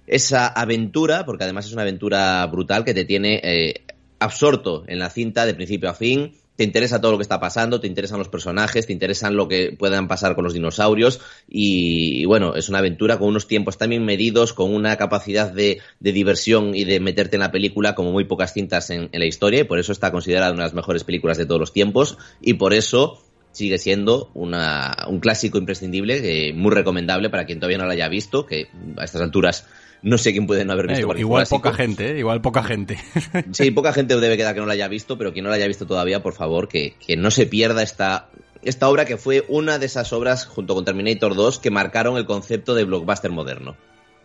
esa 0.07 0.49
aventura, 0.49 1.25
porque 1.25 1.45
además 1.45 1.67
es 1.67 1.73
una 1.73 1.83
aventura 1.83 2.45
brutal 2.47 2.85
que 2.85 2.93
te 2.93 3.07
tiene 3.07 3.41
eh, 3.43 3.85
absorto 4.19 4.85
en 4.87 4.99
la 4.99 5.09
cinta 5.09 5.47
de 5.47 5.55
principio 5.55 5.89
a 5.89 5.95
fin 5.95 6.35
te 6.63 6.67
interesa 6.67 7.01
todo 7.01 7.11
lo 7.11 7.19
que 7.19 7.23
está 7.23 7.41
pasando, 7.41 7.81
te 7.81 7.89
interesan 7.89 8.21
los 8.21 8.29
personajes, 8.29 8.87
te 8.87 8.93
interesan 8.93 9.35
lo 9.35 9.49
que 9.49 9.75
puedan 9.77 10.07
pasar 10.07 10.37
con 10.37 10.45
los 10.45 10.55
dinosaurios 10.55 11.21
y, 11.49 12.25
bueno, 12.27 12.55
es 12.55 12.69
una 12.69 12.79
aventura 12.79 13.19
con 13.19 13.27
unos 13.27 13.49
tiempos 13.49 13.79
también 13.79 14.05
medidos, 14.05 14.53
con 14.53 14.73
una 14.73 14.97
capacidad 14.97 15.51
de, 15.51 15.81
de, 15.99 16.13
diversión 16.13 16.77
y 16.77 16.85
de 16.85 17.01
meterte 17.01 17.35
en 17.35 17.41
la 17.41 17.51
película 17.51 17.97
como 17.97 18.13
muy 18.13 18.27
pocas 18.27 18.53
cintas 18.53 18.91
en, 18.91 19.09
en 19.11 19.19
la 19.19 19.27
historia 19.27 19.63
y 19.63 19.65
por 19.65 19.81
eso 19.81 19.91
está 19.91 20.13
considerada 20.13 20.53
una 20.53 20.63
de 20.63 20.69
las 20.69 20.75
mejores 20.75 21.03
películas 21.03 21.37
de 21.37 21.47
todos 21.47 21.59
los 21.59 21.73
tiempos 21.73 22.17
y 22.41 22.55
por 22.55 22.75
eso 22.75 23.19
sigue 23.51 23.79
siendo 23.79 24.31
una, 24.35 24.95
un 25.09 25.19
clásico 25.19 25.59
imprescindible, 25.59 26.49
eh, 26.49 26.53
muy 26.53 26.71
recomendable 26.71 27.29
para 27.29 27.45
quien 27.45 27.59
todavía 27.59 27.79
no 27.79 27.87
la 27.87 27.95
haya 27.95 28.09
visto, 28.09 28.47
que 28.47 28.69
a 28.97 29.03
estas 29.03 29.21
alturas 29.21 29.67
no 30.03 30.19
sé 30.19 30.33
quién 30.33 30.47
puede 30.47 30.65
no 30.65 30.73
haber 30.73 30.89
visto. 30.89 31.15
Eh, 31.15 31.21
igual 31.21 31.47
poca 31.49 31.73
gente, 31.73 32.11
¿eh? 32.11 32.19
igual 32.19 32.41
poca 32.41 32.63
gente. 32.63 32.99
sí, 33.53 33.71
poca 33.71 33.93
gente 33.93 34.19
debe 34.19 34.37
quedar 34.37 34.55
que 34.55 34.61
no 34.61 34.67
la 34.67 34.75
haya 34.75 34.89
visto, 34.89 35.17
pero 35.17 35.33
quien 35.33 35.45
no 35.45 35.51
la 35.51 35.57
haya 35.57 35.69
visto 35.69 35.87
todavía, 35.87 36.23
por 36.23 36.35
favor, 36.35 36.69
que, 36.69 36.97
que 37.05 37.17
no 37.17 37.31
se 37.31 37.47
pierda 37.47 37.83
esta, 37.83 38.29
esta 38.63 38.89
obra 38.89 39.05
que 39.05 39.17
fue 39.17 39.45
una 39.49 39.79
de 39.79 39.87
esas 39.87 40.13
obras, 40.13 40.47
junto 40.47 40.75
con 40.75 40.85
Terminator 40.85 41.35
2, 41.35 41.61
que 41.61 41.71
marcaron 41.71 42.17
el 42.17 42.27
concepto 42.27 42.75
de 42.75 42.85
blockbuster 42.85 43.31
moderno. 43.31 43.77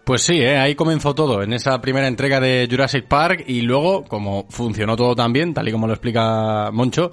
Pues 0.04 0.22
sí, 0.22 0.40
¿eh? 0.40 0.58
ahí 0.58 0.74
comenzó 0.74 1.14
todo, 1.14 1.44
en 1.44 1.54
esa 1.54 1.80
primera 1.82 2.08
entrega 2.08 2.40
de 2.40 2.68
Jurassic 2.70 3.06
Park 3.08 3.44
y 3.46 3.62
luego, 3.62 4.06
como 4.06 4.48
funcionó 4.50 4.96
todo 4.96 5.16
tan 5.16 5.34
bien, 5.34 5.54
tal 5.54 5.68
y 5.68 5.72
como 5.72 5.86
lo 5.86 5.94
explica 5.94 6.72
Moncho, 6.72 7.12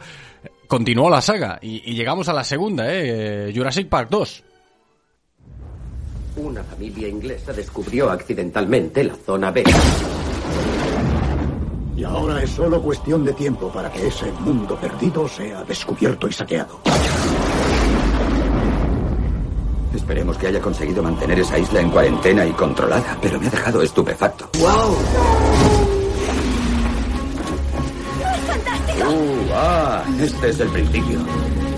continuó 0.69 1.11
la 1.11 1.21
saga 1.21 1.59
y, 1.61 1.83
y 1.91 1.95
llegamos 1.95 2.29
a 2.29 2.33
la 2.33 2.45
segunda, 2.45 2.87
¿eh? 2.89 3.53
Jurassic 3.55 3.89
Park 3.89 4.09
2. 4.11 4.45
Una 6.37 6.65
familia 6.65 7.07
inglesa 7.07 7.53
descubrió 7.53 8.11
accidentalmente 8.11 9.05
la 9.05 9.15
zona 9.15 9.53
B. 9.53 9.63
Y 11.97 12.03
ahora 12.03 12.43
es 12.43 12.51
solo 12.51 12.83
cuestión 12.83 13.25
de 13.25 13.33
tiempo 13.35 13.71
para 13.71 13.91
que 13.91 14.09
ese 14.09 14.33
mundo 14.41 14.77
perdido 14.77 15.29
sea 15.29 15.63
descubierto 15.63 16.27
y 16.27 16.33
saqueado. 16.33 16.81
Esperemos 19.95 20.37
que 20.37 20.49
haya 20.49 20.61
conseguido 20.61 21.05
mantener 21.05 21.39
esa 21.39 21.57
isla 21.57 21.81
en 21.81 21.91
cuarentena 21.91 22.45
y 22.45 22.51
controlada, 22.53 23.17
pero 23.23 23.39
me 23.39 23.47
ha 23.47 23.51
dejado 23.51 23.81
estupefacto. 23.81 24.49
¡Wow! 24.59 24.97
Uh, 29.07 29.51
ah, 29.53 30.05
este 30.21 30.49
es 30.49 30.59
el 30.59 30.69
principio. 30.69 31.21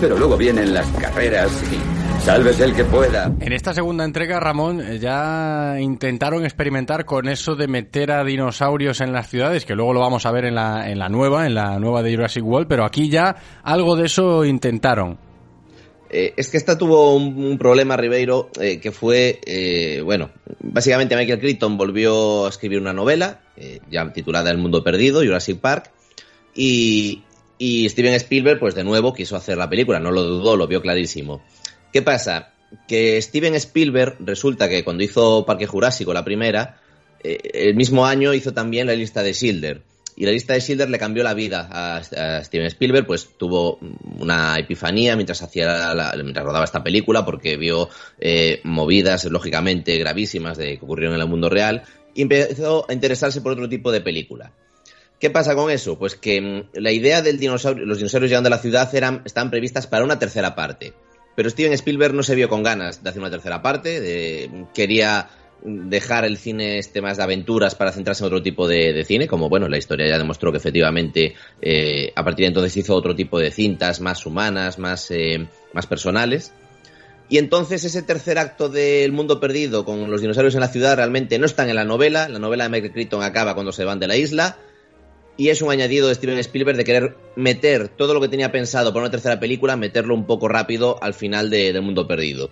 Pero 0.01 0.17
luego 0.17 0.35
vienen 0.35 0.73
las 0.73 0.87
carreras 0.93 1.51
y 1.71 1.96
Salves 2.21 2.59
el 2.59 2.75
que 2.75 2.83
pueda. 2.83 3.31
En 3.39 3.53
esta 3.53 3.73
segunda 3.73 4.03
entrega, 4.03 4.39
Ramón, 4.39 4.81
eh, 4.81 4.99
ya 4.99 5.77
intentaron 5.79 6.43
experimentar 6.43 7.05
con 7.05 7.29
eso 7.29 7.55
de 7.55 7.67
meter 7.67 8.11
a 8.11 8.23
dinosaurios 8.25 8.99
en 8.99 9.13
las 9.13 9.29
ciudades, 9.29 9.65
que 9.65 9.75
luego 9.75 9.93
lo 9.93 10.01
vamos 10.01 10.25
a 10.25 10.31
ver 10.31 10.45
en 10.45 10.55
la, 10.55 10.89
en 10.89 10.99
la 10.99 11.07
nueva, 11.07 11.45
en 11.45 11.55
la 11.55 11.79
nueva 11.79 12.03
de 12.03 12.13
Jurassic 12.13 12.43
World, 12.45 12.67
pero 12.67 12.83
aquí 12.83 13.09
ya 13.09 13.35
algo 13.63 13.95
de 13.95 14.07
eso 14.07 14.43
intentaron. 14.43 15.17
Eh, 16.09 16.33
es 16.37 16.49
que 16.49 16.57
esta 16.57 16.77
tuvo 16.77 17.15
un, 17.15 17.43
un 17.43 17.57
problema, 17.57 17.97
Ribeiro, 17.97 18.49
eh, 18.59 18.79
que 18.79 18.91
fue, 18.91 19.39
eh, 19.45 20.01
bueno, 20.03 20.29
básicamente 20.61 21.15
Michael 21.15 21.39
Crichton 21.39 21.77
volvió 21.77 22.45
a 22.45 22.49
escribir 22.49 22.79
una 22.79 22.93
novela, 22.93 23.41
eh, 23.55 23.79
ya 23.89 24.11
titulada 24.11 24.51
El 24.51 24.57
Mundo 24.57 24.83
Perdido, 24.83 25.21
Jurassic 25.21 25.59
Park, 25.59 25.91
y, 26.53 27.23
y 27.57 27.89
Steven 27.89 28.13
Spielberg, 28.13 28.59
pues 28.59 28.75
de 28.75 28.83
nuevo 28.83 29.13
quiso 29.13 29.35
hacer 29.35 29.57
la 29.57 29.69
película, 29.69 29.99
no 29.99 30.11
lo 30.11 30.23
dudó, 30.23 30.55
lo 30.55 30.67
vio 30.67 30.81
clarísimo. 30.81 31.41
¿Qué 31.91 32.01
pasa? 32.01 32.53
Que 32.87 33.21
Steven 33.21 33.55
Spielberg 33.55 34.17
resulta 34.19 34.67
que 34.67 34.83
cuando 34.83 35.03
hizo 35.03 35.45
Parque 35.45 35.67
Jurásico, 35.67 36.13
la 36.13 36.25
primera, 36.25 36.81
eh, 37.23 37.37
el 37.53 37.75
mismo 37.75 38.05
año 38.05 38.33
hizo 38.33 38.53
también 38.53 38.87
la 38.87 38.93
lista 38.93 39.23
de 39.23 39.33
Schilder. 39.33 39.81
Y 40.19 40.25
la 40.25 40.31
lista 40.31 40.53
de 40.53 40.61
Schilder 40.61 40.89
le 40.89 40.97
cambió 40.97 41.23
la 41.23 41.35
vida 41.35 41.69
a, 41.71 41.97
a 41.97 42.43
Steven 42.43 42.65
Spielberg, 42.67 43.05
pues 43.05 43.29
tuvo 43.37 43.79
una 44.19 44.57
epifanía 44.57 45.15
mientras 45.15 45.43
hacía 45.43 45.93
la, 45.93 46.13
mientras 46.23 46.43
rodaba 46.43 46.65
esta 46.65 46.83
película, 46.83 47.23
porque 47.23 47.55
vio 47.55 47.87
eh, 48.19 48.59
movidas 48.63 49.25
lógicamente 49.25 49.95
gravísimas 49.97 50.57
de 50.57 50.79
que 50.79 50.83
ocurrieron 50.83 51.15
en 51.15 51.21
el 51.21 51.27
mundo 51.27 51.49
real, 51.49 51.83
y 52.15 52.23
empezó 52.23 52.87
a 52.89 52.93
interesarse 52.93 53.41
por 53.41 53.51
otro 53.51 53.69
tipo 53.69 53.91
de 53.91 54.01
película. 54.01 54.51
¿Qué 55.19 55.29
pasa 55.29 55.53
con 55.53 55.69
eso? 55.69 55.99
Pues 55.99 56.15
que 56.15 56.41
mmm, 56.41 56.63
la 56.73 56.91
idea 56.91 57.21
del 57.21 57.37
dinosaurio, 57.37 57.85
los 57.85 57.99
dinosaurios 57.99 58.31
llegando 58.31 58.47
a 58.47 58.57
la 58.57 58.57
ciudad 58.57 58.93
eran, 58.95 59.21
estaban 59.23 59.51
previstas 59.51 59.85
para 59.85 60.03
una 60.03 60.17
tercera 60.17 60.55
parte. 60.55 60.93
Pero 61.37 61.51
Steven 61.51 61.73
Spielberg 61.73 62.15
no 62.15 62.23
se 62.23 62.33
vio 62.33 62.49
con 62.49 62.63
ganas 62.63 63.03
de 63.03 63.11
hacer 63.11 63.21
una 63.21 63.29
tercera 63.29 63.61
parte, 63.61 64.01
de, 64.01 64.65
quería 64.73 65.29
dejar 65.63 66.25
el 66.25 66.35
cine 66.35 66.79
este 66.79 66.99
más 66.99 67.17
de 67.17 67.23
aventuras 67.23 67.75
para 67.75 67.91
centrarse 67.91 68.23
en 68.23 68.25
otro 68.25 68.41
tipo 68.41 68.67
de, 68.67 69.05
cine, 69.05 69.27
como 69.27 69.47
bueno, 69.47 69.69
la 69.69 69.77
historia 69.77 70.07
ya 70.07 70.17
demostró 70.17 70.51
que 70.51 70.57
efectivamente 70.57 71.35
eh, 71.61 72.11
a 72.15 72.23
partir 72.23 72.45
de 72.45 72.47
entonces 72.47 72.75
hizo 72.77 72.95
otro 72.95 73.15
tipo 73.15 73.37
de 73.37 73.51
cintas 73.51 74.01
más 74.01 74.25
humanas, 74.25 74.79
más, 74.79 75.11
eh, 75.11 75.47
más 75.73 75.85
personales. 75.85 76.53
Y 77.29 77.37
entonces 77.37 77.83
ese 77.83 78.01
tercer 78.01 78.39
acto 78.39 78.67
del 78.67 79.11
mundo 79.11 79.39
perdido 79.39 79.85
con 79.85 80.09
los 80.09 80.21
dinosaurios 80.21 80.55
en 80.55 80.61
la 80.61 80.69
ciudad 80.69 80.95
realmente 80.95 81.37
no 81.37 81.45
están 81.45 81.69
en 81.69 81.75
la 81.75 81.85
novela, 81.85 82.27
la 82.29 82.39
novela 82.39 82.63
de 82.63 82.71
Michael 82.71 82.93
Crichton 82.93 83.21
acaba 83.21 83.53
cuando 83.53 83.71
se 83.71 83.85
van 83.85 83.99
de 83.99 84.07
la 84.07 84.15
isla, 84.15 84.57
y 85.37 85.49
es 85.49 85.61
un 85.61 85.71
añadido 85.71 86.07
de 86.07 86.15
Steven 86.15 86.39
Spielberg 86.39 86.77
de 86.77 86.83
querer 86.83 87.15
meter 87.35 87.87
todo 87.89 88.13
lo 88.13 88.21
que 88.21 88.27
tenía 88.27 88.51
pensado 88.51 88.91
para 88.91 89.03
una 89.03 89.11
tercera 89.11 89.39
película, 89.39 89.77
meterlo 89.77 90.15
un 90.15 90.25
poco 90.25 90.47
rápido 90.47 91.01
al 91.01 91.13
final 91.13 91.49
de, 91.49 91.71
del 91.71 91.83
Mundo 91.83 92.07
Perdido. 92.07 92.49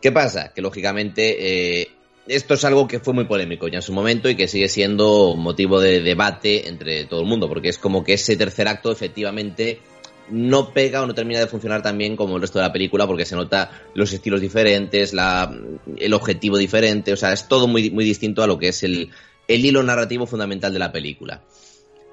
¿Qué 0.00 0.12
pasa? 0.12 0.52
Que 0.54 0.62
lógicamente 0.62 1.80
eh, 1.80 1.88
esto 2.26 2.54
es 2.54 2.64
algo 2.64 2.86
que 2.86 3.00
fue 3.00 3.14
muy 3.14 3.24
polémico 3.24 3.68
ya 3.68 3.78
en 3.78 3.82
su 3.82 3.92
momento 3.92 4.28
y 4.28 4.36
que 4.36 4.48
sigue 4.48 4.68
siendo 4.68 5.34
motivo 5.36 5.80
de 5.80 6.00
debate 6.00 6.68
entre 6.68 7.04
todo 7.04 7.20
el 7.20 7.26
mundo, 7.26 7.48
porque 7.48 7.70
es 7.70 7.78
como 7.78 8.04
que 8.04 8.14
ese 8.14 8.36
tercer 8.36 8.68
acto 8.68 8.92
efectivamente 8.92 9.80
no 10.28 10.72
pega 10.72 11.02
o 11.02 11.06
no 11.06 11.14
termina 11.14 11.40
de 11.40 11.48
funcionar 11.48 11.82
tan 11.82 11.98
bien 11.98 12.16
como 12.16 12.36
el 12.36 12.42
resto 12.42 12.58
de 12.58 12.66
la 12.66 12.72
película 12.72 13.06
porque 13.06 13.24
se 13.24 13.34
nota 13.34 13.70
los 13.94 14.12
estilos 14.12 14.40
diferentes, 14.40 15.12
la, 15.12 15.52
el 15.96 16.14
objetivo 16.14 16.56
diferente, 16.56 17.12
o 17.12 17.16
sea, 17.16 17.32
es 17.32 17.48
todo 17.48 17.66
muy, 17.66 17.90
muy 17.90 18.04
distinto 18.04 18.42
a 18.42 18.46
lo 18.46 18.58
que 18.58 18.68
es 18.68 18.82
el, 18.84 19.10
el 19.48 19.64
hilo 19.64 19.82
narrativo 19.82 20.26
fundamental 20.26 20.72
de 20.72 20.78
la 20.78 20.92
película. 20.92 21.42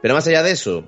Pero 0.02 0.14
más 0.14 0.28
allá 0.28 0.44
de 0.44 0.52
eso, 0.52 0.88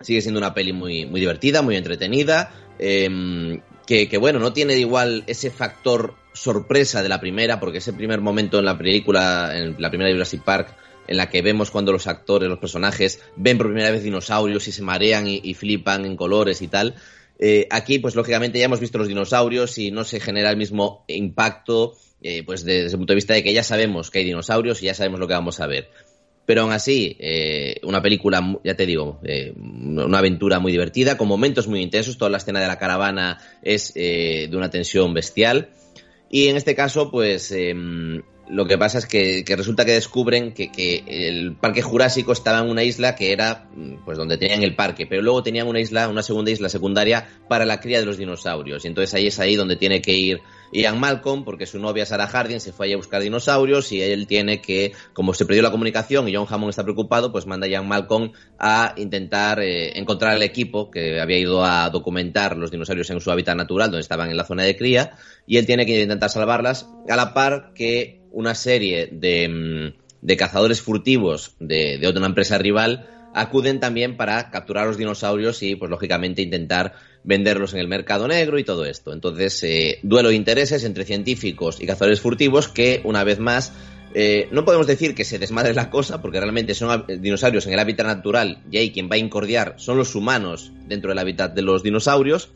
sigue 0.00 0.20
siendo 0.20 0.38
una 0.38 0.54
peli 0.54 0.72
muy, 0.72 1.06
muy 1.06 1.20
divertida, 1.20 1.62
muy 1.62 1.76
entretenida, 1.76 2.52
eh, 2.78 3.60
que, 3.86 4.18
bueno, 4.18 4.38
no 4.38 4.52
tiene 4.52 4.76
igual 4.76 5.24
ese 5.26 5.50
factor 5.50 6.14
sorpresa 6.32 7.02
de 7.02 7.08
la 7.08 7.20
primera, 7.20 7.60
porque 7.60 7.78
ese 7.78 7.92
primer 7.92 8.20
momento 8.20 8.58
en 8.58 8.64
la 8.64 8.76
película, 8.76 9.52
en 9.54 9.76
la 9.78 9.88
primera 9.88 10.08
de 10.08 10.14
Jurassic 10.14 10.42
Park, 10.42 10.74
en 11.06 11.18
la 11.18 11.28
que 11.28 11.42
vemos 11.42 11.70
cuando 11.70 11.92
los 11.92 12.06
actores, 12.06 12.48
los 12.48 12.58
personajes, 12.58 13.20
ven 13.36 13.58
por 13.58 13.66
primera 13.66 13.90
vez 13.90 14.02
dinosaurios 14.02 14.66
y 14.68 14.72
se 14.72 14.82
marean 14.82 15.28
y, 15.28 15.40
y 15.44 15.54
flipan 15.54 16.06
en 16.06 16.16
colores 16.16 16.62
y 16.62 16.68
tal. 16.68 16.94
Eh, 17.38 17.66
aquí, 17.70 17.98
pues 17.98 18.14
lógicamente 18.14 18.58
ya 18.58 18.66
hemos 18.66 18.80
visto 18.80 18.98
los 18.98 19.08
dinosaurios 19.08 19.76
y 19.78 19.90
no 19.90 20.04
se 20.04 20.20
genera 20.20 20.50
el 20.50 20.56
mismo 20.56 21.04
impacto, 21.08 21.94
eh, 22.22 22.42
pues 22.44 22.64
desde 22.64 22.92
el 22.92 22.96
punto 22.96 23.12
de 23.12 23.16
vista 23.16 23.34
de 23.34 23.42
que 23.42 23.52
ya 23.52 23.62
sabemos 23.62 24.10
que 24.10 24.20
hay 24.20 24.24
dinosaurios 24.24 24.82
y 24.82 24.86
ya 24.86 24.94
sabemos 24.94 25.20
lo 25.20 25.28
que 25.28 25.34
vamos 25.34 25.60
a 25.60 25.66
ver. 25.66 25.90
Pero 26.46 26.62
aún 26.62 26.72
así, 26.72 27.16
eh, 27.20 27.76
una 27.84 28.02
película, 28.02 28.58
ya 28.62 28.74
te 28.74 28.84
digo, 28.84 29.18
eh, 29.24 29.54
una 29.56 30.18
aventura 30.18 30.58
muy 30.58 30.72
divertida, 30.72 31.16
con 31.16 31.28
momentos 31.28 31.68
muy 31.68 31.80
intensos. 31.80 32.18
Toda 32.18 32.30
la 32.30 32.36
escena 32.36 32.60
de 32.60 32.66
la 32.66 32.78
caravana 32.78 33.38
es 33.62 33.92
eh, 33.94 34.48
de 34.50 34.56
una 34.56 34.70
tensión 34.70 35.14
bestial. 35.14 35.70
Y 36.28 36.48
en 36.48 36.56
este 36.56 36.74
caso, 36.74 37.10
pues 37.10 37.50
em, 37.52 38.22
lo 38.48 38.66
que 38.66 38.76
pasa 38.76 38.98
es 38.98 39.06
que, 39.06 39.44
que 39.44 39.56
resulta 39.56 39.84
que 39.84 39.92
descubren 39.92 40.52
que, 40.52 40.70
que, 40.70 41.04
el 41.06 41.56
parque 41.56 41.82
jurásico 41.82 42.32
estaba 42.32 42.58
en 42.58 42.68
una 42.68 42.82
isla 42.82 43.14
que 43.14 43.32
era 43.32 43.68
pues 44.04 44.18
donde 44.18 44.36
tenían 44.36 44.62
el 44.62 44.74
parque, 44.74 45.06
pero 45.06 45.22
luego 45.22 45.42
tenían 45.42 45.66
una 45.66 45.80
isla, 45.80 46.08
una 46.08 46.22
segunda 46.22 46.50
isla 46.50 46.68
secundaria 46.68 47.26
para 47.48 47.64
la 47.64 47.80
cría 47.80 48.00
de 48.00 48.06
los 48.06 48.18
dinosaurios. 48.18 48.84
Y 48.84 48.88
entonces 48.88 49.14
ahí 49.14 49.26
es 49.28 49.38
ahí 49.40 49.56
donde 49.56 49.76
tiene 49.76 50.02
que 50.02 50.12
ir 50.12 50.40
Ian 50.72 50.98
Malcolm, 50.98 51.44
porque 51.44 51.66
su 51.66 51.78
novia 51.78 52.04
Sarah 52.04 52.26
Harding 52.26 52.60
se 52.60 52.72
fue 52.72 52.92
a 52.92 52.96
buscar 52.96 53.22
dinosaurios 53.22 53.92
y 53.92 54.02
él 54.02 54.26
tiene 54.26 54.60
que, 54.60 54.92
como 55.12 55.32
se 55.32 55.46
perdió 55.46 55.62
la 55.62 55.70
comunicación 55.70 56.28
y 56.28 56.34
John 56.34 56.46
Hammond 56.48 56.70
está 56.70 56.82
preocupado, 56.82 57.30
pues 57.30 57.46
manda 57.46 57.66
a 57.66 57.70
Ian 57.70 57.86
Malcolm 57.86 58.32
a 58.58 58.94
intentar 58.96 59.60
eh, 59.60 59.98
encontrar 59.98 60.36
el 60.36 60.42
equipo 60.42 60.90
que 60.90 61.20
había 61.20 61.38
ido 61.38 61.64
a 61.64 61.88
documentar 61.90 62.56
los 62.56 62.70
dinosaurios 62.70 63.08
en 63.10 63.20
su 63.20 63.30
hábitat 63.30 63.56
natural, 63.56 63.90
donde 63.90 64.02
estaban 64.02 64.30
en 64.30 64.36
la 64.36 64.44
zona 64.44 64.64
de 64.64 64.76
cría, 64.76 65.12
y 65.46 65.58
él 65.58 65.66
tiene 65.66 65.86
que 65.86 66.02
intentar 66.02 66.30
salvarlas, 66.30 66.88
a 67.08 67.16
la 67.16 67.34
par 67.34 67.72
que 67.74 68.23
una 68.34 68.54
serie 68.54 69.08
de, 69.10 69.94
de 70.20 70.36
cazadores 70.36 70.82
furtivos 70.82 71.54
de, 71.60 71.98
de 71.98 72.06
otra 72.06 72.26
empresa 72.26 72.58
rival 72.58 73.08
acuden 73.34 73.80
también 73.80 74.16
para 74.16 74.50
capturar 74.50 74.86
los 74.86 74.96
dinosaurios 74.96 75.62
y, 75.62 75.74
pues 75.74 75.90
lógicamente, 75.90 76.40
intentar 76.40 76.94
venderlos 77.24 77.74
en 77.74 77.80
el 77.80 77.88
mercado 77.88 78.28
negro 78.28 78.58
y 78.58 78.64
todo 78.64 78.84
esto. 78.84 79.12
Entonces, 79.12 79.62
eh, 79.64 79.98
duelo 80.02 80.28
de 80.28 80.36
intereses 80.36 80.84
entre 80.84 81.04
científicos 81.04 81.80
y 81.80 81.86
cazadores 81.86 82.20
furtivos 82.20 82.68
que, 82.68 83.00
una 83.04 83.24
vez 83.24 83.40
más, 83.40 83.72
eh, 84.14 84.48
no 84.52 84.64
podemos 84.64 84.86
decir 84.86 85.14
que 85.14 85.24
se 85.24 85.40
desmadre 85.40 85.74
la 85.74 85.90
cosa, 85.90 86.22
porque 86.22 86.38
realmente 86.38 86.74
son 86.74 87.04
dinosaurios 87.20 87.66
en 87.66 87.72
el 87.72 87.80
hábitat 87.80 88.06
natural 88.06 88.62
y 88.70 88.76
ahí 88.76 88.92
quien 88.92 89.10
va 89.10 89.16
a 89.16 89.18
incordiar 89.18 89.74
son 89.78 89.96
los 89.96 90.14
humanos 90.14 90.70
dentro 90.86 91.10
del 91.10 91.18
hábitat 91.18 91.52
de 91.54 91.62
los 91.62 91.82
dinosaurios 91.82 92.50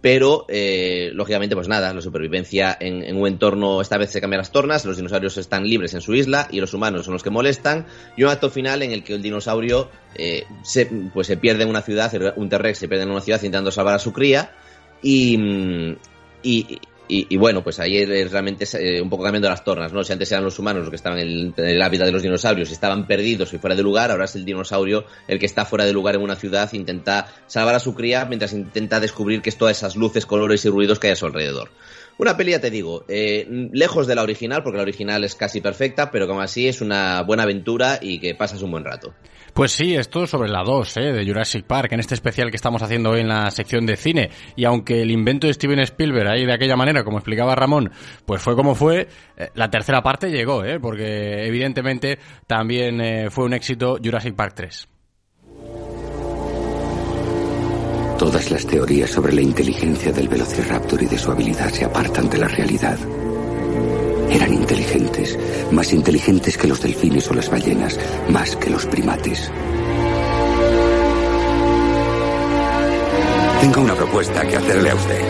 pero 0.00 0.46
eh, 0.48 1.10
lógicamente 1.12 1.54
pues 1.54 1.68
nada, 1.68 1.92
la 1.92 2.00
supervivencia 2.00 2.76
en, 2.80 3.02
en, 3.02 3.16
un 3.16 3.26
entorno, 3.26 3.80
esta 3.80 3.98
vez 3.98 4.10
se 4.10 4.20
cambian 4.20 4.38
las 4.38 4.50
tornas, 4.50 4.84
los 4.84 4.96
dinosaurios 4.96 5.36
están 5.36 5.64
libres 5.64 5.92
en 5.94 6.00
su 6.00 6.14
isla 6.14 6.48
y 6.50 6.60
los 6.60 6.72
humanos 6.72 7.04
son 7.04 7.12
los 7.12 7.22
que 7.22 7.30
molestan, 7.30 7.86
y 8.16 8.22
un 8.22 8.30
acto 8.30 8.50
final 8.50 8.82
en 8.82 8.92
el 8.92 9.04
que 9.04 9.14
el 9.14 9.22
dinosaurio 9.22 9.90
eh, 10.14 10.44
se, 10.62 10.86
pues 10.86 11.26
se 11.26 11.36
pierde 11.36 11.64
en 11.64 11.68
una 11.68 11.82
ciudad, 11.82 12.10
un 12.36 12.48
T-Rex 12.48 12.78
se 12.78 12.88
pierde 12.88 13.04
en 13.04 13.10
una 13.10 13.20
ciudad 13.20 13.38
intentando 13.38 13.70
salvar 13.70 13.94
a 13.94 13.98
su 13.98 14.12
cría, 14.12 14.52
y, 15.02 15.96
y, 16.42 16.78
y, 17.10 17.26
y, 17.28 17.36
bueno, 17.36 17.62
pues 17.62 17.80
ahí 17.80 17.98
es 17.98 18.30
realmente 18.30 18.64
eh, 18.78 19.00
un 19.02 19.10
poco 19.10 19.24
cambiando 19.24 19.48
las 19.48 19.64
tornas, 19.64 19.92
¿no? 19.92 20.04
Si 20.04 20.12
antes 20.12 20.30
eran 20.30 20.44
los 20.44 20.58
humanos 20.58 20.82
los 20.82 20.90
que 20.90 20.96
estaban 20.96 21.18
en 21.18 21.28
el, 21.28 21.54
en 21.56 21.82
hábitat 21.82 22.06
de 22.06 22.12
los 22.12 22.22
dinosaurios 22.22 22.70
y 22.70 22.72
estaban 22.72 23.06
perdidos 23.06 23.52
y 23.52 23.58
fuera 23.58 23.74
de 23.74 23.82
lugar, 23.82 24.10
ahora 24.10 24.26
es 24.26 24.36
el 24.36 24.44
dinosaurio 24.44 25.04
el 25.26 25.38
que 25.38 25.46
está 25.46 25.64
fuera 25.64 25.84
de 25.84 25.92
lugar 25.92 26.14
en 26.14 26.22
una 26.22 26.36
ciudad, 26.36 26.72
intenta 26.72 27.26
salvar 27.46 27.74
a 27.74 27.80
su 27.80 27.94
cría 27.94 28.24
mientras 28.26 28.52
intenta 28.52 29.00
descubrir 29.00 29.42
que 29.42 29.50
es 29.50 29.58
todas 29.58 29.76
esas 29.76 29.96
luces, 29.96 30.24
colores 30.24 30.64
y 30.64 30.68
ruidos 30.68 30.98
que 30.98 31.08
hay 31.08 31.12
a 31.14 31.16
su 31.16 31.26
alrededor. 31.26 31.70
Una 32.18 32.36
peli, 32.36 32.52
ya 32.52 32.60
te 32.60 32.70
digo, 32.70 33.04
eh, 33.08 33.46
lejos 33.72 34.06
de 34.06 34.14
la 34.14 34.22
original, 34.22 34.62
porque 34.62 34.76
la 34.76 34.82
original 34.82 35.24
es 35.24 35.34
casi 35.34 35.60
perfecta, 35.60 36.10
pero 36.10 36.26
como 36.26 36.42
así 36.42 36.68
es 36.68 36.82
una 36.82 37.22
buena 37.22 37.44
aventura 37.44 37.98
y 38.00 38.18
que 38.18 38.34
pasas 38.34 38.60
un 38.62 38.70
buen 38.70 38.84
rato. 38.84 39.14
Pues 39.54 39.72
sí, 39.72 39.94
esto 39.94 40.26
sobre 40.26 40.48
la 40.48 40.62
2 40.62 40.96
¿eh? 40.96 41.12
de 41.12 41.26
Jurassic 41.26 41.64
Park, 41.66 41.92
en 41.92 42.00
este 42.00 42.14
especial 42.14 42.50
que 42.50 42.56
estamos 42.56 42.82
haciendo 42.82 43.10
hoy 43.10 43.20
en 43.20 43.28
la 43.28 43.50
sección 43.50 43.86
de 43.86 43.96
cine. 43.96 44.30
Y 44.56 44.64
aunque 44.64 45.02
el 45.02 45.10
invento 45.10 45.46
de 45.46 45.54
Steven 45.54 45.80
Spielberg 45.80 46.28
ahí 46.28 46.46
de 46.46 46.54
aquella 46.54 46.76
manera, 46.76 47.04
como 47.04 47.18
explicaba 47.18 47.54
Ramón, 47.54 47.90
pues 48.24 48.42
fue 48.42 48.56
como 48.56 48.74
fue, 48.74 49.08
eh, 49.36 49.48
la 49.54 49.70
tercera 49.70 50.02
parte 50.02 50.30
llegó, 50.30 50.64
¿eh? 50.64 50.78
porque 50.80 51.46
evidentemente 51.46 52.18
también 52.46 53.00
eh, 53.00 53.30
fue 53.30 53.44
un 53.44 53.54
éxito 53.54 53.98
Jurassic 54.02 54.34
Park 54.34 54.54
3. 54.54 54.88
Todas 58.18 58.50
las 58.50 58.66
teorías 58.66 59.10
sobre 59.10 59.32
la 59.32 59.40
inteligencia 59.40 60.12
del 60.12 60.28
Velociraptor 60.28 61.02
y 61.02 61.06
de 61.06 61.16
su 61.16 61.30
habilidad 61.30 61.70
se 61.70 61.86
apartan 61.86 62.28
de 62.28 62.38
la 62.38 62.48
realidad. 62.48 62.98
Eran 64.30 64.52
inteligentes, 64.54 65.38
más 65.70 65.92
inteligentes 65.92 66.56
que 66.56 66.68
los 66.68 66.80
delfines 66.80 67.28
o 67.30 67.34
las 67.34 67.50
ballenas, 67.50 67.98
más 68.28 68.56
que 68.56 68.70
los 68.70 68.86
primates. 68.86 69.50
Tengo 73.60 73.82
una 73.82 73.94
propuesta 73.94 74.46
que 74.46 74.56
hacerle 74.56 74.90
a 74.90 74.94
usted. 74.94 75.20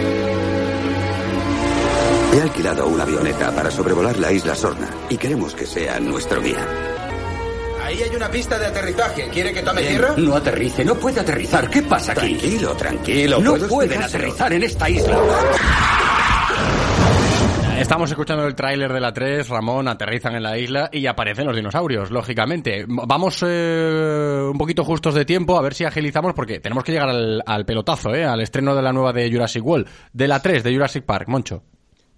He 2.32 2.40
alquilado 2.40 2.86
una 2.86 3.02
avioneta 3.02 3.50
para 3.50 3.70
sobrevolar 3.70 4.16
la 4.18 4.30
isla 4.30 4.54
Sorna 4.54 4.88
y 5.08 5.16
queremos 5.16 5.54
que 5.54 5.66
sea 5.66 5.98
nuestro 5.98 6.40
guía. 6.40 6.64
Ahí 7.84 8.00
hay 8.04 8.14
una 8.14 8.30
pista 8.30 8.56
de 8.56 8.66
aterrizaje. 8.66 9.28
¿Quiere 9.30 9.52
que 9.52 9.62
tome 9.62 9.82
tierra? 9.82 10.14
No 10.16 10.36
aterrice, 10.36 10.84
no 10.84 10.94
puede 10.94 11.18
aterrizar. 11.20 11.68
¿Qué 11.68 11.82
pasa 11.82 12.12
aquí? 12.12 12.34
Tranquilo, 12.34 12.76
tranquilo. 12.76 13.40
No 13.40 13.56
pueden 13.66 14.00
aterrizar 14.00 14.52
en 14.52 14.62
esta 14.62 14.88
isla. 14.88 15.18
Estamos 17.80 18.10
escuchando 18.10 18.46
el 18.46 18.54
tráiler 18.54 18.92
de 18.92 19.00
la 19.00 19.10
3, 19.10 19.48
Ramón, 19.48 19.88
aterrizan 19.88 20.34
en 20.34 20.42
la 20.42 20.58
isla 20.58 20.90
y 20.92 21.06
aparecen 21.06 21.46
los 21.46 21.56
dinosaurios, 21.56 22.10
lógicamente. 22.10 22.84
Vamos 22.86 23.42
eh, 23.42 24.42
un 24.52 24.58
poquito 24.58 24.84
justos 24.84 25.14
de 25.14 25.24
tiempo, 25.24 25.56
a 25.56 25.62
ver 25.62 25.72
si 25.72 25.84
agilizamos, 25.84 26.34
porque 26.34 26.60
tenemos 26.60 26.84
que 26.84 26.92
llegar 26.92 27.08
al, 27.08 27.64
pelotazo, 27.64 28.14
eh, 28.14 28.26
al 28.26 28.42
estreno 28.42 28.76
de 28.76 28.82
la 28.82 28.92
nueva 28.92 29.14
de 29.14 29.30
Jurassic 29.32 29.64
World, 29.64 29.88
de 30.12 30.28
la 30.28 30.42
3, 30.42 30.62
de 30.62 30.74
Jurassic 30.74 31.04
Park, 31.04 31.28
Moncho. 31.28 31.62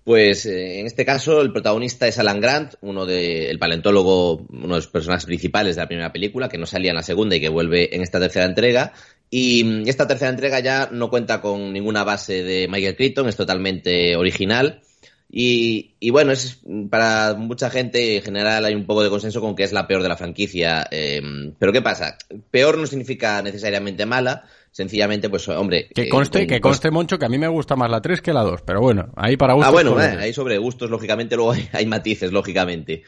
Pues 0.03 0.47
eh, 0.47 0.81
en 0.81 0.87
este 0.87 1.05
caso 1.05 1.41
el 1.41 1.53
protagonista 1.53 2.09
es 2.09 2.19
Alan 2.19 2.41
Grant, 2.41 2.75
uno 2.81 3.07
de 3.07 3.49
el 3.49 3.61
paleontólogo, 3.61 4.39
uno 4.39 4.67
de 4.67 4.81
los 4.81 4.89
personajes 4.89 5.27
principales 5.27 5.77
de 5.77 5.83
la 5.83 5.87
primera 5.87 6.13
película, 6.13 6.49
que 6.49 6.59
no 6.59 6.67
salía 6.67 6.91
en 6.91 6.97
la 6.97 7.05
segunda 7.05 7.37
y 7.37 7.41
que 7.41 7.49
vuelve 7.49 7.95
en 7.95 8.03
esta 8.03 8.19
tercera 8.19 8.47
entrega. 8.47 8.95
Y 9.31 9.89
esta 9.89 10.09
tercera 10.09 10.33
entrega 10.33 10.59
ya 10.59 10.89
no 10.91 11.09
cuenta 11.09 11.41
con 11.41 11.73
ninguna 11.73 12.03
base 12.03 12.43
de 12.43 12.67
Michael 12.69 12.97
Crichton, 12.97 13.29
es 13.29 13.37
totalmente 13.37 14.17
original. 14.17 14.83
Y, 15.35 15.95
y, 15.99 16.11
bueno, 16.11 16.31
es 16.31 16.61
para 16.91 17.33
mucha 17.33 17.71
gente 17.71 18.17
en 18.17 18.23
general 18.23 18.67
hay 18.67 18.75
un 18.75 18.85
poco 18.85 19.03
de 19.03 19.09
consenso 19.09 19.41
con 19.41 19.57
que 19.57 19.63
es 19.63 19.73
la 19.73 19.87
peor 19.87 20.03
de 20.03 20.11
la 20.11 20.19
franquicia. 20.19 20.87
Eh, 20.91 21.23
pero 21.59 21.73
¿qué 21.73 21.81
pasa? 21.81 22.19
Peor 22.51 22.77
no 22.77 22.87
significa 22.87 23.41
necesariamente 23.41 24.05
mala. 24.05 24.45
Sencillamente, 24.71 25.29
pues, 25.29 25.49
hombre. 25.49 25.89
Que 25.95 26.09
conste, 26.09 26.43
eh, 26.43 26.47
que 26.47 26.61
conste, 26.61 26.91
Moncho, 26.91 27.19
que 27.19 27.27
a 27.27 27.29
mí 27.29 27.39
me 27.39 27.49
gusta 27.49 27.77
más 27.77 27.91
la 27.91 28.01
3 28.01 28.21
que 28.21 28.33
la 28.33 28.43
2. 28.43 28.61
Pero 28.63 28.81
bueno, 28.81 29.11
ahí 29.17 29.39
para 29.39 29.55
gustos. 29.55 29.69
Ah, 29.69 29.73
bueno, 29.73 30.03
eh, 30.03 30.17
ahí 30.19 30.33
sobre 30.35 30.59
gustos, 30.59 30.91
lógicamente, 30.91 31.37
luego 31.37 31.53
hay, 31.53 31.69
hay 31.73 31.87
matices, 31.87 32.31
lógicamente. 32.31 33.03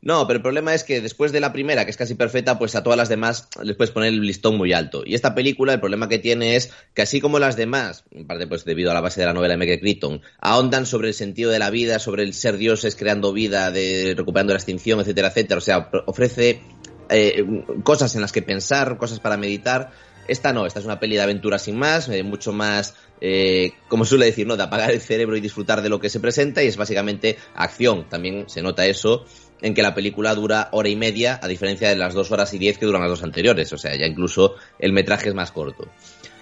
No, 0.00 0.26
pero 0.28 0.36
el 0.36 0.42
problema 0.42 0.74
es 0.74 0.84
que 0.84 1.00
después 1.00 1.32
de 1.32 1.40
la 1.40 1.52
primera, 1.52 1.84
que 1.84 1.90
es 1.90 1.96
casi 1.96 2.14
perfecta, 2.14 2.56
pues 2.56 2.76
a 2.76 2.84
todas 2.84 2.96
las 2.96 3.08
demás 3.08 3.48
les 3.62 3.76
puedes 3.76 3.90
poner 3.90 4.10
el 4.10 4.20
listón 4.20 4.56
muy 4.56 4.72
alto. 4.72 5.02
Y 5.04 5.14
esta 5.14 5.34
película, 5.34 5.72
el 5.72 5.80
problema 5.80 6.08
que 6.08 6.20
tiene 6.20 6.54
es 6.54 6.70
que 6.94 7.02
así 7.02 7.20
como 7.20 7.40
las 7.40 7.56
demás, 7.56 8.04
en 8.12 8.24
parte 8.26 8.46
pues 8.46 8.64
debido 8.64 8.92
a 8.92 8.94
la 8.94 9.00
base 9.00 9.20
de 9.20 9.26
la 9.26 9.32
novela 9.32 9.54
de 9.54 9.58
Michael 9.58 9.80
Crichton, 9.80 10.22
ahondan 10.40 10.86
sobre 10.86 11.08
el 11.08 11.14
sentido 11.14 11.50
de 11.50 11.58
la 11.58 11.70
vida, 11.70 11.98
sobre 11.98 12.22
el 12.22 12.32
ser 12.32 12.58
dioses 12.58 12.94
creando 12.94 13.32
vida, 13.32 13.72
de 13.72 14.14
recuperando 14.16 14.52
la 14.52 14.58
extinción, 14.58 15.00
etcétera, 15.00 15.28
etcétera. 15.28 15.58
O 15.58 15.62
sea, 15.62 15.90
ofrece 16.06 16.62
eh, 17.10 17.44
cosas 17.82 18.14
en 18.14 18.20
las 18.20 18.30
que 18.30 18.42
pensar, 18.42 18.98
cosas 18.98 19.18
para 19.18 19.36
meditar. 19.36 19.90
Esta 20.28 20.52
no, 20.52 20.66
esta 20.66 20.78
es 20.78 20.84
una 20.84 21.00
peli 21.00 21.16
de 21.16 21.22
aventura 21.22 21.58
sin 21.58 21.76
más, 21.76 22.08
eh, 22.08 22.22
mucho 22.22 22.52
más, 22.52 22.94
eh, 23.20 23.72
como 23.88 24.04
suele 24.04 24.26
decir, 24.26 24.46
¿no? 24.46 24.56
De 24.56 24.62
apagar 24.62 24.90
el 24.90 25.00
cerebro 25.00 25.36
y 25.36 25.40
disfrutar 25.40 25.82
de 25.82 25.88
lo 25.88 25.98
que 25.98 26.10
se 26.10 26.20
presenta 26.20 26.62
y 26.62 26.68
es 26.68 26.76
básicamente 26.76 27.36
acción. 27.54 28.08
También 28.08 28.44
se 28.48 28.62
nota 28.62 28.86
eso 28.86 29.24
en 29.62 29.74
que 29.74 29.82
la 29.82 29.94
película 29.94 30.34
dura 30.34 30.68
hora 30.72 30.88
y 30.88 30.96
media, 30.96 31.38
a 31.42 31.48
diferencia 31.48 31.88
de 31.88 31.96
las 31.96 32.14
dos 32.14 32.30
horas 32.30 32.52
y 32.54 32.58
diez 32.58 32.78
que 32.78 32.86
duran 32.86 33.02
las 33.02 33.10
dos 33.10 33.22
anteriores. 33.22 33.72
O 33.72 33.78
sea, 33.78 33.94
ya 33.96 34.06
incluso 34.06 34.54
el 34.78 34.92
metraje 34.92 35.28
es 35.28 35.34
más 35.34 35.52
corto. 35.52 35.88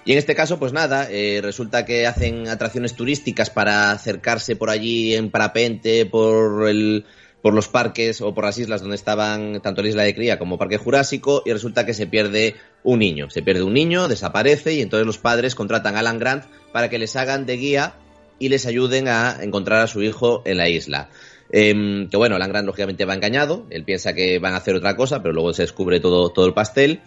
Y 0.05 0.12
en 0.12 0.19
este 0.19 0.37
caso, 0.37 0.59
pues 0.59 0.73
nada, 0.73 1.09
eh, 1.11 1.41
resulta 1.43 1.85
que 1.85 2.07
hacen 2.07 2.49
atracciones 2.49 2.95
turísticas 2.95 3.51
para 3.51 3.91
acercarse 3.91 4.55
por 4.55 4.71
allí 4.71 5.17
en 5.17 5.31
parapente, 5.31 6.07
por 6.07 6.69
el, 6.69 7.05
por 7.43 7.55
los 7.55 7.69
parques 7.69 8.21
o 8.21 8.33
por 8.33 8.45
las 8.45 8.59
islas 8.59 8.81
donde 8.81 8.97
estaban 8.97 9.61
tanto 9.62 9.83
la 9.83 9.89
isla 9.89 10.03
de 10.05 10.14
cría 10.14 10.39
como 10.39 10.59
Parque 10.59 10.79
Jurásico 10.79 11.43
y 11.45 11.53
resulta 11.53 11.85
que 11.85 11.95
se 11.95 12.07
pierde 12.07 12.55
un 12.85 13.01
niño. 13.01 13.31
Se 13.31 13.43
pierde 13.43 13.62
un 13.62 13.75
niño, 13.75 14.07
desaparece 14.07 14.75
y 14.75 14.81
entonces 14.81 15.07
los 15.07 15.19
padres 15.19 15.57
contratan 15.57 15.97
a 15.97 16.01
Alan 16.01 16.19
Grant 16.21 16.45
para 16.73 16.89
que 16.89 16.99
les 16.99 17.17
hagan 17.17 17.45
de 17.45 17.57
guía 17.57 17.95
y 18.39 18.49
les 18.49 18.67
ayuden 18.67 19.09
a 19.09 19.39
encontrar 19.43 19.81
a 19.81 19.87
su 19.87 20.03
hijo 20.03 20.43
en 20.45 20.57
la 20.57 20.69
isla. 20.69 21.09
Em, 21.51 22.09
que 22.09 22.17
bueno, 22.17 22.37
Alan 22.37 22.51
Grant 22.51 22.67
lógicamente 22.67 23.05
va 23.05 23.15
engañado, 23.15 23.67
él 23.71 23.85
piensa 23.85 24.15
que 24.15 24.39
van 24.39 24.55
a 24.55 24.59
hacer 24.59 24.75
otra 24.75 24.97
cosa, 24.97 25.23
pero 25.23 25.35
luego 25.35 25.53
se 25.53 25.63
descubre 25.63 26.01
todo, 26.01 26.31
todo 26.31 26.47
el 26.47 26.55
pastel. 26.55 27.01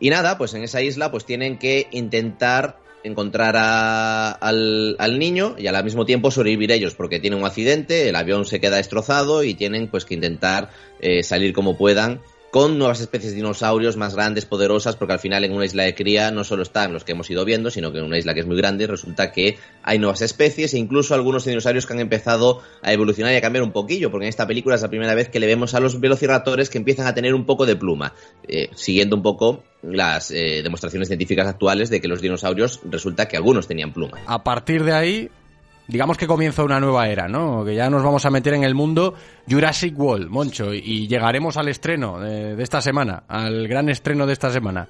Y 0.00 0.10
nada, 0.10 0.38
pues 0.38 0.54
en 0.54 0.62
esa 0.62 0.82
isla 0.82 1.10
pues 1.10 1.24
tienen 1.24 1.58
que 1.58 1.88
intentar 1.90 2.78
encontrar 3.04 3.56
al, 3.56 5.18
niño 5.18 5.56
y 5.58 5.66
al 5.66 5.84
mismo 5.84 6.04
tiempo 6.04 6.30
sobrevivir 6.30 6.70
ellos 6.70 6.94
porque 6.94 7.20
tienen 7.20 7.40
un 7.40 7.44
accidente, 7.44 8.08
el 8.08 8.16
avión 8.16 8.44
se 8.44 8.60
queda 8.60 8.76
destrozado 8.76 9.42
y 9.42 9.54
tienen 9.54 9.88
pues 9.88 10.04
que 10.04 10.14
intentar 10.14 10.70
eh, 11.00 11.22
salir 11.22 11.52
como 11.52 11.76
puedan 11.76 12.20
con 12.52 12.76
nuevas 12.76 13.00
especies 13.00 13.32
de 13.32 13.36
dinosaurios 13.36 13.96
más 13.96 14.14
grandes, 14.14 14.44
poderosas, 14.44 14.96
porque 14.96 15.14
al 15.14 15.18
final 15.20 15.42
en 15.42 15.54
una 15.54 15.64
isla 15.64 15.84
de 15.84 15.94
cría 15.94 16.30
no 16.30 16.44
solo 16.44 16.62
están 16.62 16.92
los 16.92 17.02
que 17.02 17.12
hemos 17.12 17.30
ido 17.30 17.46
viendo, 17.46 17.70
sino 17.70 17.92
que 17.92 17.98
en 17.98 18.04
una 18.04 18.18
isla 18.18 18.34
que 18.34 18.40
es 18.40 18.46
muy 18.46 18.58
grande 18.58 18.86
resulta 18.86 19.32
que 19.32 19.56
hay 19.82 19.98
nuevas 19.98 20.20
especies 20.20 20.74
e 20.74 20.78
incluso 20.78 21.14
algunos 21.14 21.46
dinosaurios 21.46 21.86
que 21.86 21.94
han 21.94 22.00
empezado 22.00 22.60
a 22.82 22.92
evolucionar 22.92 23.32
y 23.32 23.36
a 23.36 23.40
cambiar 23.40 23.62
un 23.62 23.72
poquillo, 23.72 24.10
porque 24.10 24.26
en 24.26 24.28
esta 24.28 24.46
película 24.46 24.74
es 24.74 24.82
la 24.82 24.90
primera 24.90 25.14
vez 25.14 25.30
que 25.30 25.40
le 25.40 25.46
vemos 25.46 25.72
a 25.72 25.80
los 25.80 25.98
velociraptores 25.98 26.68
que 26.68 26.76
empiezan 26.76 27.06
a 27.06 27.14
tener 27.14 27.32
un 27.32 27.46
poco 27.46 27.64
de 27.64 27.74
pluma, 27.74 28.12
eh, 28.46 28.68
siguiendo 28.74 29.16
un 29.16 29.22
poco 29.22 29.64
las 29.80 30.30
eh, 30.30 30.60
demostraciones 30.62 31.08
científicas 31.08 31.46
actuales 31.46 31.88
de 31.88 32.02
que 32.02 32.08
los 32.08 32.20
dinosaurios 32.20 32.80
resulta 32.84 33.28
que 33.28 33.38
algunos 33.38 33.66
tenían 33.66 33.94
pluma. 33.94 34.18
A 34.26 34.44
partir 34.44 34.84
de 34.84 34.92
ahí 34.92 35.30
digamos 35.92 36.16
que 36.16 36.26
comienza 36.26 36.64
una 36.64 36.80
nueva 36.80 37.06
era, 37.08 37.28
¿no? 37.28 37.64
Que 37.64 37.74
ya 37.74 37.90
nos 37.90 38.02
vamos 38.02 38.24
a 38.24 38.30
meter 38.30 38.54
en 38.54 38.64
el 38.64 38.74
mundo 38.74 39.14
Jurassic 39.48 39.96
World, 39.98 40.30
Moncho, 40.30 40.72
y 40.72 41.06
llegaremos 41.06 41.58
al 41.58 41.68
estreno 41.68 42.18
de, 42.18 42.56
de 42.56 42.62
esta 42.62 42.80
semana, 42.80 43.24
al 43.28 43.68
gran 43.68 43.90
estreno 43.90 44.26
de 44.26 44.32
esta 44.32 44.50
semana. 44.50 44.88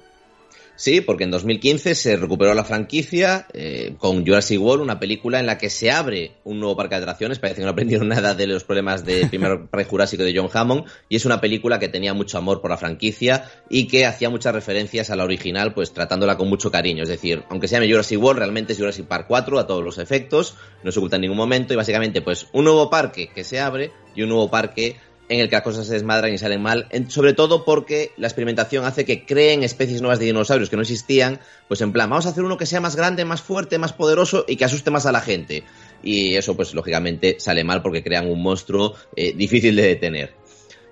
Sí, 0.83 0.99
porque 0.99 1.23
en 1.23 1.31
2015 1.31 1.95
se 1.95 2.17
recuperó 2.17 2.53
la 2.53 2.65
franquicia 2.65 3.47
eh, 3.53 3.95
con 3.97 4.25
Jurassic 4.25 4.59
World, 4.59 4.83
una 4.83 4.99
película 4.99 5.39
en 5.39 5.45
la 5.45 5.57
que 5.57 5.69
se 5.69 5.89
abre 5.89 6.33
un 6.43 6.59
nuevo 6.59 6.75
parque 6.75 6.95
de 6.95 7.03
atracciones. 7.03 7.39
Parece 7.39 7.61
que 7.61 7.63
no 7.63 7.71
aprendieron 7.71 8.05
nada 8.09 8.35
de 8.35 8.47
los 8.47 8.65
problemas 8.65 9.05
del 9.05 9.29
primer 9.29 9.67
parque 9.67 9.85
jurásico 9.89 10.23
de 10.23 10.37
John 10.37 10.49
Hammond. 10.53 10.83
Y 11.07 11.15
es 11.15 11.25
una 11.25 11.39
película 11.39 11.79
que 11.79 11.87
tenía 11.87 12.13
mucho 12.13 12.37
amor 12.37 12.59
por 12.59 12.69
la 12.69 12.75
franquicia 12.75 13.49
y 13.69 13.87
que 13.87 14.05
hacía 14.05 14.29
muchas 14.29 14.53
referencias 14.53 15.09
a 15.09 15.15
la 15.15 15.23
original, 15.23 15.73
pues 15.73 15.93
tratándola 15.93 16.35
con 16.35 16.49
mucho 16.49 16.69
cariño. 16.69 17.03
Es 17.03 17.09
decir, 17.09 17.45
aunque 17.47 17.69
se 17.69 17.75
llame 17.75 17.89
Jurassic 17.89 18.21
World, 18.21 18.39
realmente 18.39 18.73
es 18.73 18.79
Jurassic 18.79 19.05
Park 19.05 19.27
4 19.29 19.59
a 19.59 19.65
todos 19.65 19.85
los 19.85 19.99
efectos. 19.99 20.57
No 20.83 20.91
se 20.91 20.99
oculta 20.99 21.15
en 21.15 21.21
ningún 21.21 21.37
momento. 21.37 21.71
Y 21.71 21.77
básicamente, 21.77 22.21
pues 22.21 22.47
un 22.51 22.65
nuevo 22.65 22.89
parque 22.89 23.29
que 23.33 23.45
se 23.45 23.61
abre 23.61 23.91
y 24.15 24.23
un 24.23 24.27
nuevo 24.27 24.51
parque 24.51 24.97
en 25.29 25.39
el 25.39 25.49
que 25.49 25.55
las 25.55 25.63
cosas 25.63 25.87
se 25.87 25.93
desmadran 25.93 26.33
y 26.33 26.37
salen 26.37 26.61
mal, 26.61 26.87
sobre 27.07 27.33
todo 27.33 27.63
porque 27.65 28.11
la 28.17 28.27
experimentación 28.27 28.85
hace 28.85 29.05
que 29.05 29.25
creen 29.25 29.63
especies 29.63 30.01
nuevas 30.01 30.19
de 30.19 30.25
dinosaurios 30.25 30.69
que 30.69 30.75
no 30.75 30.81
existían, 30.81 31.39
pues 31.67 31.81
en 31.81 31.91
plan, 31.91 32.09
vamos 32.09 32.25
a 32.25 32.29
hacer 32.29 32.43
uno 32.43 32.57
que 32.57 32.65
sea 32.65 32.81
más 32.81 32.95
grande, 32.95 33.25
más 33.25 33.41
fuerte, 33.41 33.77
más 33.77 33.93
poderoso 33.93 34.45
y 34.47 34.57
que 34.57 34.65
asuste 34.65 34.91
más 34.91 35.05
a 35.05 35.11
la 35.11 35.21
gente. 35.21 35.63
Y 36.03 36.35
eso, 36.35 36.55
pues 36.55 36.73
lógicamente 36.73 37.37
sale 37.39 37.63
mal 37.63 37.81
porque 37.81 38.03
crean 38.03 38.29
un 38.29 38.41
monstruo 38.41 38.95
eh, 39.15 39.33
difícil 39.33 39.75
de 39.75 39.83
detener. 39.83 40.33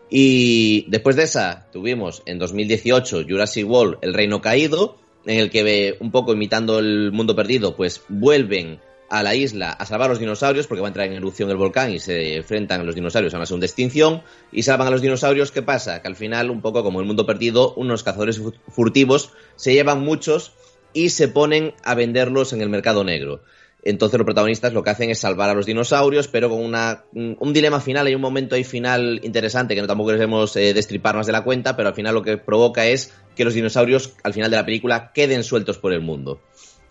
Y 0.09 0.85
después 0.89 1.15
de 1.15 1.23
esa, 1.23 1.67
tuvimos 1.71 2.23
en 2.25 2.39
2018 2.39 3.23
Jurassic 3.27 3.69
World, 3.69 3.97
El 4.01 4.13
Reino 4.13 4.41
Caído, 4.41 4.97
en 5.25 5.39
el 5.39 5.49
que, 5.49 5.97
un 5.99 6.11
poco 6.11 6.33
imitando 6.33 6.79
el 6.79 7.11
mundo 7.11 7.35
perdido, 7.35 7.75
pues 7.75 8.01
vuelven 8.09 8.79
a 9.11 9.23
la 9.23 9.35
isla 9.35 9.71
a 9.71 9.85
salvar 9.85 10.07
a 10.07 10.13
los 10.13 10.19
dinosaurios 10.19 10.67
porque 10.67 10.81
va 10.81 10.87
a 10.87 10.89
entrar 10.89 11.05
en 11.05 11.13
erupción 11.13 11.49
el 11.49 11.57
volcán 11.57 11.91
y 11.91 11.99
se 11.99 12.37
enfrentan 12.37 12.85
los 12.85 12.95
dinosaurios 12.95 13.33
a 13.33 13.37
una 13.37 13.45
segunda 13.45 13.65
extinción 13.65 14.23
y 14.53 14.63
salvan 14.63 14.87
a 14.87 14.91
los 14.91 15.01
dinosaurios. 15.01 15.51
¿Qué 15.51 15.61
pasa? 15.61 16.01
Que 16.01 16.07
al 16.07 16.15
final, 16.15 16.49
un 16.49 16.61
poco 16.61 16.81
como 16.81 17.01
el 17.01 17.05
mundo 17.05 17.25
perdido, 17.25 17.73
unos 17.75 18.03
cazadores 18.03 18.41
furtivos 18.69 19.33
se 19.57 19.73
llevan 19.73 19.99
muchos 19.99 20.53
y 20.93 21.09
se 21.09 21.27
ponen 21.27 21.73
a 21.83 21.93
venderlos 21.93 22.53
en 22.53 22.61
el 22.61 22.69
mercado 22.69 23.03
negro. 23.03 23.41
Entonces 23.83 24.17
los 24.17 24.25
protagonistas 24.25 24.71
lo 24.71 24.83
que 24.83 24.91
hacen 24.91 25.09
es 25.09 25.19
salvar 25.19 25.49
a 25.49 25.55
los 25.55 25.65
dinosaurios, 25.65 26.29
pero 26.29 26.49
con 26.49 26.59
una, 26.59 27.03
un 27.13 27.53
dilema 27.53 27.81
final, 27.81 28.07
hay 28.07 28.15
un 28.15 28.21
momento 28.21 28.55
ahí 28.55 28.63
final 28.63 29.19
interesante 29.23 29.75
que 29.75 29.81
no 29.81 29.87
tampoco 29.87 30.11
queremos 30.11 30.55
eh, 30.55 30.73
destripar 30.73 31.15
más 31.15 31.25
de 31.25 31.33
la 31.33 31.43
cuenta, 31.43 31.75
pero 31.75 31.89
al 31.89 31.95
final 31.95 32.13
lo 32.13 32.21
que 32.21 32.37
provoca 32.37 32.85
es 32.85 33.13
que 33.35 33.43
los 33.43 33.55
dinosaurios 33.55 34.13
al 34.23 34.33
final 34.33 34.51
de 34.51 34.57
la 34.57 34.65
película 34.65 35.11
queden 35.13 35.43
sueltos 35.43 35.79
por 35.79 35.91
el 35.91 36.01
mundo. 36.01 36.39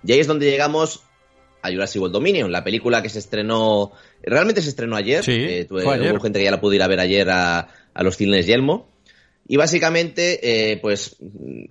Y 0.05 0.13
ahí 0.13 0.21
es 0.21 0.27
donde 0.27 0.51
llegamos 0.51 1.05
a 1.63 1.71
Jurassic 1.71 2.01
World 2.01 2.15
Dominion, 2.15 2.51
la 2.51 2.65
película 2.65 3.03
que 3.03 3.09
se 3.09 3.19
estrenó, 3.19 3.93
realmente 4.23 4.63
se 4.63 4.71
estrenó 4.71 4.97
ayer, 4.97 5.25
sí, 5.25 5.33
eh, 5.33 5.65
tuve, 5.69 5.89
ayer. 5.89 6.13
hubo 6.13 6.21
gente 6.21 6.39
que 6.39 6.45
ya 6.45 6.51
la 6.51 6.61
pudo 6.61 6.75
ir 6.75 6.83
a 6.83 6.89
ver 6.89 7.01
ayer 7.01 7.29
a, 7.31 7.69
a 7.95 8.03
los 8.03 8.17
cines 8.17 8.47
Yelmo. 8.47 8.89
Y 9.49 9.57
básicamente, 9.57 10.71
eh, 10.71 10.77
pues 10.77 11.17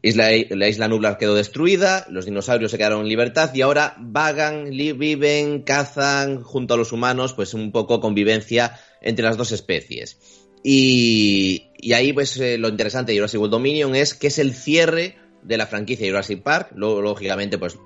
isla, 0.02 0.32
la 0.50 0.68
isla 0.68 0.90
nublar 0.90 1.18
quedó 1.18 1.34
destruida, 1.34 2.06
los 2.10 2.26
dinosaurios 2.26 2.72
se 2.72 2.78
quedaron 2.78 3.02
en 3.02 3.08
libertad 3.08 3.54
y 3.54 3.62
ahora 3.62 3.96
vagan, 4.00 4.70
viven, 4.70 5.62
cazan 5.62 6.44
junto 6.44 6.74
a 6.74 6.78
los 6.78 6.92
humanos, 6.92 7.34
pues 7.34 7.54
un 7.54 7.72
poco 7.72 8.02
convivencia 8.02 8.78
entre 9.02 9.24
las 9.24 9.38
dos 9.38 9.54
especies. 9.54 10.18
Y, 10.62 11.68
y 11.78 11.94
ahí, 11.94 12.12
pues 12.12 12.38
eh, 12.42 12.58
lo 12.58 12.68
interesante 12.68 13.14
de 13.14 13.20
Jurassic 13.20 13.40
World 13.40 13.54
Dominion 13.54 13.96
es 13.96 14.14
que 14.14 14.28
es 14.28 14.40
el 14.40 14.54
cierre 14.54 15.16
de 15.42 15.58
la 15.58 15.68
franquicia 15.68 16.08
Jurassic 16.08 16.42
Park. 16.42 16.72
Luego, 16.76 17.02
lógicamente, 17.02 17.58
pues 17.58 17.78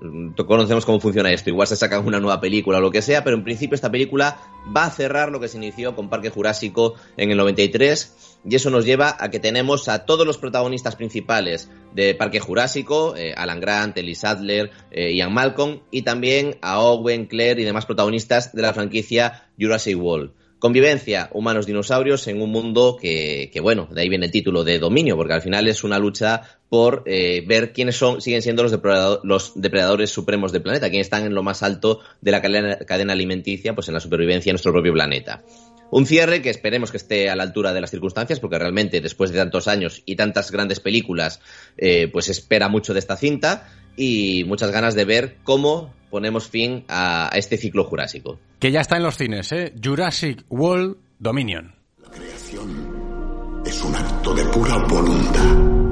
conocemos 0.46 0.84
cómo 0.84 1.00
funciona 1.00 1.32
esto. 1.32 1.50
Igual 1.50 1.68
se 1.68 1.76
sacan 1.76 2.06
una 2.06 2.20
nueva 2.20 2.40
película 2.40 2.78
o 2.78 2.80
lo 2.80 2.90
que 2.90 3.02
sea, 3.02 3.24
pero 3.24 3.36
en 3.36 3.44
principio 3.44 3.74
esta 3.74 3.90
película 3.90 4.38
va 4.74 4.84
a 4.84 4.90
cerrar 4.90 5.30
lo 5.30 5.40
que 5.40 5.48
se 5.48 5.56
inició 5.56 5.94
con 5.94 6.08
Parque 6.08 6.30
Jurásico 6.30 6.94
en 7.16 7.30
el 7.30 7.36
93. 7.36 8.40
Y 8.46 8.54
eso 8.54 8.70
nos 8.70 8.84
lleva 8.84 9.16
a 9.18 9.30
que 9.30 9.40
tenemos 9.40 9.88
a 9.88 10.04
todos 10.04 10.26
los 10.26 10.38
protagonistas 10.38 10.96
principales 10.96 11.70
de 11.94 12.14
Parque 12.14 12.40
Jurásico, 12.40 13.16
eh, 13.16 13.32
Alan 13.36 13.60
Grant, 13.60 13.96
Ellie 13.96 14.14
Sadler, 14.14 14.70
eh, 14.90 15.14
Ian 15.14 15.32
Malcolm, 15.32 15.80
y 15.90 16.02
también 16.02 16.58
a 16.60 16.80
Owen, 16.80 17.26
Claire 17.26 17.62
y 17.62 17.64
demás 17.64 17.86
protagonistas 17.86 18.52
de 18.52 18.62
la 18.62 18.74
franquicia 18.74 19.48
Jurassic 19.58 19.98
World. 19.98 20.32
Convivencia, 20.64 21.28
humanos, 21.34 21.66
dinosaurios 21.66 22.26
en 22.26 22.40
un 22.40 22.50
mundo 22.50 22.96
que, 22.98 23.50
que, 23.52 23.60
bueno, 23.60 23.86
de 23.90 24.00
ahí 24.00 24.08
viene 24.08 24.24
el 24.24 24.32
título 24.32 24.64
de 24.64 24.78
dominio, 24.78 25.14
porque 25.14 25.34
al 25.34 25.42
final 25.42 25.68
es 25.68 25.84
una 25.84 25.98
lucha 25.98 26.40
por 26.74 27.04
eh, 27.06 27.44
ver 27.46 27.72
quiénes 27.72 27.94
son, 27.94 28.20
siguen 28.20 28.42
siendo 28.42 28.64
los, 28.64 28.72
depredador, 28.72 29.20
los, 29.22 29.52
depredadores 29.54 30.10
supremos 30.10 30.50
del 30.50 30.60
planeta, 30.60 30.90
quiénes 30.90 31.06
están 31.06 31.22
en 31.24 31.32
lo 31.32 31.44
más 31.44 31.62
alto 31.62 32.00
de 32.20 32.32
la 32.32 32.42
cadena, 32.42 32.78
cadena 32.78 33.12
alimenticia, 33.12 33.76
pues 33.76 33.86
en 33.86 33.94
la 33.94 34.00
supervivencia 34.00 34.50
de 34.50 34.54
nuestro 34.54 34.72
propio 34.72 34.92
planeta. 34.92 35.44
Un 35.92 36.04
cierre 36.04 36.42
que 36.42 36.50
esperemos 36.50 36.90
que 36.90 36.96
esté 36.96 37.30
a 37.30 37.36
la 37.36 37.44
altura 37.44 37.72
de 37.72 37.80
las 37.80 37.92
circunstancias, 37.92 38.40
porque 38.40 38.58
realmente 38.58 39.00
después 39.00 39.30
de 39.30 39.38
tantos 39.38 39.68
años 39.68 40.02
y 40.04 40.16
tantas 40.16 40.50
grandes 40.50 40.80
películas, 40.80 41.40
eh, 41.78 42.08
pues 42.12 42.28
espera 42.28 42.68
mucho 42.68 42.92
de 42.92 42.98
esta 42.98 43.16
cinta 43.16 43.68
y 43.96 44.42
muchas 44.42 44.72
ganas 44.72 44.96
de 44.96 45.04
ver 45.04 45.36
cómo 45.44 45.94
ponemos 46.10 46.48
fin 46.48 46.84
a, 46.88 47.32
a, 47.32 47.38
este 47.38 47.56
ciclo 47.56 47.84
jurásico. 47.84 48.40
Que 48.58 48.72
ya 48.72 48.80
está 48.80 48.96
en 48.96 49.04
los 49.04 49.16
cines, 49.16 49.52
¿eh? 49.52 49.72
Jurassic 49.80 50.44
World 50.48 50.96
Dominion. 51.20 51.72
La 52.02 52.10
creación 52.10 53.62
es 53.64 53.80
un 53.80 53.94
acto 53.94 54.34
de 54.34 54.44
pura 54.46 54.76
voluntad. 54.88 55.83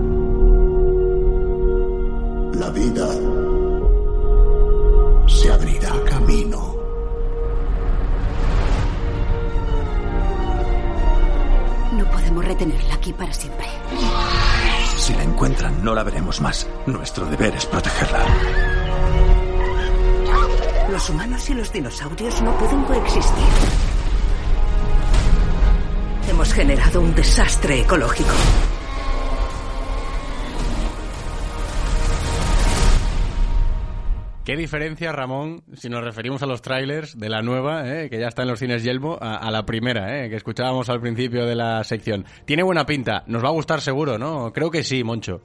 La 2.54 2.70
vida 2.70 3.08
se 5.26 5.50
abrirá 5.50 5.92
camino. 6.04 6.76
No 11.92 12.04
podemos 12.10 12.44
retenerla 12.44 12.94
aquí 12.94 13.12
para 13.12 13.32
siempre. 13.32 13.66
Si 14.96 15.14
la 15.14 15.22
encuentran, 15.24 15.82
no 15.82 15.94
la 15.94 16.02
veremos 16.04 16.40
más. 16.40 16.66
Nuestro 16.86 17.26
deber 17.26 17.54
es 17.56 17.66
protegerla. 17.66 18.24
Los 20.90 21.10
humanos 21.10 21.48
y 21.48 21.54
los 21.54 21.72
dinosaurios 21.72 22.42
no 22.42 22.56
pueden 22.58 22.84
coexistir. 22.84 23.44
Hemos 26.28 26.52
generado 26.52 27.00
un 27.00 27.14
desastre 27.14 27.80
ecológico. 27.80 28.30
¿Qué 34.44 34.56
diferencia, 34.56 35.12
Ramón, 35.12 35.62
si 35.74 35.88
nos 35.88 36.02
referimos 36.02 36.42
a 36.42 36.46
los 36.46 36.62
trailers 36.62 37.16
de 37.16 37.28
la 37.28 37.42
nueva, 37.42 37.88
eh, 37.88 38.10
que 38.10 38.18
ya 38.18 38.26
está 38.26 38.42
en 38.42 38.48
los 38.48 38.58
cines 38.58 38.82
Yelmo, 38.82 39.16
a, 39.20 39.36
a 39.36 39.52
la 39.52 39.64
primera, 39.64 40.24
eh, 40.24 40.30
que 40.30 40.34
escuchábamos 40.34 40.88
al 40.88 41.00
principio 41.00 41.46
de 41.46 41.54
la 41.54 41.84
sección? 41.84 42.24
Tiene 42.44 42.64
buena 42.64 42.84
pinta, 42.84 43.22
nos 43.28 43.44
va 43.44 43.48
a 43.48 43.52
gustar 43.52 43.80
seguro, 43.80 44.18
¿no? 44.18 44.52
Creo 44.52 44.68
que 44.72 44.82
sí, 44.82 45.04
Moncho. 45.04 45.42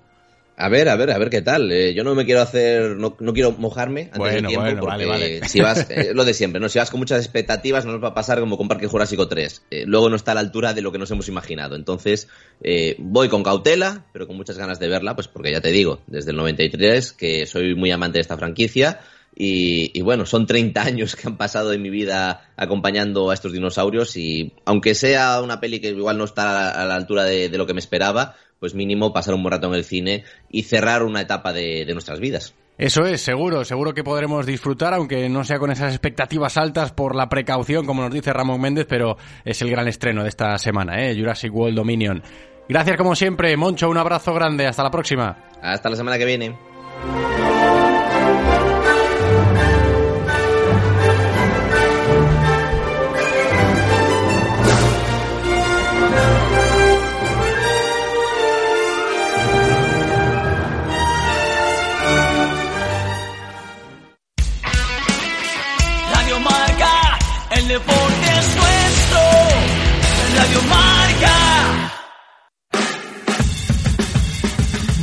A 0.59 0.69
ver, 0.69 0.89
a 0.89 0.95
ver, 0.95 1.11
a 1.11 1.19
ver 1.19 1.29
qué 1.29 1.43
tal. 1.43 1.71
Eh, 1.71 1.93
yo 1.93 2.03
no 2.03 2.15
me 2.15 2.25
quiero 2.25 2.41
hacer, 2.41 2.97
no, 2.97 3.15
no 3.19 3.33
quiero 3.33 3.51
mojarme 3.51 4.05
antes 4.05 4.17
Bueno, 4.17 4.35
del 4.35 4.47
tiempo 4.47 4.63
bueno, 4.63 4.79
porque 4.81 5.05
vale, 5.05 5.39
vale. 5.39 5.47
si 5.47 5.61
vas, 5.61 5.87
eh, 5.91 6.13
lo 6.15 6.25
de 6.25 6.33
siempre, 6.33 6.59
¿no? 6.59 6.67
Si 6.67 6.79
vas 6.79 6.89
con 6.89 6.99
muchas 6.99 7.19
expectativas 7.23 7.85
no 7.85 7.91
nos 7.91 8.03
va 8.03 8.07
a 8.07 8.13
pasar 8.15 8.39
como 8.39 8.57
con 8.57 8.67
Parque 8.67 8.87
Jurásico 8.87 9.27
3. 9.27 9.65
Eh, 9.69 9.83
luego 9.85 10.09
no 10.09 10.15
está 10.15 10.31
a 10.31 10.33
la 10.35 10.39
altura 10.39 10.73
de 10.73 10.81
lo 10.81 10.91
que 10.91 10.97
nos 10.97 11.11
hemos 11.11 11.27
imaginado. 11.27 11.75
Entonces, 11.75 12.27
eh, 12.63 12.95
voy 12.97 13.29
con 13.29 13.43
cautela, 13.43 14.07
pero 14.13 14.25
con 14.25 14.35
muchas 14.35 14.57
ganas 14.57 14.79
de 14.79 14.87
verla, 14.87 15.13
pues 15.15 15.27
porque 15.27 15.51
ya 15.51 15.61
te 15.61 15.69
digo, 15.69 16.01
desde 16.07 16.31
el 16.31 16.37
93 16.37 17.13
que 17.13 17.45
soy 17.45 17.75
muy 17.75 17.91
amante 17.91 18.17
de 18.17 18.21
esta 18.21 18.35
franquicia. 18.37 18.99
Y, 19.39 19.91
y 19.93 20.01
bueno, 20.01 20.25
son 20.25 20.47
30 20.47 20.81
años 20.81 21.15
que 21.15 21.27
han 21.27 21.37
pasado 21.37 21.71
en 21.71 21.83
mi 21.83 21.91
vida 21.91 22.49
acompañando 22.57 23.29
a 23.29 23.35
estos 23.35 23.53
dinosaurios 23.53 24.17
y 24.17 24.53
aunque 24.65 24.95
sea 24.95 25.39
una 25.43 25.59
peli 25.59 25.79
que 25.79 25.89
igual 25.89 26.17
no 26.17 26.23
está 26.23 26.49
a 26.49 26.53
la, 26.53 26.69
a 26.71 26.85
la 26.87 26.95
altura 26.95 27.23
de, 27.25 27.47
de 27.47 27.57
lo 27.59 27.67
que 27.67 27.75
me 27.75 27.79
esperaba, 27.79 28.35
pues 28.59 28.73
mínimo 28.73 29.13
pasar 29.13 29.33
un 29.33 29.43
buen 29.43 29.51
rato 29.51 29.67
en 29.67 29.73
el 29.73 29.83
cine 29.83 30.23
y 30.49 30.63
cerrar 30.63 31.03
una 31.03 31.21
etapa 31.21 31.53
de, 31.53 31.85
de 31.85 31.93
nuestras 31.93 32.19
vidas. 32.19 32.53
Eso 32.77 33.05
es, 33.05 33.21
seguro, 33.21 33.65
seguro 33.65 33.93
que 33.93 34.03
podremos 34.03 34.45
disfrutar, 34.45 34.93
aunque 34.93 35.27
no 35.29 35.43
sea 35.43 35.57
con 35.57 35.71
esas 35.71 35.93
expectativas 35.93 36.57
altas 36.57 36.91
por 36.91 37.15
la 37.15 37.27
precaución, 37.27 37.87
como 37.87 38.03
nos 38.03 38.13
dice 38.13 38.31
Ramón 38.31 38.61
Méndez, 38.61 38.85
pero 38.87 39.17
es 39.43 39.59
el 39.63 39.71
gran 39.71 39.87
estreno 39.87 40.21
de 40.21 40.29
esta 40.29 40.55
semana, 40.59 41.03
¿eh? 41.03 41.15
Jurassic 41.17 41.51
World 41.53 41.75
Dominion. 41.75 42.21
Gracias 42.69 42.97
como 42.97 43.15
siempre, 43.15 43.57
Moncho, 43.57 43.89
un 43.89 43.97
abrazo 43.97 44.33
grande, 44.33 44.67
hasta 44.67 44.83
la 44.83 44.91
próxima. 44.91 45.37
Hasta 45.61 45.89
la 45.89 45.95
semana 45.95 46.19
que 46.19 46.25
viene. 46.25 46.55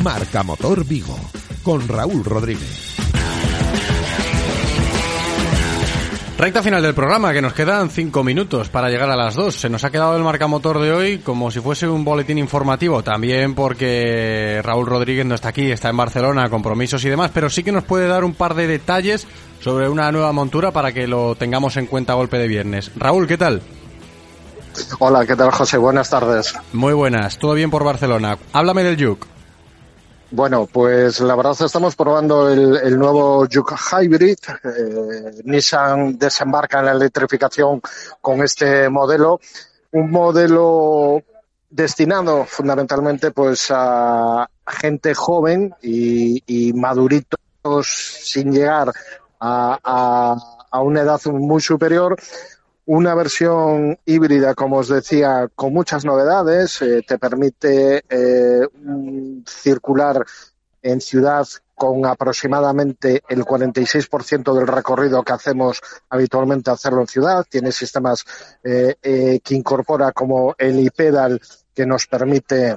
Marca 0.04 0.42
Motor 0.42 0.84
Vigo, 0.84 1.18
con 1.62 1.88
Raúl 1.88 2.22
Rodríguez. 2.26 2.94
Recta 6.36 6.62
final 6.62 6.82
del 6.82 6.92
programa, 6.92 7.32
que 7.32 7.40
nos 7.40 7.54
quedan 7.54 7.88
cinco 7.88 8.22
minutos 8.22 8.68
para 8.68 8.90
llegar 8.90 9.08
a 9.08 9.16
las 9.16 9.34
dos. 9.34 9.54
Se 9.54 9.70
nos 9.70 9.82
ha 9.82 9.90
quedado 9.90 10.14
el 10.14 10.22
marcamotor 10.22 10.78
de 10.80 10.92
hoy 10.92 11.18
como 11.20 11.50
si 11.50 11.60
fuese 11.60 11.88
un 11.88 12.04
boletín 12.04 12.36
informativo, 12.36 13.02
también 13.02 13.54
porque 13.54 14.60
Raúl 14.62 14.84
Rodríguez 14.84 15.24
no 15.24 15.36
está 15.36 15.48
aquí, 15.48 15.70
está 15.70 15.88
en 15.88 15.96
Barcelona, 15.96 16.50
compromisos 16.50 17.02
y 17.06 17.08
demás, 17.08 17.30
pero 17.32 17.48
sí 17.48 17.62
que 17.62 17.72
nos 17.72 17.84
puede 17.84 18.06
dar 18.06 18.24
un 18.24 18.34
par 18.34 18.52
de 18.54 18.66
detalles 18.66 19.26
sobre 19.62 19.88
una 19.88 20.12
nueva 20.12 20.32
montura 20.32 20.70
para 20.70 20.92
que 20.92 21.06
lo 21.06 21.34
tengamos 21.34 21.78
en 21.78 21.86
cuenta 21.86 22.12
a 22.12 22.16
golpe 22.16 22.36
de 22.36 22.46
viernes. 22.46 22.90
Raúl, 22.94 23.26
¿qué 23.26 23.38
tal? 23.38 23.62
Hola, 24.98 25.24
¿qué 25.24 25.34
tal 25.34 25.50
José? 25.50 25.78
Buenas 25.78 26.10
tardes. 26.10 26.54
Muy 26.74 26.92
buenas, 26.92 27.38
todo 27.38 27.54
bien 27.54 27.70
por 27.70 27.84
Barcelona. 27.84 28.36
Háblame 28.52 28.84
del 28.84 29.02
Juke. 29.02 29.33
Bueno, 30.34 30.66
pues 30.66 31.20
la 31.20 31.36
verdad 31.36 31.54
estamos 31.60 31.94
probando 31.94 32.50
el, 32.50 32.98
nuevo 32.98 33.46
Juke 33.46 33.76
Hybrid. 33.76 34.36
Eh, 34.64 35.42
Nissan 35.44 36.18
desembarca 36.18 36.80
en 36.80 36.86
la 36.86 36.90
electrificación 36.90 37.80
con 38.20 38.42
este 38.42 38.88
modelo. 38.88 39.38
Un 39.92 40.10
modelo 40.10 41.22
destinado 41.70 42.44
fundamentalmente 42.46 43.30
pues 43.30 43.68
a 43.70 44.50
gente 44.66 45.14
joven 45.14 45.72
y, 45.80 46.72
maduritos 46.74 47.86
sin 47.86 48.50
llegar 48.50 48.92
a 49.38 50.80
una 50.82 51.02
edad 51.02 51.20
muy 51.26 51.60
superior 51.60 52.16
una 52.86 53.14
versión 53.14 53.98
híbrida, 54.04 54.54
como 54.54 54.78
os 54.78 54.88
decía, 54.88 55.48
con 55.54 55.72
muchas 55.72 56.04
novedades. 56.04 56.82
Eh, 56.82 57.02
te 57.06 57.18
permite 57.18 58.04
eh, 58.08 58.68
circular 59.46 60.24
en 60.82 61.00
ciudad 61.00 61.46
con 61.74 62.04
aproximadamente 62.06 63.22
el 63.28 63.44
46% 63.44 64.54
del 64.54 64.66
recorrido 64.66 65.22
que 65.22 65.32
hacemos 65.32 65.80
habitualmente 66.10 66.70
hacerlo 66.70 67.00
en 67.00 67.06
ciudad. 67.06 67.46
Tiene 67.48 67.72
sistemas 67.72 68.24
eh, 68.62 69.40
que 69.42 69.54
incorpora 69.54 70.12
como 70.12 70.54
el 70.58 70.78
iPedal 70.78 71.40
que 71.74 71.86
nos 71.86 72.06
permite 72.06 72.76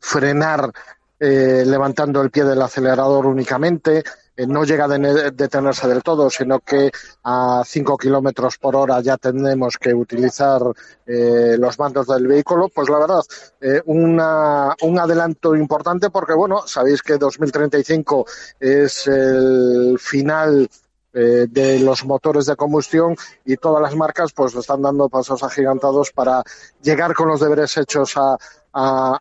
frenar 0.00 0.72
levantando 1.20 2.20
el 2.20 2.32
pie 2.32 2.42
del 2.42 2.60
acelerador 2.60 3.26
únicamente 3.26 4.02
no 4.36 4.64
llega 4.64 4.86
a 4.86 4.88
detenerse 4.88 5.88
del 5.88 6.02
todo, 6.02 6.30
sino 6.30 6.60
que 6.60 6.90
a 7.24 7.62
5 7.64 7.98
kilómetros 7.98 8.58
por 8.58 8.76
hora 8.76 9.00
ya 9.00 9.16
tenemos 9.16 9.76
que 9.76 9.92
utilizar 9.94 10.62
eh, 11.06 11.56
los 11.58 11.78
mandos 11.78 12.06
del 12.06 12.26
vehículo. 12.26 12.68
Pues 12.68 12.88
la 12.88 12.98
verdad, 12.98 13.22
eh, 13.60 13.82
una, 13.86 14.74
un 14.82 14.98
adelanto 14.98 15.54
importante 15.54 16.10
porque, 16.10 16.34
bueno, 16.34 16.66
sabéis 16.66 17.02
que 17.02 17.18
2035 17.18 18.26
es 18.58 19.06
el 19.06 19.98
final 19.98 20.68
eh, 21.14 21.46
de 21.48 21.78
los 21.80 22.04
motores 22.06 22.46
de 22.46 22.56
combustión 22.56 23.14
y 23.44 23.56
todas 23.56 23.82
las 23.82 23.94
marcas 23.94 24.32
pues 24.32 24.54
están 24.54 24.80
dando 24.80 25.10
pasos 25.10 25.42
agigantados 25.42 26.10
para 26.10 26.42
llegar 26.82 27.12
con 27.12 27.28
los 27.28 27.40
deberes 27.40 27.76
hechos 27.76 28.14
a, 28.16 28.38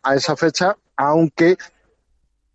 a 0.02 0.16
esa 0.16 0.38
fecha, 0.38 0.78
aunque 0.96 1.58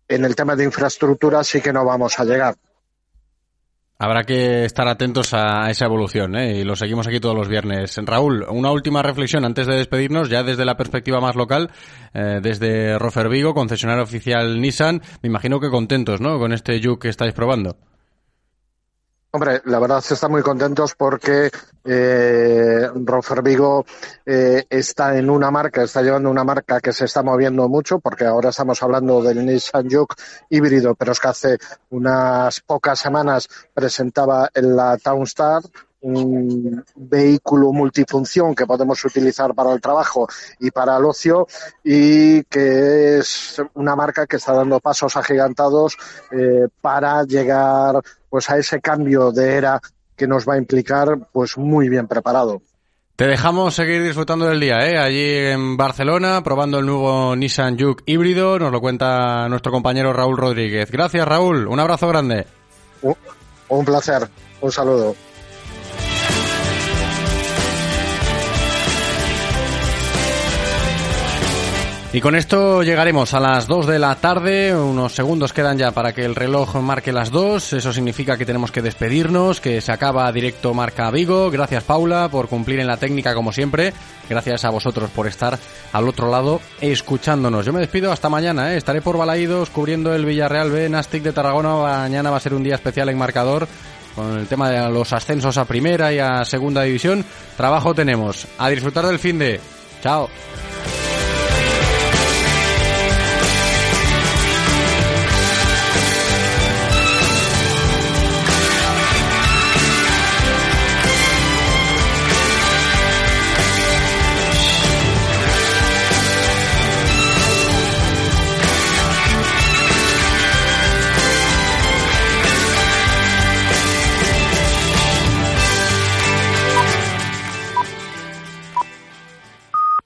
en 0.07 0.25
el 0.25 0.35
tema 0.35 0.55
de 0.55 0.63
infraestructura 0.63 1.43
sí 1.43 1.61
que 1.61 1.73
no 1.73 1.85
vamos 1.85 2.19
a 2.19 2.25
llegar. 2.25 2.55
Habrá 3.99 4.25
que 4.25 4.63
estar 4.63 4.87
atentos 4.87 5.33
a 5.33 5.71
esa 5.71 5.85
evolución, 5.85 6.35
¿eh? 6.35 6.59
y 6.59 6.63
lo 6.63 6.75
seguimos 6.75 7.07
aquí 7.07 7.19
todos 7.19 7.35
los 7.35 7.47
viernes. 7.47 7.97
Raúl, 8.05 8.45
una 8.47 8.71
última 8.71 9.01
reflexión 9.01 9.43
antes 9.43 9.65
de 9.65 9.75
despedirnos, 9.75 10.29
ya 10.29 10.43
desde 10.43 10.65
la 10.65 10.77
perspectiva 10.77 11.19
más 11.19 11.35
local, 11.35 11.71
eh, 12.13 12.39
desde 12.39 12.99
Rofer 12.99 13.27
Vigo, 13.27 13.55
concesionario 13.55 14.03
oficial 14.03 14.61
Nissan. 14.61 15.01
Me 15.23 15.29
imagino 15.29 15.59
que 15.59 15.71
contentos, 15.71 16.21
¿no? 16.21 16.37
Con 16.37 16.53
este 16.53 16.79
Juke 16.79 17.03
que 17.03 17.09
estáis 17.09 17.33
probando. 17.33 17.75
Hombre, 19.29 19.61
la 19.65 19.79
verdad 19.79 19.99
se 19.99 20.13
están 20.13 20.31
muy 20.31 20.41
contentos 20.41 20.95
porque 20.95 21.51
eh, 21.83 22.89
Rofer 22.95 23.41
Vigo 23.41 23.85
eh, 24.25 24.65
está 24.69 25.17
en 25.17 25.29
una 25.29 25.51
marca, 25.51 25.83
está 25.83 26.01
llevando 26.01 26.31
una 26.31 26.45
marca 26.45 26.79
que 26.79 26.93
se 26.93 27.05
está 27.05 27.23
moviendo 27.23 27.67
mucho, 27.67 27.99
porque 27.99 28.25
ahora 28.25 28.49
estamos 28.49 28.81
hablando 28.81 29.21
del 29.21 29.45
Nissan 29.45 29.89
Juke 29.89 30.15
híbrido, 30.49 30.95
pero 30.95 31.11
es 31.11 31.19
que 31.19 31.27
hace 31.27 31.57
unas 31.89 32.61
pocas 32.61 32.99
semanas 32.99 33.49
presentaba 33.73 34.49
la 34.55 34.97
Townstar, 34.97 35.61
un 36.01 36.83
vehículo 36.95 37.73
multifunción 37.73 38.53
que 38.53 38.65
podemos 38.65 39.03
utilizar 39.03 39.53
para 39.53 39.73
el 39.73 39.81
trabajo 39.81 40.27
y 40.59 40.71
para 40.71 40.97
el 40.97 41.05
ocio 41.05 41.47
y 41.83 42.43
que 42.43 43.17
es 43.17 43.61
una 43.73 43.95
marca 43.95 44.27
que 44.27 44.37
está 44.37 44.53
dando 44.53 44.79
pasos 44.79 45.17
agigantados 45.17 45.97
eh, 46.31 46.67
para 46.81 47.23
llegar 47.23 48.01
pues 48.29 48.49
a 48.49 48.57
ese 48.57 48.79
cambio 48.79 49.31
de 49.31 49.55
era 49.55 49.81
que 50.15 50.27
nos 50.27 50.47
va 50.47 50.55
a 50.55 50.57
implicar 50.57 51.17
pues 51.31 51.57
muy 51.57 51.89
bien 51.89 52.07
preparado. 52.07 52.61
Te 53.15 53.25
dejamos 53.25 53.73
seguir 53.73 54.03
disfrutando 54.03 54.45
del 54.45 54.59
día, 54.59 54.77
¿eh? 54.87 54.99
allí 54.99 55.25
en 55.25 55.75
Barcelona, 55.75 56.43
probando 56.43 56.77
el 56.77 56.85
nuevo 56.85 57.35
Nissan 57.35 57.79
Juke 57.79 58.03
híbrido. 58.05 58.59
Nos 58.59 58.71
lo 58.71 58.79
cuenta 58.79 59.49
nuestro 59.49 59.71
compañero 59.71 60.13
Raúl 60.13 60.37
Rodríguez. 60.37 60.91
Gracias, 60.91 61.27
Raúl. 61.27 61.67
Un 61.67 61.79
abrazo 61.79 62.07
grande. 62.07 62.45
Un, 63.01 63.15
un 63.69 63.85
placer. 63.85 64.27
Un 64.61 64.71
saludo. 64.71 65.15
Y 72.13 72.21
con 72.21 72.35
esto 72.35 72.83
llegaremos 72.83 73.33
a 73.33 73.39
las 73.41 73.67
2 73.67 73.85
de 73.85 73.99
la 73.99 74.15
tarde, 74.15 74.73
unos 74.73 75.13
segundos 75.13 75.51
quedan 75.51 75.77
ya 75.77 75.91
para 75.91 76.13
que 76.13 76.23
el 76.23 76.35
reloj 76.35 76.75
marque 76.77 77.11
las 77.11 77.31
2, 77.31 77.73
eso 77.73 77.91
significa 77.91 78.37
que 78.37 78.45
tenemos 78.45 78.71
que 78.71 78.81
despedirnos, 78.81 79.59
que 79.59 79.81
se 79.81 79.91
acaba 79.91 80.31
directo 80.31 80.73
Marca 80.73 81.11
Vigo, 81.11 81.51
gracias 81.51 81.83
Paula 81.83 82.29
por 82.29 82.47
cumplir 82.47 82.79
en 82.79 82.87
la 82.87 82.95
técnica 82.95 83.35
como 83.35 83.51
siempre, 83.51 83.93
gracias 84.29 84.63
a 84.63 84.69
vosotros 84.69 85.09
por 85.09 85.27
estar 85.27 85.59
al 85.91 86.07
otro 86.07 86.31
lado 86.31 86.61
escuchándonos. 86.79 87.65
Yo 87.65 87.73
me 87.73 87.81
despido 87.81 88.11
hasta 88.11 88.29
mañana, 88.29 88.73
¿eh? 88.73 88.77
estaré 88.77 89.01
por 89.01 89.17
Balaídos 89.17 89.69
cubriendo 89.69 90.15
el 90.15 90.25
Villarreal 90.25 90.71
B, 90.71 90.87
Nastic 90.87 91.23
de 91.23 91.33
Tarragona, 91.33 91.75
mañana 91.75 92.31
va 92.31 92.37
a 92.37 92.41
ser 92.41 92.53
un 92.53 92.63
día 92.63 92.75
especial 92.75 93.09
en 93.09 93.17
marcador 93.17 93.67
con 94.15 94.39
el 94.39 94.47
tema 94.47 94.69
de 94.69 94.89
los 94.89 95.11
ascensos 95.11 95.57
a 95.57 95.65
primera 95.65 96.13
y 96.13 96.19
a 96.19 96.45
segunda 96.45 96.83
división, 96.83 97.25
trabajo 97.57 97.93
tenemos, 97.93 98.47
a 98.57 98.69
disfrutar 98.69 99.05
del 99.05 99.19
fin 99.19 99.37
de... 99.37 99.59
Chao. 100.01 100.29